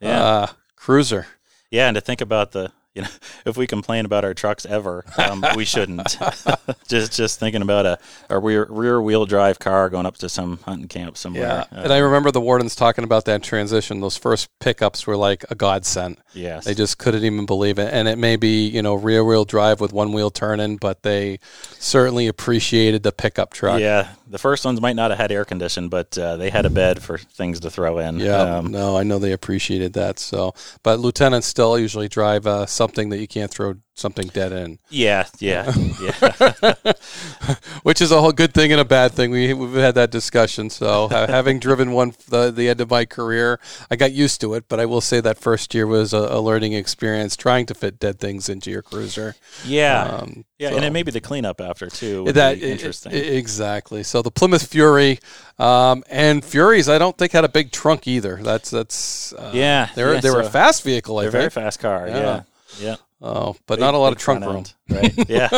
Yeah. 0.00 0.22
uh, 0.24 0.46
cruiser. 0.76 1.26
Yeah. 1.70 1.88
And 1.88 1.96
to 1.96 2.00
think 2.00 2.20
about 2.20 2.52
the, 2.52 2.70
you 2.94 3.02
know, 3.02 3.08
if 3.46 3.56
we 3.56 3.66
complain 3.66 4.04
about 4.04 4.24
our 4.24 4.34
trucks 4.34 4.66
ever, 4.66 5.04
um, 5.16 5.44
we 5.54 5.64
shouldn't. 5.64 6.18
just 6.88 7.12
just 7.12 7.38
thinking 7.38 7.62
about 7.62 7.86
a, 7.86 7.98
a 8.28 8.38
rear, 8.38 8.66
rear 8.68 9.00
wheel 9.00 9.26
drive 9.26 9.58
car 9.60 9.88
going 9.88 10.06
up 10.06 10.16
to 10.18 10.28
some 10.28 10.58
hunting 10.64 10.88
camp 10.88 11.16
somewhere. 11.16 11.66
Uh, 11.72 11.82
and 11.84 11.92
I 11.92 11.98
remember 11.98 12.30
the 12.32 12.40
wardens 12.40 12.74
talking 12.74 13.04
about 13.04 13.26
that 13.26 13.42
transition. 13.44 14.00
Those 14.00 14.16
first 14.16 14.48
pickups 14.58 15.06
were 15.06 15.16
like 15.16 15.44
a 15.50 15.54
godsend. 15.54 16.18
yes. 16.32 16.64
They 16.64 16.74
just 16.74 16.98
couldn't 16.98 17.24
even 17.24 17.46
believe 17.46 17.78
it. 17.78 17.92
And 17.92 18.08
it 18.08 18.18
may 18.18 18.34
be, 18.36 18.66
you 18.68 18.82
know, 18.82 18.94
rear 18.94 19.24
wheel 19.24 19.44
drive 19.44 19.80
with 19.80 19.92
one 19.92 20.12
wheel 20.12 20.30
turning, 20.30 20.76
but 20.76 21.02
they 21.04 21.38
certainly 21.78 22.26
appreciated 22.26 23.02
the 23.02 23.12
pickup 23.12 23.52
truck. 23.52 23.80
Yeah. 23.80 24.08
The 24.28 24.38
first 24.38 24.64
ones 24.64 24.80
might 24.80 24.94
not 24.94 25.10
have 25.10 25.18
had 25.18 25.32
air 25.32 25.44
condition, 25.44 25.88
but 25.88 26.16
uh, 26.16 26.36
they 26.36 26.50
had 26.50 26.64
a 26.64 26.70
bed 26.70 27.02
for 27.02 27.18
things 27.18 27.58
to 27.60 27.70
throw 27.70 27.98
in. 27.98 28.20
Yeah, 28.20 28.58
Um, 28.58 28.68
no, 28.68 28.96
I 28.96 29.02
know 29.02 29.18
they 29.18 29.32
appreciated 29.32 29.92
that. 29.94 30.20
So, 30.20 30.54
but 30.84 31.00
lieutenants 31.00 31.48
still 31.48 31.76
usually 31.76 32.08
drive 32.08 32.46
uh, 32.46 32.66
something 32.80 33.10
that 33.10 33.18
you 33.18 33.28
can't 33.28 33.50
throw 33.50 33.74
something 33.94 34.28
dead 34.28 34.52
in, 34.52 34.78
yeah. 34.88 35.26
Yeah. 35.38 35.70
Yeah. 36.00 36.72
which 37.82 38.00
is 38.00 38.10
a 38.10 38.20
whole 38.20 38.32
good 38.32 38.54
thing 38.54 38.72
and 38.72 38.80
a 38.80 38.84
bad 38.84 39.12
thing. 39.12 39.30
We 39.30 39.52
we've 39.52 39.74
had 39.74 39.94
that 39.96 40.10
discussion. 40.10 40.70
So, 40.70 41.08
having 41.10 41.58
driven 41.60 41.92
one 41.92 42.14
the 42.28 42.50
the 42.50 42.68
end 42.70 42.80
of 42.80 42.88
my 42.90 43.04
career, 43.04 43.60
I 43.90 43.96
got 43.96 44.12
used 44.12 44.40
to 44.40 44.54
it. 44.54 44.64
But 44.68 44.80
I 44.80 44.86
will 44.86 45.02
say 45.02 45.20
that 45.20 45.36
first 45.38 45.74
year 45.74 45.86
was 45.86 46.14
a, 46.14 46.18
a 46.38 46.40
learning 46.40 46.72
experience 46.72 47.36
trying 47.36 47.66
to 47.66 47.74
fit 47.74 47.98
dead 47.98 48.18
things 48.18 48.48
into 48.48 48.70
your 48.70 48.82
cruiser. 48.82 49.34
Yeah. 49.66 50.02
Um, 50.04 50.44
yeah. 50.58 50.70
so- 50.70 50.76
And 50.76 50.84
it 50.84 50.92
may 50.92 51.02
be 51.02 51.10
the 51.10 51.20
cleanup 51.20 51.60
after, 51.60 51.88
too. 51.88 52.24
Would 52.24 52.34
that 52.36 52.60
be 52.60 52.70
interesting. 52.70 53.12
i- 53.12 53.16
i- 53.16 53.18
exactly. 53.18 54.02
So 54.02 54.22
the 54.22 54.30
Plymouth 54.30 54.66
Fury 54.66 55.18
um, 55.58 56.02
and 56.08 56.42
Furies, 56.44 56.88
I 56.88 56.96
don't 56.98 57.16
think 57.18 57.32
had 57.32 57.44
a 57.44 57.48
big 57.48 57.70
trunk 57.72 58.06
either. 58.08 58.36
That's 58.42 58.70
that's 58.70 59.32
uh, 59.34 59.50
Yeah, 59.52 59.88
They're 59.94 60.14
yeah, 60.14 60.20
they 60.20 60.30
were 60.30 60.40
a 60.40 60.50
fast 60.50 60.82
vehicle. 60.84 61.18
I 61.18 61.22
They're 61.22 61.28
a 61.28 61.32
very 61.32 61.50
fast 61.50 61.78
car. 61.80 62.08
Yeah. 62.08 62.18
Yeah. 62.18 62.42
Yeah. 62.78 62.96
Oh, 63.22 63.56
but 63.66 63.76
Big- 63.76 63.80
not 63.80 63.94
a 63.94 63.98
lot 63.98 64.12
of 64.12 64.18
trunk 64.18 64.44
room. 64.44 64.56
end, 64.56 64.74
right? 64.88 65.12
Yeah. 65.28 65.48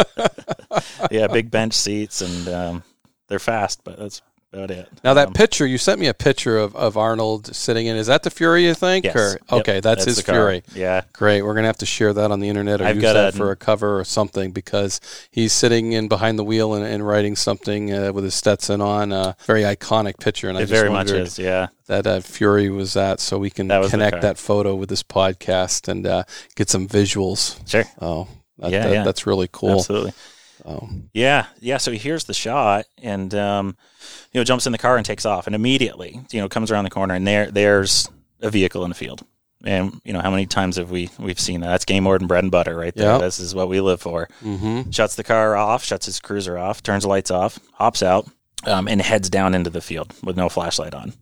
yeah. 1.11 1.27
Big 1.29 1.51
bench 1.51 1.75
seats 1.75 2.21
and 2.23 2.49
um, 2.49 2.83
they're 3.29 3.39
fast, 3.39 3.83
but 3.85 3.99
that's 3.99 4.21
about 4.53 4.71
it. 4.71 4.89
Now 5.03 5.15
that 5.15 5.29
Um, 5.29 5.33
picture 5.33 5.67
you 5.67 5.79
sent 5.79 5.99
me 6.01 6.07
a 6.09 6.15
picture 6.15 6.59
of, 6.59 6.77
of 6.77 6.97
Arnold 6.97 7.55
sitting 7.55 7.87
in. 7.87 7.97
Is 7.97 8.07
that 8.09 8.23
the 8.23 8.31
Fury? 8.31 8.65
You 8.67 8.75
think? 8.75 9.05
yes. 9.07 9.17
Or, 9.17 9.29
Yep, 9.31 9.61
okay, 9.61 9.81
that's, 9.81 10.05
his. 10.05 10.21
Fury. 10.21 10.63
Yeah. 10.75 11.03
Great. 11.13 11.43
We're 11.43 11.55
gonna 11.55 11.67
have 11.69 11.79
to 11.79 11.87
share 11.87 12.13
that 12.13 12.31
on 12.31 12.41
the 12.41 12.49
internet 12.49 12.81
or 12.81 12.85
I've 12.85 12.97
use 12.97 13.05
that 13.05 13.35
a- 13.35 13.37
for 13.37 13.51
a 13.51 13.57
cover 13.57 13.99
or 13.99 14.05
something 14.05 14.53
because 14.53 15.01
he's 15.31 15.53
sitting 15.53 15.93
in 15.93 16.09
behind 16.09 16.39
the 16.39 16.45
wheel 16.45 16.75
and, 16.75 16.85
and 16.85 17.07
writing 17.07 17.35
something 17.37 17.93
uh, 17.93 18.13
with 18.13 18.25
his 18.25 18.35
Stetson 18.35 18.81
on. 18.81 19.13
A 19.13 19.37
very 19.47 19.63
iconic 19.63 20.19
picture, 20.19 20.49
and 20.49 20.59
I 20.59 20.65
very 20.65 20.91
much 20.91 21.11
is. 21.11 21.39
Yeah. 21.39 21.69
that 21.87 22.07
uh, 22.07 22.21
Fury 22.21 22.69
was 22.69 22.97
at, 22.97 23.21
so 23.21 23.39
we 23.39 23.51
can 23.51 23.69
That 23.69 23.89
connect 23.91 24.21
that 24.23 24.39
photo 24.39 24.75
with 24.75 24.89
this 24.89 25.03
podcast 25.03 25.89
and 25.89 26.07
uh, 26.07 26.25
get 26.57 26.69
some 26.71 26.87
visuals. 26.89 27.57
Sure. 27.69 27.85
Oh, 28.01 28.29
that, 28.59 28.71
Yeah, 28.71 28.83
that- 28.87 28.93
yeah. 28.93 29.05
that's 29.05 29.27
really 29.27 29.49
cool. 29.51 29.79
Absolutely. 29.79 30.13
Oh, 30.65 30.89
Yeah, 31.13 31.47
yeah. 31.61 31.79
So 31.79 31.91
he 31.91 31.99
hears 31.99 32.25
the 32.25 32.35
shot 32.35 32.87
and 33.03 33.35
um, 33.35 33.77
you 34.33 34.41
know 34.41 34.45
jumps 34.45 34.67
in 34.67 34.73
the 34.73 34.79
car 34.79 34.97
and 34.97 35.05
takes 35.05 35.27
off, 35.27 35.47
and 35.47 35.57
immediately 35.57 36.21
you 36.31 36.41
know 36.41 36.49
comes 36.49 36.71
around 36.71 36.85
the 36.85 36.91
corner 36.91 37.15
and 37.15 37.27
there 37.27 37.51
there's 37.51 38.09
a 38.41 38.51
vehicle 38.51 38.85
in 38.85 38.91
the 38.91 38.95
field. 38.95 39.23
And 39.65 40.01
you 40.05 40.13
know 40.13 40.21
how 40.21 40.31
many 40.31 40.47
times 40.47 40.77
have 40.77 40.91
we 40.91 41.11
we've 41.19 41.39
seen 41.39 41.61
that? 41.61 41.69
That's 41.69 41.85
game 41.85 42.05
warden 42.05 42.27
bread 42.27 42.45
and 42.45 42.51
butter 42.51 42.77
right 42.77 42.95
there. 42.95 43.13
Yeah. 43.13 43.19
This 43.19 43.39
is 43.39 43.55
what 43.55 43.69
we 43.69 43.81
live 43.81 44.01
for. 44.01 44.29
mm-hmm. 44.43 44.91
Shuts 44.91 45.15
the 45.15 45.25
car 45.25 45.57
off, 45.57 45.85
shuts 45.85 46.07
his 46.07 46.21
cruiser 46.21 46.59
off, 46.59 46.83
turns 46.83 47.05
the 47.05 47.09
lights 47.09 47.31
off, 47.31 47.59
hops 47.75 48.03
out, 48.03 48.29
um, 48.65 48.89
and 48.89 49.01
heads 49.01 49.31
down 49.31 49.55
into 49.55 49.71
the 49.71 49.81
field 49.81 50.13
with 50.23 50.37
no 50.37 50.49
flashlight 50.49 50.95
on. 50.95 51.13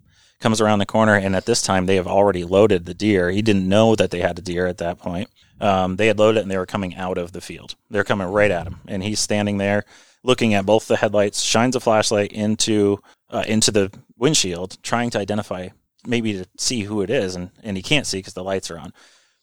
Comes 0.40 0.62
around 0.62 0.78
the 0.78 0.86
corner, 0.86 1.14
and 1.14 1.36
at 1.36 1.44
this 1.44 1.60
time 1.60 1.84
they 1.84 1.96
have 1.96 2.06
already 2.06 2.44
loaded 2.44 2.86
the 2.86 2.94
deer. 2.94 3.30
He 3.30 3.42
didn't 3.42 3.68
know 3.68 3.94
that 3.94 4.10
they 4.10 4.20
had 4.20 4.38
a 4.38 4.42
deer 4.42 4.66
at 4.66 4.78
that 4.78 4.98
point. 4.98 5.28
Um, 5.60 5.96
they 5.96 6.06
had 6.06 6.18
loaded 6.18 6.38
it 6.38 6.42
and 6.42 6.50
they 6.50 6.58
were 6.58 6.66
coming 6.66 6.94
out 6.94 7.18
of 7.18 7.32
the 7.32 7.40
field. 7.40 7.74
They're 7.90 8.04
coming 8.04 8.28
right 8.28 8.50
at 8.50 8.66
him, 8.66 8.80
and 8.88 9.02
he's 9.02 9.20
standing 9.20 9.58
there 9.58 9.84
looking 10.22 10.54
at 10.54 10.66
both 10.66 10.86
the 10.86 10.96
headlights, 10.96 11.42
shines 11.42 11.76
a 11.76 11.80
flashlight 11.80 12.32
into 12.32 13.00
uh, 13.30 13.44
into 13.46 13.70
the 13.70 13.92
windshield, 14.18 14.76
trying 14.82 15.10
to 15.10 15.18
identify, 15.18 15.68
maybe 16.06 16.32
to 16.32 16.46
see 16.58 16.82
who 16.82 17.00
it 17.00 17.10
is, 17.10 17.36
and, 17.36 17.50
and 17.62 17.76
he 17.76 17.82
can't 17.82 18.06
see 18.06 18.18
because 18.18 18.34
the 18.34 18.44
lights 18.44 18.70
are 18.70 18.78
on. 18.78 18.92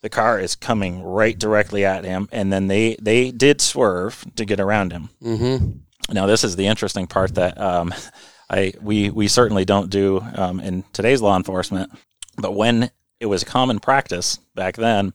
the 0.01 0.09
car 0.09 0.39
is 0.39 0.55
coming 0.55 1.01
right 1.03 1.37
directly 1.37 1.85
at 1.85 2.05
him, 2.05 2.27
and 2.31 2.51
then 2.51 2.67
they 2.67 2.95
they 3.01 3.31
did 3.31 3.61
swerve 3.61 4.25
to 4.35 4.45
get 4.45 4.59
around 4.59 4.91
him. 4.91 5.09
Mm-hmm. 5.21 6.13
Now, 6.13 6.25
this 6.25 6.43
is 6.43 6.55
the 6.55 6.67
interesting 6.67 7.07
part 7.07 7.35
that 7.35 7.59
um, 7.59 7.93
I 8.49 8.73
we 8.81 9.09
we 9.09 9.27
certainly 9.27 9.65
don't 9.65 9.89
do 9.89 10.21
um, 10.35 10.59
in 10.59 10.83
today's 10.93 11.21
law 11.21 11.35
enforcement, 11.35 11.91
but 12.37 12.53
when 12.55 12.91
it 13.19 13.25
was 13.25 13.43
common 13.43 13.79
practice 13.79 14.37
back 14.53 14.75
then, 14.75 15.13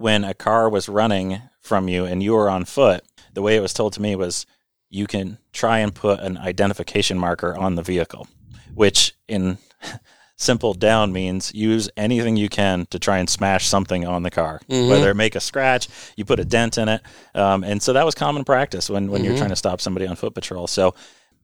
when 0.00 0.24
a 0.24 0.32
car 0.32 0.68
was 0.70 0.88
running 0.88 1.42
from 1.60 1.86
you 1.86 2.06
and 2.06 2.22
you 2.22 2.32
were 2.32 2.48
on 2.48 2.64
foot, 2.64 3.04
the 3.34 3.42
way 3.42 3.54
it 3.54 3.60
was 3.60 3.74
told 3.74 3.92
to 3.92 4.00
me 4.00 4.16
was 4.16 4.46
you 4.88 5.06
can 5.06 5.36
try 5.52 5.78
and 5.80 5.94
put 5.94 6.20
an 6.20 6.38
identification 6.38 7.18
marker 7.18 7.54
on 7.54 7.74
the 7.74 7.82
vehicle, 7.82 8.26
which 8.74 9.12
in 9.28 9.58
simple 10.36 10.72
down 10.72 11.12
means 11.12 11.54
use 11.54 11.90
anything 11.98 12.34
you 12.34 12.48
can 12.48 12.86
to 12.86 12.98
try 12.98 13.18
and 13.18 13.28
smash 13.28 13.66
something 13.66 14.06
on 14.06 14.22
the 14.22 14.30
car, 14.30 14.62
whether 14.88 15.10
it 15.10 15.16
make 15.16 15.34
a 15.34 15.40
scratch, 15.40 15.86
you 16.16 16.24
put 16.24 16.40
a 16.40 16.46
dent 16.46 16.78
in 16.78 16.88
it, 16.88 17.02
um, 17.34 17.62
and 17.62 17.82
so 17.82 17.92
that 17.92 18.06
was 18.06 18.14
common 18.14 18.42
practice 18.42 18.88
when 18.88 19.10
when 19.10 19.22
you're 19.22 19.36
trying 19.36 19.50
to 19.50 19.56
stop 19.56 19.82
somebody 19.82 20.06
on 20.06 20.16
foot 20.16 20.34
patrol. 20.34 20.66
So 20.66 20.94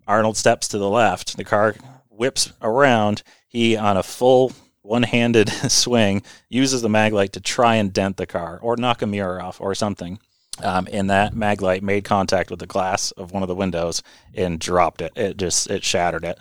Arnold 0.06 0.38
steps 0.38 0.68
to 0.68 0.78
the 0.78 0.88
left, 0.88 1.36
the 1.36 1.44
car 1.44 1.74
whips 2.08 2.52
around, 2.62 3.22
he 3.48 3.76
on 3.76 3.98
a 3.98 4.02
full 4.02 4.52
one-handed 4.86 5.48
swing 5.70 6.22
uses 6.48 6.82
the 6.82 6.88
mag 6.88 7.12
light 7.12 7.32
to 7.34 7.40
try 7.40 7.74
and 7.76 7.92
dent 7.92 8.16
the 8.16 8.26
car 8.26 8.58
or 8.62 8.76
knock 8.76 9.02
a 9.02 9.06
mirror 9.06 9.40
off 9.42 9.60
or 9.60 9.74
something. 9.74 10.18
Um, 10.62 10.88
and 10.90 11.10
that 11.10 11.34
mag 11.34 11.60
light 11.60 11.82
made 11.82 12.04
contact 12.04 12.50
with 12.50 12.60
the 12.60 12.66
glass 12.66 13.10
of 13.12 13.30
one 13.32 13.42
of 13.42 13.48
the 13.48 13.54
windows 13.54 14.02
and 14.34 14.58
dropped 14.58 15.02
it. 15.02 15.12
It 15.14 15.36
just 15.36 15.68
it 15.70 15.84
shattered 15.84 16.24
it. 16.24 16.38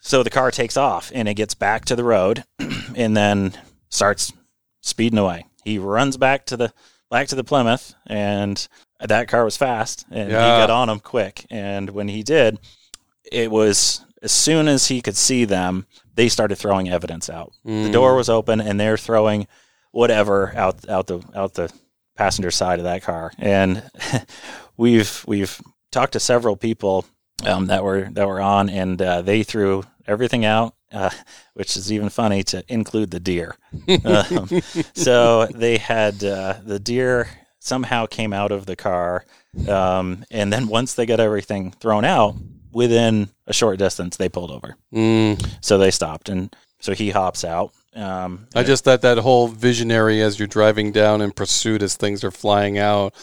So 0.00 0.22
the 0.22 0.30
car 0.30 0.50
takes 0.50 0.76
off 0.76 1.10
and 1.14 1.28
it 1.28 1.34
gets 1.34 1.54
back 1.54 1.84
to 1.86 1.96
the 1.96 2.04
road 2.04 2.44
and 2.94 3.16
then 3.16 3.52
starts 3.88 4.32
speeding 4.80 5.18
away. 5.18 5.46
He 5.64 5.78
runs 5.78 6.16
back 6.16 6.46
to 6.46 6.56
the 6.56 6.72
back 7.10 7.26
to 7.28 7.34
the 7.34 7.44
Plymouth 7.44 7.94
and 8.06 8.66
that 9.00 9.26
car 9.28 9.44
was 9.44 9.56
fast 9.56 10.06
and 10.10 10.30
Yeah. 10.30 10.56
he 10.56 10.60
got 10.62 10.70
on 10.70 10.88
him 10.88 11.00
quick. 11.00 11.46
And 11.50 11.90
when 11.90 12.06
he 12.08 12.22
did, 12.22 12.58
it 13.30 13.50
was 13.50 14.04
as 14.22 14.30
soon 14.32 14.68
as 14.68 14.86
he 14.86 15.00
could 15.02 15.16
see 15.16 15.44
them, 15.44 15.86
they 16.20 16.28
started 16.28 16.56
throwing 16.56 16.90
evidence 16.90 17.30
out. 17.30 17.54
The 17.64 17.90
door 17.90 18.14
was 18.14 18.28
open 18.28 18.60
and 18.60 18.78
they're 18.78 18.98
throwing 18.98 19.46
whatever 19.90 20.52
out 20.54 20.86
out 20.86 21.06
the 21.06 21.24
out 21.34 21.54
the 21.54 21.72
passenger 22.14 22.50
side 22.50 22.78
of 22.78 22.84
that 22.84 23.02
car. 23.02 23.32
And 23.38 23.82
we've 24.76 25.24
we've 25.26 25.58
talked 25.90 26.12
to 26.12 26.20
several 26.20 26.56
people 26.56 27.06
um, 27.46 27.68
that 27.68 27.82
were 27.82 28.10
that 28.12 28.28
were 28.28 28.38
on, 28.38 28.68
and 28.68 29.00
uh, 29.00 29.22
they 29.22 29.42
threw 29.42 29.82
everything 30.06 30.44
out, 30.44 30.74
uh, 30.92 31.08
which 31.54 31.74
is 31.74 31.90
even 31.90 32.10
funny 32.10 32.42
to 32.42 32.62
include 32.68 33.12
the 33.12 33.20
deer. 33.20 33.56
um, 34.04 34.46
so 34.92 35.46
they 35.46 35.78
had 35.78 36.22
uh, 36.22 36.56
the 36.62 36.78
deer 36.78 37.30
somehow 37.60 38.04
came 38.04 38.34
out 38.34 38.52
of 38.52 38.66
the 38.66 38.76
car, 38.76 39.24
um, 39.66 40.26
and 40.30 40.52
then 40.52 40.68
once 40.68 40.92
they 40.92 41.06
got 41.06 41.18
everything 41.18 41.70
thrown 41.70 42.04
out, 42.04 42.36
within 42.72 43.30
a 43.46 43.52
short 43.52 43.78
distance, 43.78 44.16
they 44.16 44.28
pulled 44.28 44.50
over. 44.50 44.76
Mm. 44.92 45.44
So 45.60 45.78
they 45.78 45.90
stopped, 45.90 46.28
and 46.28 46.54
so 46.80 46.92
he 46.94 47.10
hops 47.10 47.44
out. 47.44 47.72
Um, 47.94 48.46
I 48.54 48.62
just 48.62 48.84
thought 48.84 49.02
that 49.02 49.18
whole 49.18 49.48
visionary 49.48 50.22
as 50.22 50.38
you're 50.38 50.46
driving 50.48 50.92
down 50.92 51.20
in 51.20 51.32
pursuit 51.32 51.82
as 51.82 51.96
things 51.96 52.22
are 52.22 52.30
flying 52.30 52.78
out, 52.78 53.14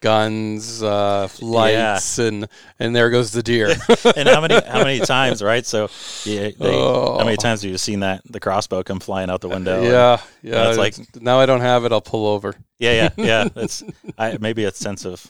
guns, 0.00 0.82
uh, 0.82 1.28
lights, 1.40 2.18
and 2.18 2.48
and 2.78 2.96
there 2.96 3.10
goes 3.10 3.32
the 3.32 3.42
deer. 3.42 3.68
and 4.16 4.28
how 4.28 4.40
many 4.40 4.54
how 4.66 4.82
many 4.82 5.00
times, 5.00 5.42
right? 5.42 5.64
So, 5.64 5.88
yeah, 6.24 6.50
they, 6.58 6.74
Oh. 6.74 7.18
how 7.18 7.24
many 7.24 7.36
times 7.36 7.62
have 7.62 7.70
you 7.70 7.78
seen 7.78 8.00
that 8.00 8.22
the 8.24 8.40
crossbow 8.40 8.82
come 8.82 9.00
flying 9.00 9.28
out 9.30 9.40
the 9.42 9.48
window? 9.48 9.82
yeah, 9.82 10.20
yeah. 10.42 10.68
it's 10.70 10.78
like- 10.78 10.96
now 11.22 11.38
I 11.40 11.46
don't 11.46 11.60
have 11.60 11.84
it. 11.84 11.92
I'll 11.92 12.00
pull 12.00 12.26
over. 12.26 12.54
Yeah, 12.78 12.92
yeah, 12.92 13.08
yeah. 13.24 13.48
It's 13.56 13.82
I, 14.18 14.36
maybe 14.40 14.64
a 14.64 14.72
sense 14.72 15.04
of 15.04 15.24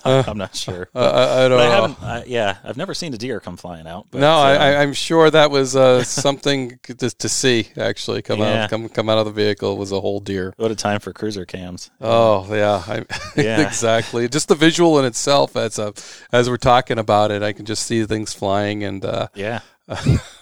I'm 0.04 0.38
not 0.38 0.54
sure. 0.56 0.88
Uh, 0.94 0.98
I, 1.00 1.44
I 1.44 1.48
don't 1.48 1.60
I 1.60 1.68
know. 1.68 1.96
I, 2.00 2.24
yeah, 2.26 2.56
I've 2.64 2.76
never 2.78 2.94
seen 2.94 3.12
a 3.12 3.18
deer 3.18 3.40
come 3.40 3.56
flying 3.58 3.86
out. 3.86 4.06
But, 4.10 4.20
no, 4.22 4.30
I, 4.30 4.54
um, 4.54 4.62
I, 4.62 4.76
I'm 4.76 4.92
sure 4.94 5.30
that 5.30 5.50
was 5.50 5.76
uh, 5.76 6.02
something 6.04 6.78
to, 6.84 6.94
to 7.10 7.28
see. 7.28 7.68
Actually, 7.76 8.22
come 8.22 8.38
Yeah. 8.38 8.64
out, 8.64 8.70
come 8.70 8.88
come 8.88 9.08
out 9.10 9.18
of 9.18 9.26
the 9.26 9.32
vehicle 9.32 9.76
was 9.76 9.92
a 9.92 10.00
whole 10.00 10.20
deer. 10.20 10.54
what 10.56 10.70
a 10.70 10.76
time 10.76 11.00
for 11.00 11.12
cruiser 11.12 11.44
cams. 11.44 11.90
Oh 12.00 12.46
yeah, 12.54 12.82
I, 12.86 13.04
Yeah. 13.40 13.66
exactly. 13.66 14.28
Just 14.28 14.48
the 14.48 14.54
visual 14.54 14.98
in 14.98 15.04
itself, 15.04 15.56
as 15.56 15.78
a, 15.78 15.92
as 16.32 16.48
we're 16.48 16.56
talking 16.56 16.98
about 16.98 17.30
it, 17.30 17.42
I 17.42 17.52
can 17.52 17.66
just 17.66 17.84
see 17.84 18.04
things 18.06 18.32
flying, 18.32 18.84
and 18.84 19.04
uh, 19.04 19.28
Yeah. 19.34 19.60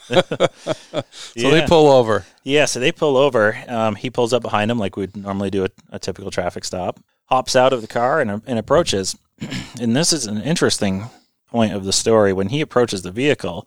so 1.11 1.51
they 1.51 1.67
pull 1.67 1.91
over. 1.91 2.25
Yeah, 2.45 2.65
so 2.67 2.81
they 2.81 2.93
pull 2.93 3.17
over. 3.17 3.57
Um, 3.69 3.95
he 3.95 4.11
pulls 4.11 4.33
up 4.33 4.43
behind 4.43 4.71
him 4.71 4.79
like 4.79 4.97
we'd 4.97 5.17
normally 5.17 5.51
do 5.51 5.65
a, 5.65 5.69
a 5.91 5.99
typical 5.99 6.31
traffic 6.31 6.65
stop. 6.65 7.01
Hops 7.27 7.57
out 7.57 7.73
of 7.73 7.81
the 7.81 7.89
car 7.89 8.21
and, 8.21 8.43
and 8.47 8.59
approaches. 8.59 9.17
and 9.81 9.97
this 9.97 10.13
is 10.13 10.27
an 10.27 10.41
interesting 10.43 11.07
point 11.49 11.73
of 11.73 11.85
the 11.85 11.93
story. 11.93 12.33
When 12.33 12.49
he 12.49 12.61
approaches 12.61 13.03
the 13.03 13.11
vehicle, 13.11 13.67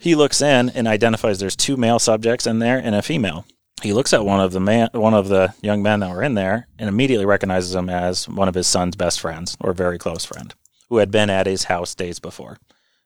he 0.00 0.14
looks 0.14 0.42
in 0.42 0.70
and 0.70 0.88
identifies 0.88 1.38
there's 1.38 1.56
two 1.56 1.76
male 1.76 1.98
subjects 1.98 2.46
in 2.46 2.58
there 2.58 2.78
and 2.78 2.94
a 2.94 3.02
female. 3.02 3.44
He 3.82 3.92
looks 3.92 4.12
at 4.12 4.24
one 4.24 4.40
of 4.40 4.52
the 4.52 4.60
man, 4.60 4.90
one 4.92 5.14
of 5.14 5.28
the 5.28 5.54
young 5.60 5.82
men 5.82 6.00
that 6.00 6.10
were 6.10 6.22
in 6.22 6.34
there, 6.34 6.68
and 6.78 6.88
immediately 6.88 7.26
recognizes 7.26 7.74
him 7.74 7.88
as 7.88 8.28
one 8.28 8.48
of 8.48 8.54
his 8.54 8.66
son's 8.66 8.94
best 8.94 9.20
friends 9.20 9.56
or 9.60 9.72
very 9.72 9.98
close 9.98 10.24
friend, 10.24 10.54
who 10.88 10.98
had 10.98 11.10
been 11.10 11.30
at 11.30 11.46
his 11.46 11.64
house 11.64 11.94
days 11.94 12.20
before. 12.20 12.58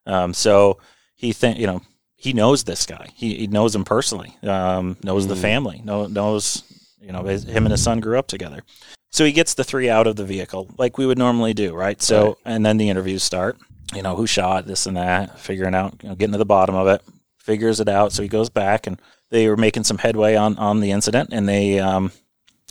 Um, 0.05 0.35
so 0.35 0.79
he 1.15 1.33
think 1.33 1.59
you 1.59 1.67
know 1.67 1.83
he 2.17 2.33
knows 2.33 2.65
this 2.65 2.87
guy. 2.87 3.09
He, 3.15 3.37
he 3.37 3.47
knows 3.47 3.75
him 3.75 3.85
personally. 3.85 4.37
Um, 4.43 4.97
knows 5.03 5.27
the 5.27 5.37
family. 5.37 5.83
Know, 5.85 6.07
knows 6.07 6.65
you 7.01 7.13
know 7.13 7.23
his, 7.25 7.45
him 7.45 7.65
and 7.67 7.71
his 7.71 7.83
son 7.83 8.01
grew 8.01 8.19
up 8.19 8.27
together. 8.27 8.63
So 9.11 9.25
he 9.25 9.33
gets 9.33 9.55
the 9.55 9.65
three 9.65 9.89
out 9.89 10.07
of 10.07 10.17
the 10.17 10.25
vehicle 10.25 10.69
like 10.79 10.99
we 10.99 11.07
would 11.07 11.19
normally 11.19 11.55
do, 11.55 11.75
right? 11.75 12.01
So 12.03 12.39
and 12.45 12.65
then 12.67 12.79
the 12.79 12.89
interviews 12.89 13.23
start. 13.23 13.59
You 13.95 14.03
know 14.03 14.17
who 14.17 14.27
shot 14.27 14.67
this 14.67 14.87
and 14.87 14.97
that, 14.97 15.39
figuring 15.39 15.75
out, 15.75 16.03
you 16.03 16.09
know, 16.09 16.15
getting 16.17 16.33
to 16.33 16.39
the 16.39 16.45
bottom 16.45 16.75
of 16.75 16.89
it. 16.89 17.03
Figures 17.39 17.79
it 17.79 17.89
out. 17.89 18.13
So 18.13 18.23
he 18.23 18.29
goes 18.29 18.51
back 18.51 18.89
and 18.89 19.01
they 19.31 19.49
were 19.49 19.57
making 19.57 19.85
some 19.85 19.99
headway 19.99 20.35
on 20.35 20.59
on 20.59 20.81
the 20.81 20.91
incident, 20.91 21.31
and 21.33 21.49
they 21.49 21.79
um, 21.79 22.13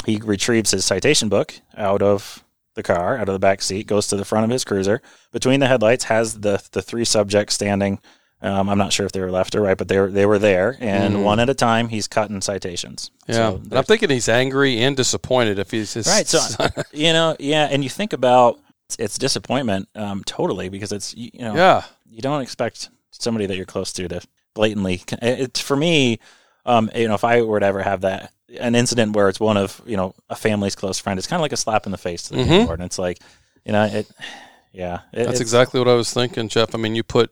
he 0.05 0.17
retrieves 0.17 0.71
his 0.71 0.85
citation 0.85 1.29
book 1.29 1.53
out 1.77 2.01
of 2.01 2.43
the 2.75 2.83
car, 2.83 3.17
out 3.17 3.29
of 3.29 3.33
the 3.33 3.39
back 3.39 3.61
seat, 3.61 3.87
goes 3.87 4.07
to 4.07 4.17
the 4.17 4.25
front 4.25 4.43
of 4.43 4.51
his 4.51 4.65
cruiser. 4.65 5.01
Between 5.31 5.59
the 5.59 5.67
headlights, 5.67 6.05
has 6.05 6.41
the 6.41 6.61
the 6.71 6.81
three 6.81 7.05
subjects 7.05 7.55
standing. 7.55 7.99
Um, 8.41 8.69
I'm 8.69 8.77
not 8.77 8.93
sure 8.93 9.05
if 9.05 9.11
they 9.11 9.21
were 9.21 9.31
left 9.31 9.55
or 9.55 9.61
right, 9.61 9.77
but 9.77 9.87
they 9.87 9.97
were 9.97 10.11
they 10.11 10.25
were 10.25 10.37
there, 10.39 10.77
and 10.79 11.23
one 11.23 11.39
at 11.39 11.49
a 11.49 11.53
time, 11.53 11.87
he's 11.87 12.07
cutting 12.07 12.41
citations. 12.41 13.09
Yeah, 13.27 13.35
So 13.35 13.55
And 13.55 13.73
I'm 13.73 13.83
thinking 13.85 14.09
he's 14.09 14.29
angry 14.29 14.81
and 14.83 14.95
disappointed 14.95 15.57
if 15.57 15.71
he's 15.71 15.93
his 15.93 16.05
right. 16.07 16.27
So 16.27 16.39
you 16.91 17.13
know, 17.13 17.35
yeah, 17.39 17.67
and 17.71 17.83
you 17.83 17.89
think 17.89 18.13
about 18.13 18.59
it's, 18.87 18.97
it's 18.99 19.17
disappointment, 19.17 19.87
um, 19.95 20.23
totally, 20.25 20.69
because 20.69 20.91
it's 20.91 21.15
you, 21.15 21.31
know, 21.39 21.55
yeah, 21.55 21.83
you 22.07 22.21
don't 22.21 22.41
expect 22.41 22.89
somebody 23.11 23.45
that 23.45 23.55
you're 23.55 23.65
close 23.65 23.93
to 23.93 24.07
to 24.07 24.21
blatantly. 24.53 25.01
It's 25.21 25.59
for 25.59 25.75
me, 25.75 26.19
um, 26.65 26.91
you 26.95 27.07
know, 27.07 27.15
if 27.15 27.23
I 27.23 27.41
were 27.41 27.59
to 27.59 27.65
ever 27.65 27.81
have 27.81 28.01
that 28.01 28.31
an 28.59 28.75
incident 28.75 29.15
where 29.15 29.27
it's 29.27 29.39
one 29.39 29.57
of 29.57 29.81
you 29.85 29.97
know 29.97 30.13
a 30.29 30.35
family's 30.35 30.75
close 30.75 30.99
friend, 30.99 31.17
it's 31.17 31.27
kind 31.27 31.39
of 31.39 31.41
like 31.41 31.53
a 31.53 31.57
slap 31.57 31.85
in 31.85 31.91
the 31.91 31.97
face 31.97 32.23
to 32.23 32.35
the 32.35 32.65
board, 32.65 32.79
and 32.79 32.85
it's 32.85 32.99
like, 32.99 33.19
you 33.63 33.71
know, 33.71 33.85
it, 33.85 34.09
yeah, 34.71 34.99
it, 35.13 35.25
that's 35.25 35.39
exactly 35.39 35.79
what 35.79 35.89
I 35.89 35.95
was 35.95 36.13
thinking, 36.13 36.49
Jeff. 36.49 36.75
I 36.75 36.77
mean, 36.77 36.95
you 36.95 37.03
put 37.03 37.31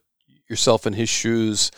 yourself 0.53 0.85
in 0.87 0.93
his 0.93 1.09
shoes. 1.09 1.71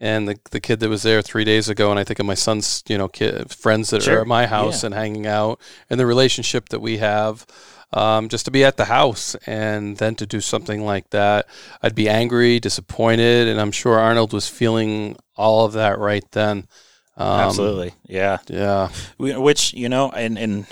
And 0.00 0.28
the 0.28 0.36
the 0.52 0.60
kid 0.60 0.78
that 0.80 0.88
was 0.88 1.02
there 1.02 1.22
three 1.22 1.44
days 1.44 1.68
ago, 1.68 1.90
and 1.90 1.98
I 1.98 2.04
think 2.04 2.20
of 2.20 2.26
my 2.26 2.34
son's, 2.34 2.84
you 2.88 2.96
know, 2.98 3.08
kid, 3.08 3.50
friends 3.50 3.90
that 3.90 4.02
Sure. 4.04 4.18
are 4.18 4.20
at 4.20 4.26
my 4.28 4.46
house 4.46 4.82
Yeah. 4.82 4.86
and 4.86 4.94
hanging 4.94 5.26
out, 5.26 5.60
and 5.90 5.98
the 5.98 6.06
relationship 6.06 6.68
that 6.68 6.80
we 6.80 6.98
have, 6.98 7.44
um, 7.92 8.28
just 8.28 8.44
to 8.44 8.52
be 8.52 8.64
at 8.64 8.76
the 8.76 8.84
house 8.84 9.34
and 9.46 9.96
then 9.96 10.14
to 10.16 10.24
do 10.26 10.40
something 10.40 10.84
like 10.84 11.10
that, 11.10 11.46
I'd 11.82 11.96
be 11.96 12.08
angry, 12.08 12.60
disappointed, 12.60 13.48
and 13.48 13.60
I'm 13.60 13.72
sure 13.72 13.98
Arnold 13.98 14.32
was 14.32 14.46
feeling 14.48 15.16
all 15.36 15.64
of 15.64 15.72
that 15.72 15.98
right 15.98 16.24
then. 16.30 16.68
Um, 17.16 17.40
absolutely, 17.40 17.92
yeah. 18.06 18.38
Yeah. 18.46 18.90
We, 19.18 19.36
which 19.36 19.74
you 19.74 19.88
know, 19.88 20.10
and 20.12 20.38
and 20.38 20.66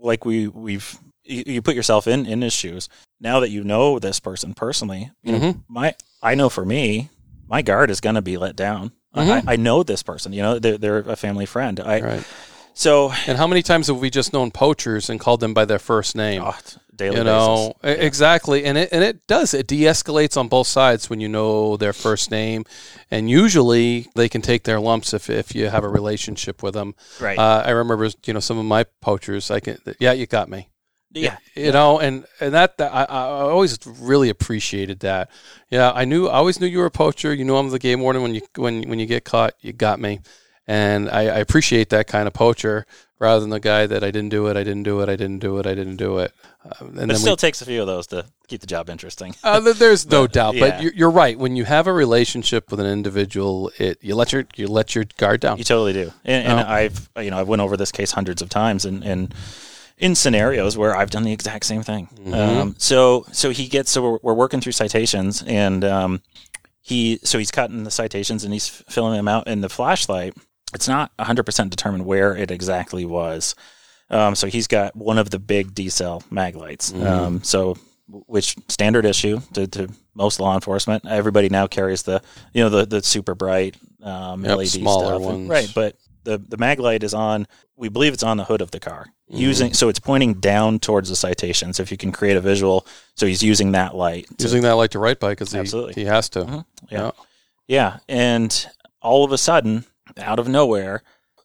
like 0.00 0.24
we 0.24 0.46
we've 0.46 0.96
you, 1.24 1.42
you 1.54 1.62
put 1.62 1.74
yourself 1.74 2.06
in 2.06 2.26
in 2.26 2.42
his 2.42 2.52
shoes. 2.52 2.88
Now 3.20 3.40
that 3.40 3.50
you 3.50 3.64
know 3.64 3.98
this 3.98 4.20
person 4.20 4.54
personally, 4.54 5.10
you 5.24 5.32
know, 5.32 5.38
Mhm. 5.40 5.60
my 5.68 5.94
I 6.22 6.34
know 6.34 6.48
for 6.48 6.64
me, 6.64 7.10
my 7.48 7.62
guard 7.62 7.90
is 7.90 8.00
going 8.00 8.16
to 8.16 8.22
be 8.22 8.36
let 8.36 8.56
down. 8.56 8.92
Mhm. 9.16 9.48
I, 9.48 9.52
I 9.54 9.56
know 9.56 9.82
this 9.82 10.02
person. 10.02 10.32
You 10.32 10.42
know, 10.42 10.58
they're, 10.58 10.78
they're 10.78 10.98
a 10.98 11.16
family 11.16 11.46
friend. 11.46 11.80
I 11.80 12.00
Right. 12.00 12.24
so 12.74 13.12
And 13.26 13.38
how 13.38 13.46
many 13.46 13.62
times 13.62 13.86
have 13.88 13.98
we 13.98 14.10
just 14.10 14.32
known 14.32 14.50
poachers 14.50 15.08
and 15.10 15.18
called 15.18 15.40
them 15.40 15.54
by 15.54 15.64
their 15.64 15.78
first 15.78 16.14
name? 16.14 16.42
oh, 16.44 16.56
daily 16.94 17.16
you 17.18 17.22
know 17.24 17.74
basis. 17.80 18.04
exactly 18.04 18.64
and 18.64 18.76
it 18.76 18.88
and 18.90 19.04
it 19.04 19.24
does 19.28 19.54
it 19.54 19.68
de-escalates 19.68 20.36
on 20.36 20.48
both 20.48 20.66
sides 20.66 21.08
when 21.08 21.20
you 21.20 21.28
know 21.28 21.76
their 21.76 21.92
first 21.92 22.28
name 22.32 22.64
and 23.08 23.30
usually 23.30 24.08
they 24.16 24.28
can 24.28 24.42
take 24.42 24.64
their 24.64 24.80
lumps 24.80 25.14
if, 25.14 25.30
if 25.30 25.54
you 25.54 25.68
have 25.68 25.84
a 25.84 25.88
relationship 25.88 26.60
with 26.60 26.74
them 26.74 26.96
right? 27.20 27.38
uh, 27.38 27.62
i 27.64 27.70
remember 27.70 28.10
you 28.26 28.32
know 28.34 28.40
some 28.40 28.58
of 28.58 28.64
my 28.64 28.82
poachers 29.00 29.48
i 29.48 29.60
can 29.60 29.78
yeah 30.00 30.10
you 30.10 30.26
got 30.26 30.48
me 30.48 30.68
yeah, 31.12 31.38
you 31.54 31.72
know 31.72 31.98
and 31.98 32.24
and 32.40 32.52
that, 32.54 32.76
that 32.78 32.92
I, 32.92 33.04
I 33.04 33.20
always 33.50 33.78
really 33.86 34.28
appreciated 34.28 35.00
that 35.00 35.30
yeah 35.70 35.90
i 35.92 36.04
knew 36.04 36.28
i 36.28 36.34
always 36.34 36.60
knew 36.60 36.66
you 36.66 36.78
were 36.78 36.86
a 36.86 36.90
poacher 36.90 37.32
you 37.32 37.44
knew 37.44 37.56
i'm 37.56 37.70
the 37.70 37.78
game 37.78 38.00
warden 38.00 38.22
when 38.22 38.34
you 38.34 38.42
when 38.56 38.88
when 38.88 38.98
you 38.98 39.06
get 39.06 39.24
caught 39.24 39.54
you 39.60 39.72
got 39.72 39.98
me 40.00 40.20
And 40.70 41.08
I, 41.08 41.20
I 41.20 41.38
appreciate 41.38 41.88
that 41.90 42.06
kind 42.08 42.26
of 42.28 42.34
poacher 42.34 42.84
rather 43.18 43.40
than 43.40 43.48
the 43.48 43.58
guy 43.58 43.86
that 43.86 44.04
I 44.04 44.10
didn't 44.10 44.28
do 44.28 44.48
it, 44.48 44.56
I 44.58 44.62
didn't 44.64 44.82
do 44.82 45.00
it, 45.00 45.08
I 45.08 45.16
didn't 45.16 45.38
do 45.38 45.58
it, 45.58 45.66
I 45.66 45.74
didn't 45.74 45.96
do 45.96 46.18
it. 46.18 46.30
Uh, 46.62 46.84
and 46.84 47.08
but 47.08 47.10
it 47.12 47.18
still 47.18 47.32
we, 47.32 47.36
takes 47.36 47.62
a 47.62 47.64
few 47.64 47.80
of 47.80 47.86
those 47.86 48.06
to 48.08 48.26
keep 48.48 48.60
the 48.60 48.66
job 48.66 48.90
interesting. 48.90 49.34
uh, 49.42 49.60
there's 49.60 50.04
no 50.10 50.26
doubt, 50.26 50.54
yeah. 50.56 50.60
but 50.68 50.82
you're, 50.82 50.92
you're 50.92 51.10
right. 51.10 51.38
When 51.38 51.56
you 51.56 51.64
have 51.64 51.86
a 51.86 51.92
relationship 51.92 52.70
with 52.70 52.80
an 52.80 52.86
individual, 52.86 53.72
it 53.78 53.96
you 54.02 54.14
let 54.14 54.30
your 54.32 54.44
you 54.56 54.68
let 54.68 54.94
your 54.94 55.04
guard 55.16 55.40
down. 55.40 55.56
You 55.56 55.64
totally 55.64 55.94
do. 55.94 56.12
And, 56.22 56.46
and 56.48 56.60
Oh. 56.60 56.70
I've 56.70 57.08
you 57.16 57.30
know 57.30 57.38
I've 57.40 57.48
went 57.48 57.62
over 57.62 57.78
this 57.78 57.90
case 57.90 58.12
hundreds 58.12 58.42
of 58.42 58.50
times 58.50 58.84
and 58.84 59.02
and 59.02 59.34
in 59.98 60.14
scenarios 60.14 60.76
where 60.76 60.94
I've 60.96 61.10
done 61.10 61.22
the 61.24 61.32
exact 61.32 61.64
same 61.66 61.82
thing. 61.82 62.08
Um, 62.32 62.74
so 62.78 63.26
so 63.32 63.50
he 63.50 63.68
gets 63.68 63.90
so 63.90 64.02
we're, 64.02 64.18
we're 64.22 64.34
working 64.34 64.60
through 64.60 64.72
citations 64.72 65.42
and 65.46 65.84
um, 65.84 66.22
he 66.80 67.18
so 67.24 67.38
he's 67.38 67.50
cutting 67.50 67.84
the 67.84 67.90
citations 67.90 68.44
and 68.44 68.52
he's 68.52 68.68
filling 68.68 69.14
them 69.16 69.28
out 69.28 69.46
in 69.48 69.60
the 69.60 69.68
flashlight. 69.68 70.34
It's 70.74 70.88
not 70.88 71.16
100% 71.18 71.70
determined 71.70 72.04
where 72.04 72.36
it 72.36 72.50
exactly 72.50 73.04
was. 73.04 73.54
Um, 74.10 74.34
so 74.34 74.46
he's 74.46 74.66
got 74.66 74.94
one 74.96 75.18
of 75.18 75.30
the 75.30 75.38
big 75.38 75.74
D 75.74 75.88
cell 75.88 76.22
mag 76.30 76.56
lights. 76.56 76.92
Um, 76.94 77.42
so 77.42 77.76
which 78.08 78.56
standard 78.68 79.04
issue 79.04 79.40
to, 79.52 79.66
to 79.66 79.88
most 80.14 80.40
law 80.40 80.54
enforcement. 80.54 81.06
Everybody 81.06 81.48
now 81.50 81.66
carries 81.66 82.02
the 82.02 82.22
you 82.54 82.62
know 82.62 82.70
the 82.70 82.86
the 82.86 83.02
super 83.02 83.34
bright 83.34 83.76
um, 84.02 84.44
Yep, 84.44 84.56
LED 84.58 84.68
smaller 84.68 85.14
stuff. 85.16 85.20
ones. 85.22 85.48
right? 85.48 85.70
But 85.74 85.96
the 86.24 86.38
the 86.38 86.56
mag 86.56 86.78
light 86.80 87.02
is 87.02 87.12
on. 87.14 87.46
We 87.78 87.88
believe 87.88 88.12
it's 88.12 88.24
on 88.24 88.36
the 88.36 88.44
hood 88.44 88.60
of 88.60 88.72
the 88.72 88.80
car. 88.80 89.06
Mm-hmm. 89.30 89.40
Using 89.40 89.72
so 89.72 89.88
it's 89.88 90.00
pointing 90.00 90.34
down 90.34 90.80
towards 90.80 91.08
the 91.08 91.16
citation 91.16 91.72
so 91.72 91.82
If 91.82 91.90
you 91.92 91.96
can 91.96 92.10
create 92.12 92.36
a 92.36 92.40
visual, 92.40 92.84
so 93.14 93.24
he's 93.26 93.42
using 93.42 93.72
that 93.72 93.94
light. 93.94 94.26
to- 94.38 94.42
Using 94.44 94.62
that 94.62 94.72
light 94.72 94.90
to 94.90 94.98
write 94.98 95.20
by 95.20 95.30
because 95.30 95.52
he, 95.52 95.58
Absolutely. 95.58 95.94
he 95.94 96.04
has 96.04 96.28
to. 96.30 96.40
Mhm. 96.44 96.64
Yeah. 96.90 97.10
Yeah, 97.68 97.98
and 98.08 98.66
all 99.00 99.24
of 99.24 99.30
a 99.32 99.38
sudden, 99.38 99.84
out 100.16 100.38
of 100.38 100.48
nowhere, 100.48 101.02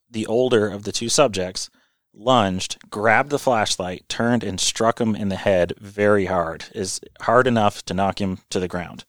the 0.09 0.25
older 0.25 0.69
of 0.69 0.84
the 0.84 0.91
two 0.91 1.09
subjects 1.09 1.69
lunged, 2.13 2.77
grabbed 2.89 3.29
the 3.29 3.39
flashlight, 3.39 4.07
turned 4.07 4.43
and 4.43 4.59
struck 4.59 5.01
him 5.01 5.15
in 5.15 5.29
the 5.29 5.36
head 5.36 5.73
very 5.79 6.25
hard, 6.25 6.65
is 6.73 7.01
hard 7.21 7.45
enough 7.47 7.84
to 7.86 7.93
knock 7.93 8.19
him 8.21 8.39
to 8.49 8.59
the 8.59 8.67
ground. 8.67 9.03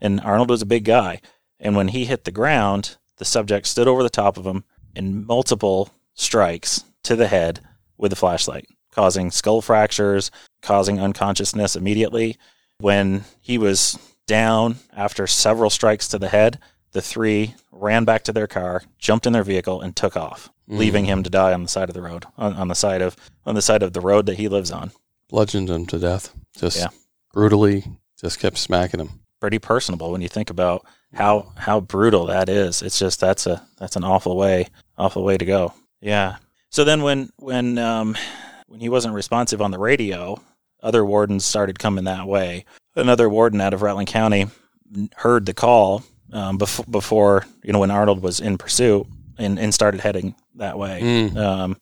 And 0.00 0.20
Arnold 0.20 0.50
was 0.50 0.62
a 0.62 0.66
big 0.66 0.84
guy, 0.84 1.20
and 1.60 1.76
when 1.76 1.88
he 1.88 2.04
hit 2.06 2.24
the 2.24 2.30
ground, 2.30 2.96
the 3.18 3.24
subject 3.24 3.66
stood 3.66 3.86
over 3.88 4.02
the 4.02 4.08
top 4.10 4.36
of 4.36 4.46
him 4.46 4.64
in 4.94 5.26
multiple 5.26 5.90
strikes 6.14 6.84
to 7.04 7.16
the 7.16 7.28
head 7.28 7.60
with 7.98 8.10
the 8.10 8.16
flashlight, 8.16 8.66
causing 8.92 9.30
skull 9.30 9.60
fractures, 9.60 10.30
causing 10.62 11.00
unconsciousness 11.00 11.76
immediately. 11.76 12.36
When 12.78 13.24
he 13.40 13.58
was 13.58 13.98
down 14.26 14.76
after 14.96 15.26
several 15.26 15.70
strikes 15.70 16.08
to 16.08 16.18
the 16.18 16.28
head, 16.28 16.58
the 16.92 17.02
three 17.02 17.54
ran 17.70 18.04
back 18.04 18.24
to 18.24 18.32
their 18.32 18.46
car, 18.46 18.82
jumped 18.98 19.26
in 19.26 19.32
their 19.32 19.42
vehicle, 19.42 19.80
and 19.80 19.94
took 19.94 20.16
off, 20.16 20.50
mm. 20.68 20.78
leaving 20.78 21.04
him 21.04 21.22
to 21.22 21.30
die 21.30 21.52
on 21.52 21.62
the 21.62 21.68
side 21.68 21.88
of 21.88 21.94
the 21.94 22.02
road, 22.02 22.24
on, 22.38 22.54
on 22.54 22.68
the 22.68 22.74
side 22.74 23.02
of 23.02 23.16
on 23.44 23.54
the 23.54 23.62
side 23.62 23.82
of 23.82 23.92
the 23.92 24.00
road 24.00 24.26
that 24.26 24.36
he 24.36 24.48
lives 24.48 24.70
on. 24.70 24.92
Bludgeoned 25.28 25.70
him 25.70 25.86
to 25.86 25.98
death. 25.98 26.34
Just 26.56 26.78
Yeah. 26.78 26.88
brutally, 27.32 27.84
just 28.20 28.38
kept 28.38 28.58
smacking 28.58 29.00
him. 29.00 29.20
Pretty 29.40 29.58
personable 29.58 30.12
when 30.12 30.22
you 30.22 30.28
think 30.28 30.50
about 30.50 30.86
how 31.12 31.52
how 31.56 31.80
brutal 31.80 32.26
that 32.26 32.48
is. 32.48 32.80
It's 32.80 32.98
just 32.98 33.20
that's 33.20 33.46
a 33.46 33.66
that's 33.78 33.96
an 33.96 34.04
awful 34.04 34.36
way 34.36 34.68
awful 34.96 35.24
way 35.24 35.36
to 35.36 35.44
go. 35.44 35.74
Yeah. 36.04 36.36
So 36.70 36.84
then 36.84 37.02
when 37.02 37.30
when 37.36 37.78
um, 37.78 38.16
when 38.68 38.80
he 38.80 38.88
wasn't 38.88 39.14
responsive 39.14 39.62
on 39.62 39.70
the 39.70 39.78
radio, 39.78 40.40
other 40.82 41.04
wardens 41.04 41.44
started 41.44 41.78
coming 41.78 42.04
that 42.04 42.26
way. 42.26 42.66
Another 42.94 43.28
warden 43.28 43.60
out 43.60 43.74
of 43.74 43.82
Rutland 43.82 44.08
County 44.08 44.46
heard 45.16 45.46
the 45.46 45.54
call 45.54 46.04
um, 46.32 46.58
before, 46.58 46.84
before 46.84 47.46
you 47.62 47.72
know 47.72 47.78
when 47.78 47.90
Arnold 47.90 48.22
was 48.22 48.38
in 48.38 48.58
pursuit 48.58 49.06
and, 49.38 49.58
and 49.58 49.72
started 49.72 50.00
heading 50.00 50.34
that 50.56 50.78
way. 50.78 51.00
Mm. 51.02 51.36
Um, 51.36 51.76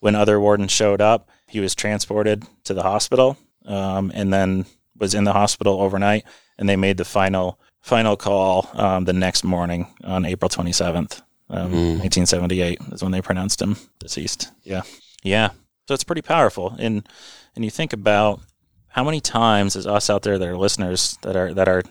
when 0.00 0.14
other 0.14 0.38
wardens 0.38 0.70
showed 0.70 1.00
up, 1.00 1.28
he 1.48 1.60
was 1.60 1.74
transported 1.74 2.44
to 2.64 2.74
the 2.74 2.82
hospital 2.82 3.36
um, 3.66 4.12
and 4.14 4.32
then 4.32 4.66
was 4.96 5.14
in 5.14 5.24
the 5.24 5.32
hospital 5.32 5.80
overnight. 5.80 6.24
And 6.58 6.68
they 6.68 6.76
made 6.76 6.98
the 6.98 7.04
final 7.04 7.58
final 7.80 8.16
call 8.16 8.70
um, 8.74 9.04
the 9.04 9.12
next 9.12 9.44
morning 9.44 9.88
on 10.04 10.24
April 10.24 10.48
27th, 10.48 11.22
um, 11.50 11.72
1978 11.72 12.78
is 12.92 13.02
when 13.02 13.12
they 13.12 13.20
pronounced 13.22 13.60
him 13.60 13.76
deceased. 13.98 14.50
Yeah, 14.62 14.82
yeah. 15.22 15.50
So 15.86 15.94
it's 15.94 16.04
pretty 16.04 16.22
powerful. 16.22 16.74
And 16.78 17.06
and 17.54 17.64
you 17.64 17.70
think 17.70 17.92
about 17.92 18.40
how 18.88 19.04
many 19.04 19.20
times 19.20 19.76
as 19.76 19.86
us 19.86 20.08
out 20.08 20.22
there 20.22 20.38
that 20.38 20.48
are 20.48 20.56
listeners 20.56 21.18
that 21.22 21.36
are 21.36 21.52
that 21.54 21.68
are 21.68 21.82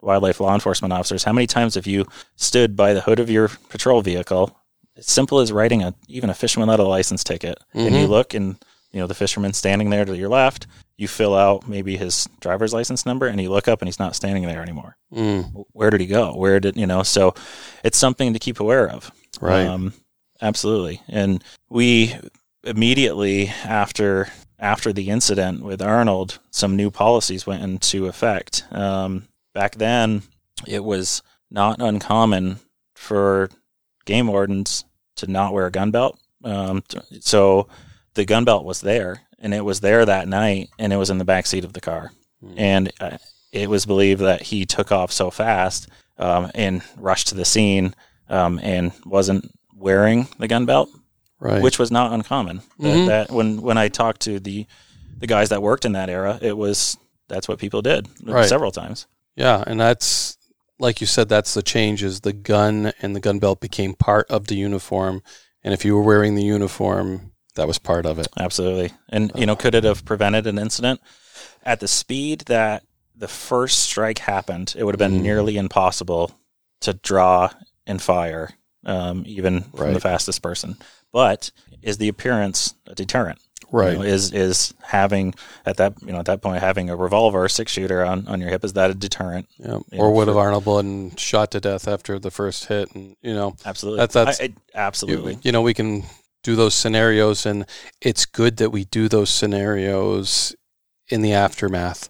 wildlife 0.00 0.40
law 0.40 0.54
enforcement 0.54 0.92
officers, 0.92 1.24
how 1.24 1.32
many 1.32 1.46
times 1.46 1.74
have 1.74 1.86
you 1.86 2.06
stood 2.36 2.76
by 2.76 2.92
the 2.92 3.00
hood 3.00 3.20
of 3.20 3.30
your 3.30 3.48
patrol 3.68 4.02
vehicle? 4.02 4.56
It's 4.96 5.12
simple 5.12 5.38
as 5.40 5.52
writing 5.52 5.82
a 5.82 5.94
even 6.08 6.30
a 6.30 6.34
fisherman 6.34 6.68
without 6.68 6.84
a 6.84 6.88
license 6.88 7.24
ticket, 7.24 7.58
and 7.72 7.94
you 7.94 8.06
look 8.06 8.34
and 8.34 8.56
you 8.92 9.00
know 9.00 9.06
the 9.06 9.14
fisherman 9.14 9.52
standing 9.52 9.90
there 9.90 10.04
to 10.04 10.16
your 10.16 10.28
left. 10.28 10.66
You 10.98 11.08
fill 11.08 11.34
out 11.34 11.66
maybe 11.66 11.96
his 11.96 12.28
driver's 12.40 12.74
license 12.74 13.06
number, 13.06 13.26
and 13.26 13.40
you 13.40 13.48
look 13.50 13.68
up 13.68 13.80
and 13.80 13.88
he's 13.88 13.98
not 13.98 14.14
standing 14.14 14.44
there 14.44 14.60
anymore. 14.60 14.96
Mm. 15.12 15.64
Where 15.72 15.90
did 15.90 16.00
he 16.00 16.06
go? 16.06 16.34
Where 16.34 16.60
did 16.60 16.76
you 16.76 16.86
know? 16.86 17.02
So 17.02 17.34
it's 17.82 17.96
something 17.96 18.34
to 18.34 18.38
keep 18.38 18.60
aware 18.60 18.90
of. 18.90 19.10
Right. 19.40 19.66
Um, 19.66 19.94
absolutely. 20.42 21.00
And 21.08 21.42
we 21.70 22.14
immediately 22.64 23.48
after 23.64 24.28
after 24.58 24.92
the 24.92 25.08
incident 25.08 25.62
with 25.62 25.80
Arnold, 25.80 26.40
some 26.50 26.76
new 26.76 26.90
policies 26.90 27.46
went 27.46 27.62
into 27.62 28.06
effect. 28.06 28.64
Um, 28.72 29.28
back 29.54 29.76
then, 29.76 30.22
it 30.66 30.82
was 30.82 31.22
not 31.50 31.80
uncommon 31.80 32.58
for 32.96 33.50
game 34.04 34.26
wardens 34.26 34.84
to 35.16 35.30
not 35.30 35.52
wear 35.52 35.66
a 35.66 35.70
gun 35.70 35.90
belt. 35.90 36.18
Um, 36.42 36.82
so 37.20 37.68
the 38.14 38.24
gun 38.24 38.44
belt 38.44 38.64
was 38.64 38.80
there, 38.80 39.22
and 39.38 39.54
it 39.54 39.64
was 39.64 39.80
there 39.80 40.04
that 40.04 40.28
night, 40.28 40.70
and 40.78 40.92
it 40.92 40.96
was 40.96 41.10
in 41.10 41.18
the 41.18 41.24
back 41.24 41.46
seat 41.46 41.64
of 41.64 41.72
the 41.72 41.80
car. 41.80 42.12
And 42.56 42.92
uh, 43.00 43.18
it 43.52 43.68
was 43.68 43.84
believed 43.86 44.20
that 44.20 44.42
he 44.42 44.64
took 44.64 44.92
off 44.92 45.10
so 45.10 45.30
fast 45.30 45.88
um, 46.18 46.50
and 46.54 46.82
rushed 46.96 47.28
to 47.28 47.34
the 47.34 47.44
scene 47.44 47.94
um, 48.28 48.60
and 48.62 48.92
wasn't 49.04 49.50
wearing 49.74 50.28
the 50.38 50.46
gun 50.48 50.64
belt, 50.66 50.88
Right. 51.40 51.62
which 51.62 51.78
was 51.78 51.90
not 51.90 52.12
uncommon. 52.12 52.62
That, 52.78 52.96
Mhm. 52.96 53.06
that 53.06 53.30
when 53.30 53.60
when 53.62 53.78
I 53.78 53.88
talked 53.88 54.20
to 54.22 54.38
the 54.40 54.66
the 55.18 55.26
guys 55.26 55.48
that 55.48 55.62
worked 55.62 55.84
in 55.84 55.92
that 55.92 56.08
era, 56.10 56.38
it 56.42 56.56
was 56.56 56.96
that's 57.28 57.48
what 57.48 57.58
people 57.58 57.82
did 57.82 58.08
Right. 58.22 58.48
several 58.48 58.70
times. 58.72 59.06
Yeah, 59.36 59.62
and 59.66 59.80
that's 59.80 60.36
like 60.80 61.00
you 61.00 61.06
said. 61.08 61.28
That's 61.28 61.54
the 61.54 61.62
change. 61.62 62.02
Is 62.04 62.20
the 62.20 62.32
gun 62.32 62.92
and 63.02 63.14
the 63.16 63.20
gun 63.20 63.38
belt 63.40 63.60
became 63.60 63.94
part 63.94 64.28
of 64.30 64.46
the 64.46 64.54
uniform, 64.56 65.22
and 65.64 65.74
if 65.74 65.84
you 65.84 65.94
were 65.96 66.02
wearing 66.02 66.34
the 66.36 66.44
uniform, 66.44 67.32
that 67.58 67.66
was 67.68 67.78
part 67.78 68.06
of 68.06 68.18
it. 68.18 68.28
Absolutely. 68.38 68.92
And 69.10 69.30
you 69.34 69.44
know, 69.46 69.54
could 69.56 69.74
it 69.74 69.84
have 69.84 70.04
prevented 70.04 70.46
an 70.46 70.58
incident 70.58 71.00
at 71.64 71.80
the 71.80 71.88
speed 71.88 72.40
that 72.46 72.82
the 73.14 73.28
first 73.28 73.80
strike 73.80 74.18
happened? 74.20 74.74
It 74.78 74.84
would 74.84 74.94
have 74.94 74.98
been 75.10 75.20
Mhm. 75.20 75.22
nearly 75.22 75.56
impossible 75.58 76.32
to 76.80 76.94
draw 76.94 77.50
and 77.86 78.00
fire, 78.00 78.50
um, 78.86 79.24
even 79.26 79.62
from 79.76 79.92
the 79.92 80.00
fastest 80.00 80.40
person. 80.42 80.76
But 81.12 81.50
is 81.82 81.98
the 81.98 82.08
appearance 82.08 82.74
a 82.86 82.94
deterrent? 82.94 83.38
You 83.72 83.78
Right. 83.78 83.96
know, 83.98 84.02
is 84.02 84.32
is 84.32 84.72
having 84.82 85.34
at 85.66 85.76
that 85.76 85.94
you 86.00 86.12
know 86.12 86.20
at 86.20 86.24
that 86.26 86.40
point 86.40 86.60
having 86.60 86.88
a 86.88 86.96
revolver, 86.96 87.44
a 87.44 87.50
six 87.50 87.72
shooter 87.72 88.02
on, 88.04 88.26
on 88.28 88.40
your 88.40 88.48
hip 88.50 88.64
is 88.64 88.72
that 88.74 88.90
a 88.90 88.94
deterrent? 88.94 89.46
Yeah. 89.58 89.78
Or 89.98 90.10
would 90.14 90.28
have 90.28 90.36
Arnold 90.38 90.64
Bloodden 90.64 91.18
shot 91.18 91.50
to 91.50 91.60
death 91.60 91.86
after 91.86 92.18
the 92.18 92.30
first 92.30 92.66
hit, 92.66 92.88
and 92.94 93.14
you 93.20 93.34
know, 93.34 93.56
Absolutely. 93.66 93.98
That's- 94.06 94.14
that's- 94.14 94.40
I- 94.40 94.44
I- 94.78 94.86
absolutely. 94.86 95.34
you, 95.34 95.40
you 95.42 95.52
know, 95.52 95.60
we 95.62 95.74
can 95.74 96.04
do 96.42 96.56
those 96.56 96.74
scenarios, 96.74 97.46
and 97.46 97.66
it's 98.00 98.26
good 98.26 98.56
that 98.58 98.70
we 98.70 98.84
do 98.84 99.08
those 99.08 99.30
scenarios 99.30 100.54
in 101.08 101.22
the 101.22 101.32
aftermath. 101.32 102.08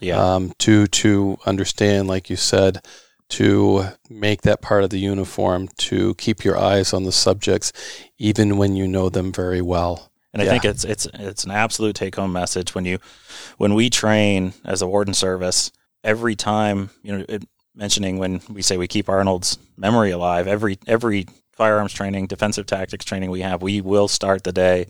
yeah. 0.00 0.16
um, 0.16 0.52
to 0.58 0.86
to 0.86 1.38
understand, 1.46 2.08
like 2.08 2.30
you 2.30 2.36
said, 2.36 2.84
to 3.30 3.84
make 4.08 4.42
that 4.42 4.62
part 4.62 4.84
of 4.84 4.90
the 4.90 4.98
uniform, 4.98 5.68
to 5.76 6.14
keep 6.14 6.44
your 6.44 6.56
eyes 6.56 6.92
on 6.92 7.04
the 7.04 7.12
subjects, 7.12 7.72
even 8.18 8.56
when 8.56 8.76
you 8.76 8.86
know 8.86 9.08
them 9.08 9.32
very 9.32 9.60
well. 9.60 10.10
And 10.32 10.42
I 10.42 10.46
think 10.46 10.64
it's 10.64 10.84
it's 10.84 11.06
it's 11.14 11.44
an 11.44 11.50
absolute 11.50 11.96
take 11.96 12.16
home 12.16 12.32
message 12.32 12.74
when 12.74 12.84
you 12.84 12.98
when 13.56 13.74
we 13.74 13.90
train 13.90 14.52
as 14.64 14.82
a 14.82 14.86
warden 14.86 15.14
service 15.14 15.72
every 16.04 16.36
time 16.36 16.90
you 17.02 17.16
know 17.16 17.24
it, 17.28 17.44
mentioning 17.74 18.18
when 18.18 18.40
we 18.48 18.62
say 18.62 18.76
we 18.76 18.86
keep 18.86 19.08
Arnold's 19.08 19.58
memory 19.76 20.10
alive 20.10 20.46
every 20.46 20.78
every 20.86 21.26
firearms 21.58 21.92
training 21.92 22.26
defensive 22.28 22.64
tactics 22.66 23.04
training 23.04 23.30
we 23.30 23.40
have 23.42 23.60
we 23.62 23.80
will 23.80 24.06
start 24.08 24.44
the 24.44 24.52
day 24.52 24.86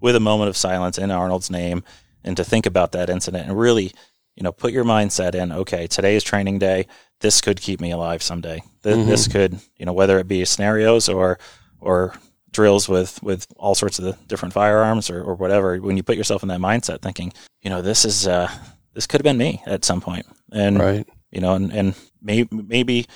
with 0.00 0.14
a 0.16 0.20
moment 0.20 0.48
of 0.48 0.56
silence 0.56 0.96
in 0.96 1.10
Arnold's 1.10 1.50
name 1.50 1.82
and 2.24 2.36
to 2.36 2.44
think 2.44 2.64
about 2.64 2.92
that 2.92 3.10
incident 3.10 3.48
and 3.48 3.58
really 3.58 3.92
you 4.36 4.42
know 4.44 4.52
put 4.52 4.72
your 4.72 4.84
mindset 4.84 5.34
in 5.34 5.50
okay 5.52 5.86
today 5.86 6.14
is 6.16 6.22
training 6.24 6.58
day. 6.58 6.86
This 7.20 7.40
could 7.40 7.60
keep 7.60 7.80
me 7.80 7.90
alive 7.92 8.22
someday. 8.22 8.62
Th- 8.82 9.06
this 9.06 9.28
could 9.28 9.58
you 9.76 9.84
know 9.84 9.92
whether 9.92 10.18
it 10.20 10.28
be 10.28 10.44
scenarios 10.44 11.08
or 11.08 11.38
or 11.80 12.14
drills 12.52 12.88
with 12.88 13.20
with 13.22 13.46
all 13.56 13.74
sorts 13.74 13.98
of 13.98 14.04
the 14.04 14.12
different 14.28 14.54
firearms 14.54 15.10
or, 15.10 15.22
or 15.22 15.34
whatever 15.34 15.76
when 15.78 15.96
you 15.96 16.02
put 16.02 16.16
yourself 16.16 16.42
in 16.42 16.48
that 16.50 16.60
mindset 16.60 17.00
thinking 17.02 17.32
you 17.62 17.70
know 17.70 17.82
this 17.82 18.04
is 18.04 18.26
uh 18.28 18.48
this 18.94 19.06
could 19.06 19.20
have 19.20 19.24
been 19.30 19.38
me 19.38 19.60
at 19.66 19.84
some 19.84 20.00
point. 20.00 20.26
And 20.52 20.78
Right. 20.78 21.08
you 21.32 21.40
know 21.40 21.54
and 21.54 21.72
and 21.72 21.94
maybe 22.20 22.48
maybe 22.52 23.06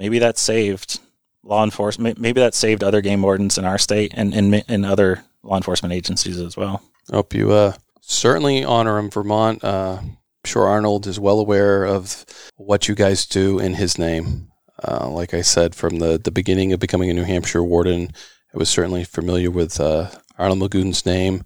maybe 0.00 0.18
that 0.20 0.38
saved 0.38 1.00
law 1.42 1.64
enforcement. 1.64 2.18
Maybe 2.18 2.40
that 2.40 2.54
saved 2.54 2.82
other 2.82 3.00
game 3.00 3.22
wardens 3.22 3.58
in 3.58 3.64
our 3.64 3.78
state 3.78 4.12
and 4.14 4.34
in, 4.34 4.84
other 4.84 5.24
law 5.42 5.56
enforcement 5.56 5.94
agencies 5.94 6.38
as 6.38 6.56
well. 6.56 6.82
I 7.10 7.16
hope 7.16 7.34
you 7.34 7.52
uh, 7.52 7.72
certainly 8.00 8.64
honor 8.64 8.98
him, 8.98 9.10
Vermont. 9.10 9.62
Uh, 9.64 9.98
I'm 10.02 10.18
sure 10.44 10.66
Arnold 10.66 11.06
is 11.06 11.18
well 11.18 11.40
aware 11.40 11.84
of 11.84 12.24
what 12.56 12.88
you 12.88 12.94
guys 12.94 13.26
do 13.26 13.58
in 13.58 13.74
his 13.74 13.98
name. 13.98 14.48
Uh, 14.86 15.08
like 15.08 15.34
I 15.34 15.42
said, 15.42 15.74
from 15.74 15.98
the, 15.98 16.18
the 16.18 16.30
beginning 16.30 16.72
of 16.72 16.80
becoming 16.80 17.10
a 17.10 17.14
New 17.14 17.24
Hampshire 17.24 17.64
warden, 17.64 18.12
I 18.54 18.58
was 18.58 18.68
certainly 18.68 19.04
familiar 19.04 19.50
with 19.50 19.80
uh, 19.80 20.10
Arnold 20.38 20.60
Magoon's 20.60 21.04
name. 21.04 21.44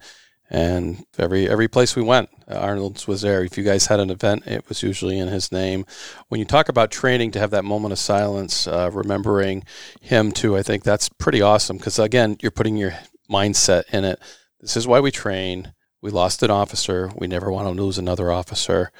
And 0.52 1.06
every 1.18 1.48
every 1.48 1.66
place 1.66 1.96
we 1.96 2.02
went, 2.02 2.28
Arnold's 2.46 3.08
was 3.08 3.22
there. 3.22 3.42
If 3.42 3.56
you 3.56 3.64
guys 3.64 3.86
had 3.86 4.00
an 4.00 4.10
event, 4.10 4.46
it 4.46 4.68
was 4.68 4.82
usually 4.82 5.18
in 5.18 5.28
his 5.28 5.50
name. 5.50 5.86
When 6.28 6.40
you 6.40 6.44
talk 6.44 6.68
about 6.68 6.90
training 6.90 7.30
to 7.30 7.38
have 7.38 7.50
that 7.52 7.64
moment 7.64 7.92
of 7.92 7.98
silence, 7.98 8.66
uh, 8.66 8.90
remembering 8.92 9.64
him 10.02 10.30
too, 10.30 10.54
I 10.54 10.62
think 10.62 10.82
that's 10.82 11.08
pretty 11.08 11.40
awesome 11.40 11.78
because 11.78 11.98
again, 11.98 12.36
you're 12.42 12.50
putting 12.50 12.76
your 12.76 12.92
mindset 13.30 13.84
in 13.94 14.04
it. 14.04 14.20
This 14.60 14.76
is 14.76 14.86
why 14.86 15.00
we 15.00 15.10
train. 15.10 15.72
We 16.02 16.10
lost 16.10 16.42
an 16.42 16.50
officer. 16.50 17.10
We 17.16 17.28
never 17.28 17.50
want 17.50 17.66
to 17.68 17.82
lose 17.82 17.96
another 17.96 18.30
officer. 18.30 18.92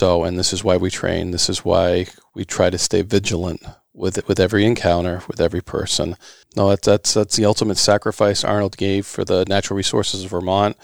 So, 0.00 0.24
and 0.24 0.38
this 0.38 0.52
is 0.52 0.62
why 0.62 0.76
we 0.76 0.90
train. 0.90 1.30
This 1.30 1.48
is 1.48 1.64
why 1.64 2.08
we 2.34 2.44
try 2.44 2.68
to 2.68 2.76
stay 2.76 3.00
vigilant 3.00 3.62
with 3.98 4.26
with 4.28 4.40
every 4.40 4.64
encounter, 4.64 5.22
with 5.28 5.40
every 5.40 5.60
person. 5.60 6.16
No, 6.56 6.68
that's 6.70 6.86
that's 6.86 7.14
that's 7.14 7.36
the 7.36 7.44
ultimate 7.44 7.76
sacrifice 7.76 8.44
Arnold 8.44 8.76
gave 8.76 9.04
for 9.06 9.24
the 9.24 9.44
natural 9.48 9.76
resources 9.76 10.24
of 10.24 10.30
Vermont, 10.30 10.76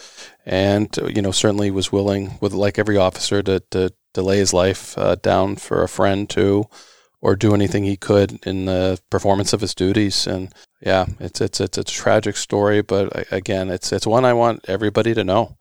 and 0.45 0.95
you 1.15 1.23
know 1.23 1.31
certainly 1.31 1.71
was 1.71 1.93
willing, 1.93 2.39
with 2.41 2.53
like 2.53 2.79
every 2.79 2.97
officer, 2.97 3.43
to 3.43 3.61
to, 3.71 3.93
to 4.15 4.23
lay 4.23 4.39
his 4.39 4.53
life 4.53 4.99
uh, 4.99 5.15
down 5.17 5.57
for 5.57 5.83
a 5.83 5.89
friend 5.89 6.29
too, 6.29 6.65
or 7.21 7.37
do 7.37 7.55
anything 7.55 7.85
he 7.85 7.97
could 7.97 8.41
in 8.45 8.67
the 8.67 9.01
performance 9.11 9.53
of 9.53 9.61
his 9.61 9.75
duties. 9.75 10.27
And 10.27 10.53
yeah, 10.81 11.07
it's 11.21 11.41
it's 11.41 11.61
it's 11.61 11.79
a 11.79 11.85
tragic 11.85 12.37
story, 12.37 12.83
but 12.83 13.33
again, 13.33 13.71
it's 13.71 13.93
it's 13.93 14.07
one 14.07 14.25
I 14.25 14.35
want 14.35 14.65
everybody 14.69 15.15
to 15.15 15.25
know. 15.25 15.57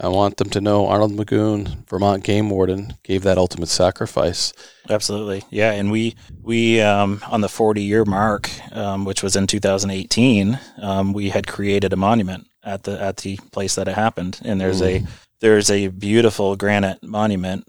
I 0.00 0.08
want 0.08 0.36
them 0.36 0.48
to 0.50 0.60
know 0.60 0.86
Arnold 0.86 1.12
Magoon, 1.12 1.86
Vermont 1.88 2.22
game 2.22 2.50
warden, 2.50 2.94
gave 3.02 3.24
that 3.24 3.36
ultimate 3.36 3.68
sacrifice. 3.68 4.52
Absolutely, 4.88 5.42
yeah. 5.50 5.72
And 5.72 5.90
we 5.90 6.14
we 6.40 6.80
um, 6.80 7.20
on 7.28 7.40
the 7.40 7.48
40 7.48 7.82
year 7.82 8.04
mark, 8.04 8.48
um, 8.72 9.04
which 9.04 9.22
was 9.22 9.34
in 9.34 9.46
2018, 9.46 10.58
um, 10.80 11.12
we 11.12 11.30
had 11.30 11.46
created 11.48 11.92
a 11.92 11.96
monument 11.96 12.46
at 12.62 12.84
the 12.84 13.00
at 13.00 13.18
the 13.18 13.38
place 13.50 13.74
that 13.74 13.88
it 13.88 13.94
happened, 13.94 14.40
and 14.44 14.60
there's 14.60 14.80
mm. 14.80 15.02
a 15.02 15.06
there's 15.40 15.70
a 15.70 15.88
beautiful 15.88 16.54
granite 16.54 17.02
monument 17.02 17.66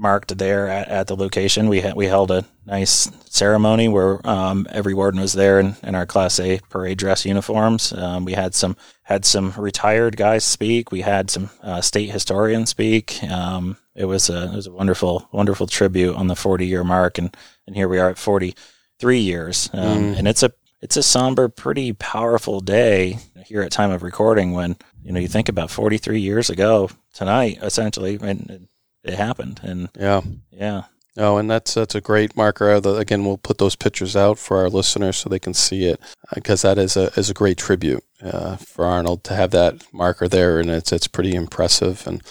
marked 0.00 0.38
there 0.38 0.66
at, 0.66 0.88
at 0.88 1.06
the 1.06 1.14
location. 1.14 1.68
We 1.68 1.82
had 1.82 1.94
we 1.94 2.06
held 2.06 2.30
a 2.30 2.44
nice 2.64 3.10
ceremony 3.26 3.88
where 3.88 4.26
um, 4.26 4.66
every 4.70 4.94
warden 4.94 5.20
was 5.20 5.34
there 5.34 5.60
in, 5.60 5.76
in, 5.82 5.94
our 5.94 6.06
Class 6.06 6.40
A 6.40 6.60
parade 6.70 6.98
dress 6.98 7.26
uniforms. 7.26 7.92
Um, 7.92 8.24
we 8.24 8.32
had 8.32 8.54
some 8.54 8.76
had 9.02 9.24
some 9.24 9.52
retired 9.56 10.16
guys 10.16 10.44
speak. 10.44 10.90
We 10.90 11.02
had 11.02 11.30
some 11.30 11.50
uh, 11.62 11.82
state 11.82 12.10
historians 12.10 12.70
speak. 12.70 13.22
Um, 13.24 13.76
it 13.94 14.06
was 14.06 14.30
a 14.30 14.44
it 14.44 14.56
was 14.56 14.66
a 14.66 14.72
wonderful 14.72 15.28
wonderful 15.32 15.66
tribute 15.66 16.16
on 16.16 16.28
the 16.28 16.36
40 16.36 16.66
year 16.66 16.82
mark, 16.82 17.18
and 17.18 17.36
and 17.66 17.76
here 17.76 17.88
we 17.88 17.98
are 17.98 18.10
at 18.10 18.18
43 18.18 19.18
years, 19.18 19.68
um, 19.74 20.14
mm. 20.14 20.18
and 20.18 20.26
it's 20.26 20.42
a 20.42 20.52
it's 20.80 20.96
a 20.96 21.02
somber, 21.02 21.48
pretty 21.48 21.92
powerful 21.92 22.60
day 22.60 23.18
here 23.44 23.60
at 23.60 23.70
time 23.70 23.90
of 23.90 24.02
recording 24.02 24.52
when 24.52 24.76
you 25.02 25.12
know 25.12 25.20
you 25.20 25.28
think 25.28 25.50
about 25.50 25.70
43 25.70 26.18
years 26.20 26.48
ago 26.48 26.88
tonight, 27.12 27.58
essentially, 27.60 28.18
and 28.22 28.68
it 29.04 29.14
happened. 29.14 29.60
And 29.62 29.88
yeah, 29.98 30.22
yeah. 30.50 30.84
Oh, 31.16 31.38
and 31.38 31.50
that's 31.50 31.74
that's 31.74 31.94
a 31.94 32.00
great 32.00 32.36
marker. 32.36 32.70
Again, 32.72 33.24
we'll 33.24 33.38
put 33.38 33.58
those 33.58 33.76
pictures 33.76 34.14
out 34.14 34.38
for 34.38 34.58
our 34.58 34.70
listeners 34.70 35.16
so 35.16 35.28
they 35.28 35.38
can 35.38 35.54
see 35.54 35.84
it 35.86 36.00
because 36.34 36.64
uh, 36.64 36.74
that 36.74 36.80
is 36.80 36.96
a 36.96 37.06
is 37.18 37.28
a 37.28 37.34
great 37.34 37.58
tribute 37.58 38.04
uh, 38.22 38.56
for 38.56 38.84
Arnold 38.84 39.24
to 39.24 39.34
have 39.34 39.50
that 39.50 39.82
marker 39.92 40.28
there, 40.28 40.60
and 40.60 40.70
it's 40.70 40.92
it's 40.92 41.08
pretty 41.08 41.34
impressive. 41.34 42.06
And 42.06 42.22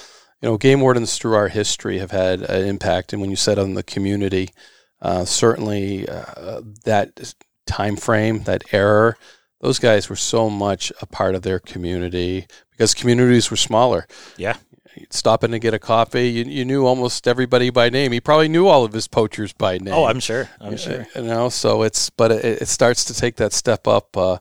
you 0.42 0.50
know, 0.50 0.58
game 0.58 0.80
wardens 0.80 1.18
through 1.18 1.36
our 1.36 1.50
history 1.50 2.00
have 2.00 2.12
had 2.12 2.42
an 2.42 2.66
impact, 2.66 3.12
and 3.12 3.22
when 3.22 3.30
you 3.30 3.36
said 3.36 3.60
on 3.60 3.74
the 3.74 3.84
community, 3.84 4.50
uh, 5.02 5.26
certainly 5.26 6.08
uh, 6.08 6.62
that 6.86 7.34
time 7.68 7.98
frame, 7.98 8.44
that 8.44 8.64
era, 8.74 9.16
those 9.60 9.78
guys 9.78 10.10
were 10.10 10.16
so 10.16 10.50
much 10.50 10.94
a 11.02 11.06
part 11.06 11.36
of 11.36 11.42
their 11.42 11.60
community 11.60 12.48
because 12.72 12.94
communities 12.94 13.52
were 13.52 13.58
smaller. 13.58 14.08
Yeah 14.38 14.56
stopping 15.10 15.52
to 15.52 15.60
get 15.60 15.74
a 15.74 15.80
coffee. 15.80 16.30
You, 16.30 16.46
you 16.46 16.66
knew 16.66 16.86
almost 16.86 17.28
everybody 17.28 17.70
by 17.70 17.90
name. 17.90 18.12
He 18.12 18.20
probably 18.20 18.50
knew 18.50 18.68
all 18.68 18.84
of 18.84 18.94
his 18.94 19.08
poachers 19.08 19.54
by 19.54 19.78
name. 19.78 19.94
Oh, 19.94 20.06
I'm 20.06 20.20
sure. 20.20 20.50
I'm 20.60 20.78
sure. 20.78 21.08
You 21.16 21.24
know, 21.24 21.50
so 21.50 21.84
it's 21.84 22.10
but 22.10 22.32
it, 22.32 22.62
it 22.64 22.68
starts 22.68 23.06
to 23.06 23.14
take 23.14 23.38
that 23.38 23.54
step 23.54 23.88
up 23.88 24.16
uh, 24.18 24.38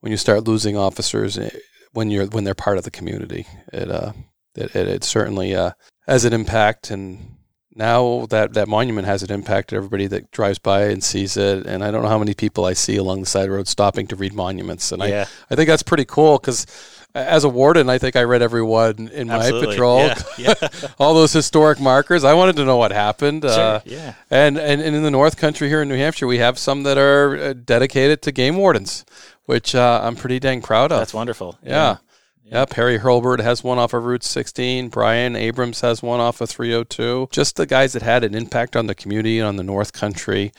when 0.00 0.10
you 0.10 0.18
start 0.18 0.44
losing 0.44 0.76
officers 0.76 1.38
eh, 1.38 1.50
when 1.92 2.10
you're 2.10 2.26
when 2.26 2.44
they're 2.44 2.54
part 2.54 2.78
of 2.78 2.84
the 2.84 2.90
community. 2.90 3.46
It 3.72 3.90
uh, 3.90 4.12
it, 4.54 4.74
it, 4.76 4.88
it 4.88 5.04
certainly 5.04 5.54
uh, 5.54 5.72
has 6.06 6.24
an 6.24 6.32
impact 6.32 6.90
and. 6.90 7.36
Now 7.74 8.26
that 8.28 8.52
that 8.52 8.68
monument 8.68 9.06
has 9.06 9.22
an 9.22 9.32
impact, 9.32 9.72
everybody 9.72 10.06
that 10.08 10.30
drives 10.30 10.58
by 10.58 10.88
and 10.88 11.02
sees 11.02 11.38
it, 11.38 11.64
and 11.64 11.82
I 11.82 11.90
don't 11.90 12.02
know 12.02 12.08
how 12.10 12.18
many 12.18 12.34
people 12.34 12.66
I 12.66 12.74
see 12.74 12.98
along 12.98 13.20
the 13.20 13.26
side 13.26 13.44
of 13.44 13.48
the 13.48 13.56
road 13.56 13.66
stopping 13.66 14.06
to 14.08 14.16
read 14.16 14.34
monuments, 14.34 14.92
and 14.92 15.02
yeah. 15.02 15.24
I, 15.48 15.54
I 15.54 15.56
think 15.56 15.68
that's 15.68 15.82
pretty 15.82 16.04
cool 16.04 16.36
because 16.36 16.66
as 17.14 17.44
a 17.44 17.48
warden, 17.48 17.88
I 17.90 17.98
think 17.98 18.16
I 18.16 18.22
read 18.22 18.42
every 18.42 18.62
one 18.62 19.08
in 19.12 19.28
my 19.28 19.36
Absolutely. 19.36 19.68
patrol. 19.68 19.98
Yeah. 19.98 20.22
Yeah. 20.38 20.68
All 20.98 21.14
those 21.14 21.32
historic 21.32 21.80
markers. 21.80 22.24
I 22.24 22.34
wanted 22.34 22.56
to 22.56 22.64
know 22.64 22.76
what 22.76 22.92
happened. 22.92 23.42
Sure. 23.42 23.50
Uh, 23.50 23.80
yeah. 23.84 24.14
And, 24.30 24.58
and, 24.58 24.80
and 24.80 24.96
in 24.96 25.02
the 25.02 25.10
North 25.10 25.36
Country 25.36 25.68
here 25.68 25.82
in 25.82 25.88
New 25.88 25.96
Hampshire, 25.96 26.26
we 26.26 26.38
have 26.38 26.58
some 26.58 26.84
that 26.84 26.98
are 26.98 27.36
uh, 27.36 27.52
dedicated 27.52 28.22
to 28.22 28.32
game 28.32 28.56
wardens, 28.56 29.04
which 29.44 29.74
uh, 29.74 30.00
I'm 30.02 30.16
pretty 30.16 30.38
dang 30.38 30.62
proud 30.62 30.90
of. 30.92 31.00
That's 31.00 31.14
wonderful. 31.14 31.58
Yeah. 31.62 31.70
yeah. 31.70 31.96
Yeah, 32.44 32.64
Perry 32.64 32.98
Hurlbert 32.98 33.40
has 33.40 33.62
one 33.62 33.78
off 33.78 33.94
of 33.94 34.04
Route 34.04 34.24
16. 34.24 34.88
Brian 34.88 35.36
Abrams 35.36 35.80
has 35.80 36.02
one 36.02 36.18
off 36.18 36.40
of 36.40 36.50
302. 36.50 37.28
Just 37.30 37.56
the 37.56 37.66
guys 37.66 37.92
that 37.92 38.02
had 38.02 38.24
an 38.24 38.34
impact 38.34 38.74
on 38.74 38.88
the 38.88 38.96
community 38.96 39.38
and 39.38 39.46
on 39.46 39.56
the 39.56 39.62
North 39.62 39.92
Country, 39.92 40.52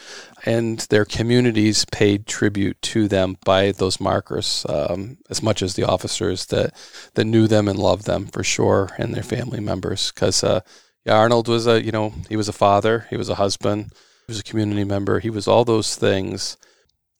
and 0.45 0.79
their 0.89 1.03
communities 1.03 1.85
paid 1.85 2.25
tribute 2.25 2.81
to 2.83 3.07
them 3.09 3.37
by 3.43 3.73
those 3.73 3.99
markers 3.99 4.65
um, 4.69 5.17
as 5.29 5.43
much 5.43 5.61
as 5.61 5.75
the 5.75 5.83
officers 5.83 6.45
that 6.47 6.73
that 7.15 7.25
knew 7.25 7.47
them 7.47 7.67
and 7.67 7.77
loved 7.77 8.05
them 8.05 8.27
for 8.27 8.43
sure, 8.43 8.89
and 8.97 9.13
their 9.13 9.21
family 9.21 9.59
members. 9.59 10.11
Because 10.11 10.41
uh, 10.41 10.61
yeah, 11.05 11.17
Arnold 11.17 11.49
was 11.49 11.67
a 11.67 11.83
you 11.83 11.91
know 11.91 12.13
he 12.29 12.37
was 12.37 12.47
a 12.47 12.53
father, 12.53 13.07
he 13.09 13.17
was 13.17 13.27
a 13.27 13.35
husband, 13.35 13.91
he 14.25 14.31
was 14.31 14.39
a 14.39 14.43
community 14.43 14.85
member, 14.85 15.19
he 15.19 15.29
was 15.29 15.49
all 15.49 15.65
those 15.65 15.95
things 15.95 16.57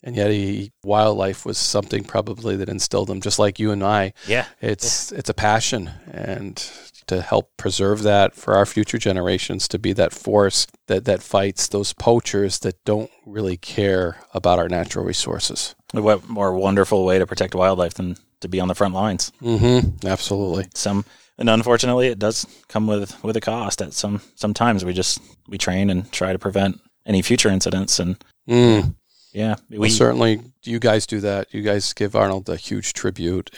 and 0.04 0.16
yet 0.16 0.32
he 0.32 0.72
wildlife 0.84 1.46
was 1.46 1.58
something 1.58 2.04
probably 2.04 2.56
that 2.58 2.70
instilled 2.70 3.10
him 3.10 3.22
just 3.22 3.40
like 3.40 3.60
you 3.60 3.72
and 3.72 3.84
I. 3.84 4.14
Yeah. 4.28 4.46
It's 4.62 5.12
yeah. 5.12 5.20
it's 5.20 5.30
a 5.30 5.34
passion 5.34 5.92
and 6.12 6.58
to 7.08 7.22
help 7.22 7.52
preserve 7.58 8.04
that 8.04 8.34
for 8.34 8.56
our 8.56 8.66
future 8.66 8.98
generations 8.98 9.68
to 9.70 9.80
be 9.80 9.94
that 9.94 10.14
force 10.14 10.68
that 10.88 11.06
that 11.06 11.22
fights 11.22 11.68
those 11.68 11.94
poachers 11.94 12.60
that 12.60 12.84
don't 12.86 13.12
really 13.26 13.58
care 13.58 14.18
about 14.34 14.60
our 14.60 14.70
natural 14.70 15.06
resources. 15.06 15.76
What 15.92 16.28
more 16.28 16.54
wonderful 16.54 17.06
way 17.06 17.20
to 17.20 17.28
protect 17.28 17.56
wildlife 17.56 17.94
than 17.94 18.18
to 18.42 18.48
be 18.48 18.60
on 18.60 18.68
the 18.68 18.76
front 18.76 18.94
lines? 18.94 19.32
Mm-hmm. 19.42 20.06
Absolutely. 20.08 20.68
Some 20.74 21.06
and 21.38 21.50
unfortunately 21.50 22.08
it 22.08 22.20
does 22.20 22.46
come 22.68 22.88
with 22.88 23.24
with 23.24 23.38
a 23.38 23.42
cost 23.42 23.82
at 23.82 23.94
some 23.94 24.22
sometimes 24.36 24.84
we 24.84 24.94
just 24.94 25.22
we 25.48 25.58
train 25.58 25.90
and 25.90 26.12
try 26.12 26.34
to 26.34 26.40
prevent 26.40 26.80
any 27.06 27.22
future 27.22 27.50
incidents 27.50 28.00
and 28.00 28.24
mm. 28.48 28.96
Yeah, 29.34 29.56
we 29.70 29.80
well, 29.80 29.90
certainly 29.90 30.42
you 30.64 30.80
guys 30.80 31.08
do 31.08 31.20
that. 31.22 31.54
You 31.54 31.64
guys 31.64 31.92
give 31.94 32.16
Arnold 32.16 32.50
a 32.50 32.56
huge 32.56 32.94
tribute 32.94 33.50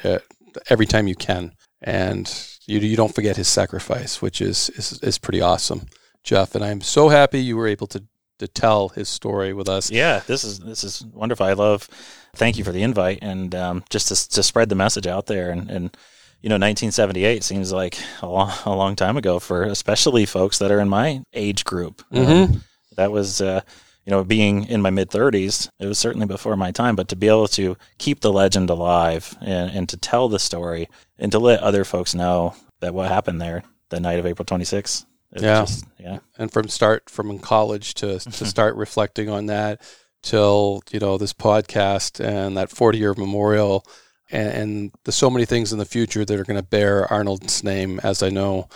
every 0.69 0.85
time 0.85 1.07
you 1.07 1.15
can, 1.15 1.53
and 1.81 2.31
you 2.65 2.79
you 2.79 2.95
don't 2.95 3.13
forget 3.13 3.35
his 3.35 3.49
sacrifice, 3.49 4.21
which 4.21 4.41
is 4.41 4.69
is, 4.71 4.99
is 5.03 5.17
pretty 5.17 5.41
awesome, 5.41 5.87
Jeff. 6.23 6.55
And 6.55 6.63
I'm 6.63 6.81
so 6.81 7.09
happy 7.09 7.39
you 7.39 7.57
were 7.57 7.67
able 7.67 7.87
to 7.87 8.03
to 8.39 8.47
tell 8.47 8.89
his 8.89 9.09
story 9.09 9.53
with 9.53 9.67
us. 9.67 9.91
Yeah, 9.91 10.21
this 10.27 10.43
is 10.45 10.59
this 10.59 10.83
is 10.83 11.03
wonderful. 11.13 11.45
I 11.45 11.53
love. 11.53 11.89
Thank 12.35 12.57
you 12.57 12.65
for 12.65 12.73
the 12.73 12.83
invite 12.83 13.19
and 13.21 13.53
um, 13.55 13.83
just 13.89 14.07
to 14.09 14.29
to 14.35 14.43
spread 14.43 14.69
the 14.69 14.75
message 14.75 15.07
out 15.07 15.27
there 15.27 15.51
and. 15.51 15.69
and 15.69 15.97
you 16.41 16.49
know, 16.49 16.55
1978 16.55 17.43
seems 17.43 17.73
like 17.73 17.97
a 18.21 18.27
long, 18.27 18.53
a 18.65 18.75
long 18.75 18.95
time 18.95 19.17
ago 19.17 19.39
for 19.39 19.63
especially 19.63 20.27
folks 20.27 20.59
that 20.59 20.69
are 20.69 20.79
in 20.79 20.87
my 20.87 21.23
age 21.33 21.63
group. 21.65 22.03
Mm-hmm. 22.13 22.53
Um, 22.53 22.63
that 22.97 23.11
was, 23.11 23.41
uh, 23.41 23.61
you 24.05 24.11
know, 24.11 24.23
being 24.23 24.65
in 24.65 24.81
my 24.81 24.91
mid 24.91 25.09
30s, 25.09 25.69
it 25.79 25.87
was 25.87 25.97
certainly 25.97 26.27
before 26.27 26.55
my 26.55 26.71
time, 26.71 26.95
but 26.95 27.07
to 27.09 27.15
be 27.15 27.27
able 27.27 27.47
to 27.49 27.75
keep 27.97 28.19
the 28.19 28.31
legend 28.31 28.69
alive 28.69 29.35
and, 29.41 29.71
and 29.71 29.89
to 29.89 29.97
tell 29.97 30.29
the 30.29 30.39
story 30.39 30.87
and 31.17 31.31
to 31.31 31.39
let 31.39 31.59
other 31.61 31.83
folks 31.83 32.13
know 32.13 32.53
that 32.81 32.93
what 32.93 33.09
happened 33.09 33.41
there 33.41 33.63
the 33.89 33.99
night 33.99 34.19
of 34.19 34.25
April 34.25 34.45
26th. 34.45 35.05
Yeah. 35.33 35.61
Just, 35.61 35.85
yeah. 35.99 36.19
And 36.37 36.51
from 36.51 36.67
start, 36.67 37.09
from 37.09 37.39
college 37.39 37.95
to, 37.95 38.19
to 38.19 38.45
start 38.45 38.75
reflecting 38.75 39.29
on 39.29 39.47
that 39.47 39.81
till, 40.21 40.81
you 40.91 40.99
know, 40.99 41.17
this 41.17 41.33
podcast 41.33 42.23
and 42.23 42.57
that 42.57 42.69
40 42.69 42.99
year 42.99 43.15
memorial. 43.17 43.85
And, 44.31 44.49
and 44.49 44.91
there's 45.03 45.15
so 45.15 45.29
many 45.31 45.45
things 45.45 45.73
in 45.73 45.79
the 45.79 45.85
future 45.85 46.25
that 46.25 46.39
are 46.39 46.45
going 46.45 46.59
to 46.59 46.63
bear 46.63 47.11
Arnold's 47.11 47.63
name, 47.63 47.99
as 48.03 48.21
I 48.21 48.29
know 48.29 48.69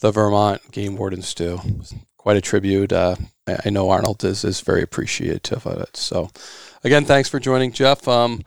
the 0.00 0.10
Vermont 0.10 0.72
game 0.72 0.96
wardens 0.96 1.34
do 1.34 1.60
quite 2.22 2.36
a 2.36 2.40
tribute. 2.40 2.92
Uh, 2.92 3.16
I, 3.64 3.70
know 3.70 3.90
Arnold 3.90 4.22
is, 4.22 4.44
is 4.44 4.60
very 4.60 4.80
appreciative 4.80 5.66
of 5.66 5.80
it. 5.80 5.96
So, 5.96 6.30
again, 6.84 7.04
thanks 7.04 7.28
for 7.28 7.40
joining, 7.40 7.72
Jeff. 7.72 8.06
Um, 8.06 8.42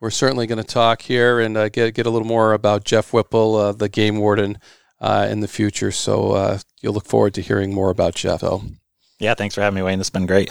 we're 0.00 0.10
certainly 0.10 0.46
going 0.46 0.62
to 0.62 0.66
talk 0.66 1.02
here 1.02 1.38
and 1.38 1.56
uh, 1.56 1.68
get 1.68 1.94
get 1.94 2.06
a 2.06 2.10
little 2.10 2.26
more 2.26 2.54
about 2.54 2.84
Jeff 2.84 3.12
Whipple, 3.12 3.56
uh, 3.56 3.72
the 3.72 3.90
game 3.90 4.16
warden, 4.16 4.58
uh, 5.00 5.28
in 5.30 5.40
the 5.40 5.48
future. 5.48 5.92
So 5.92 6.32
uh, 6.32 6.58
you'll 6.80 6.94
look 6.94 7.06
forward 7.06 7.34
to 7.34 7.42
hearing 7.42 7.74
more 7.74 7.90
about 7.90 8.14
Jeff. 8.14 8.40
So, 8.40 8.62
yeah, 9.18 9.34
thanks 9.34 9.54
for 9.54 9.60
having 9.60 9.76
me, 9.76 9.82
Wayne. 9.82 9.98
Has 9.98 10.10
been 10.10 10.26
great. 10.26 10.50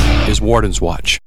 is 0.31 0.39
Warden's 0.39 0.79
Watch. 0.79 1.19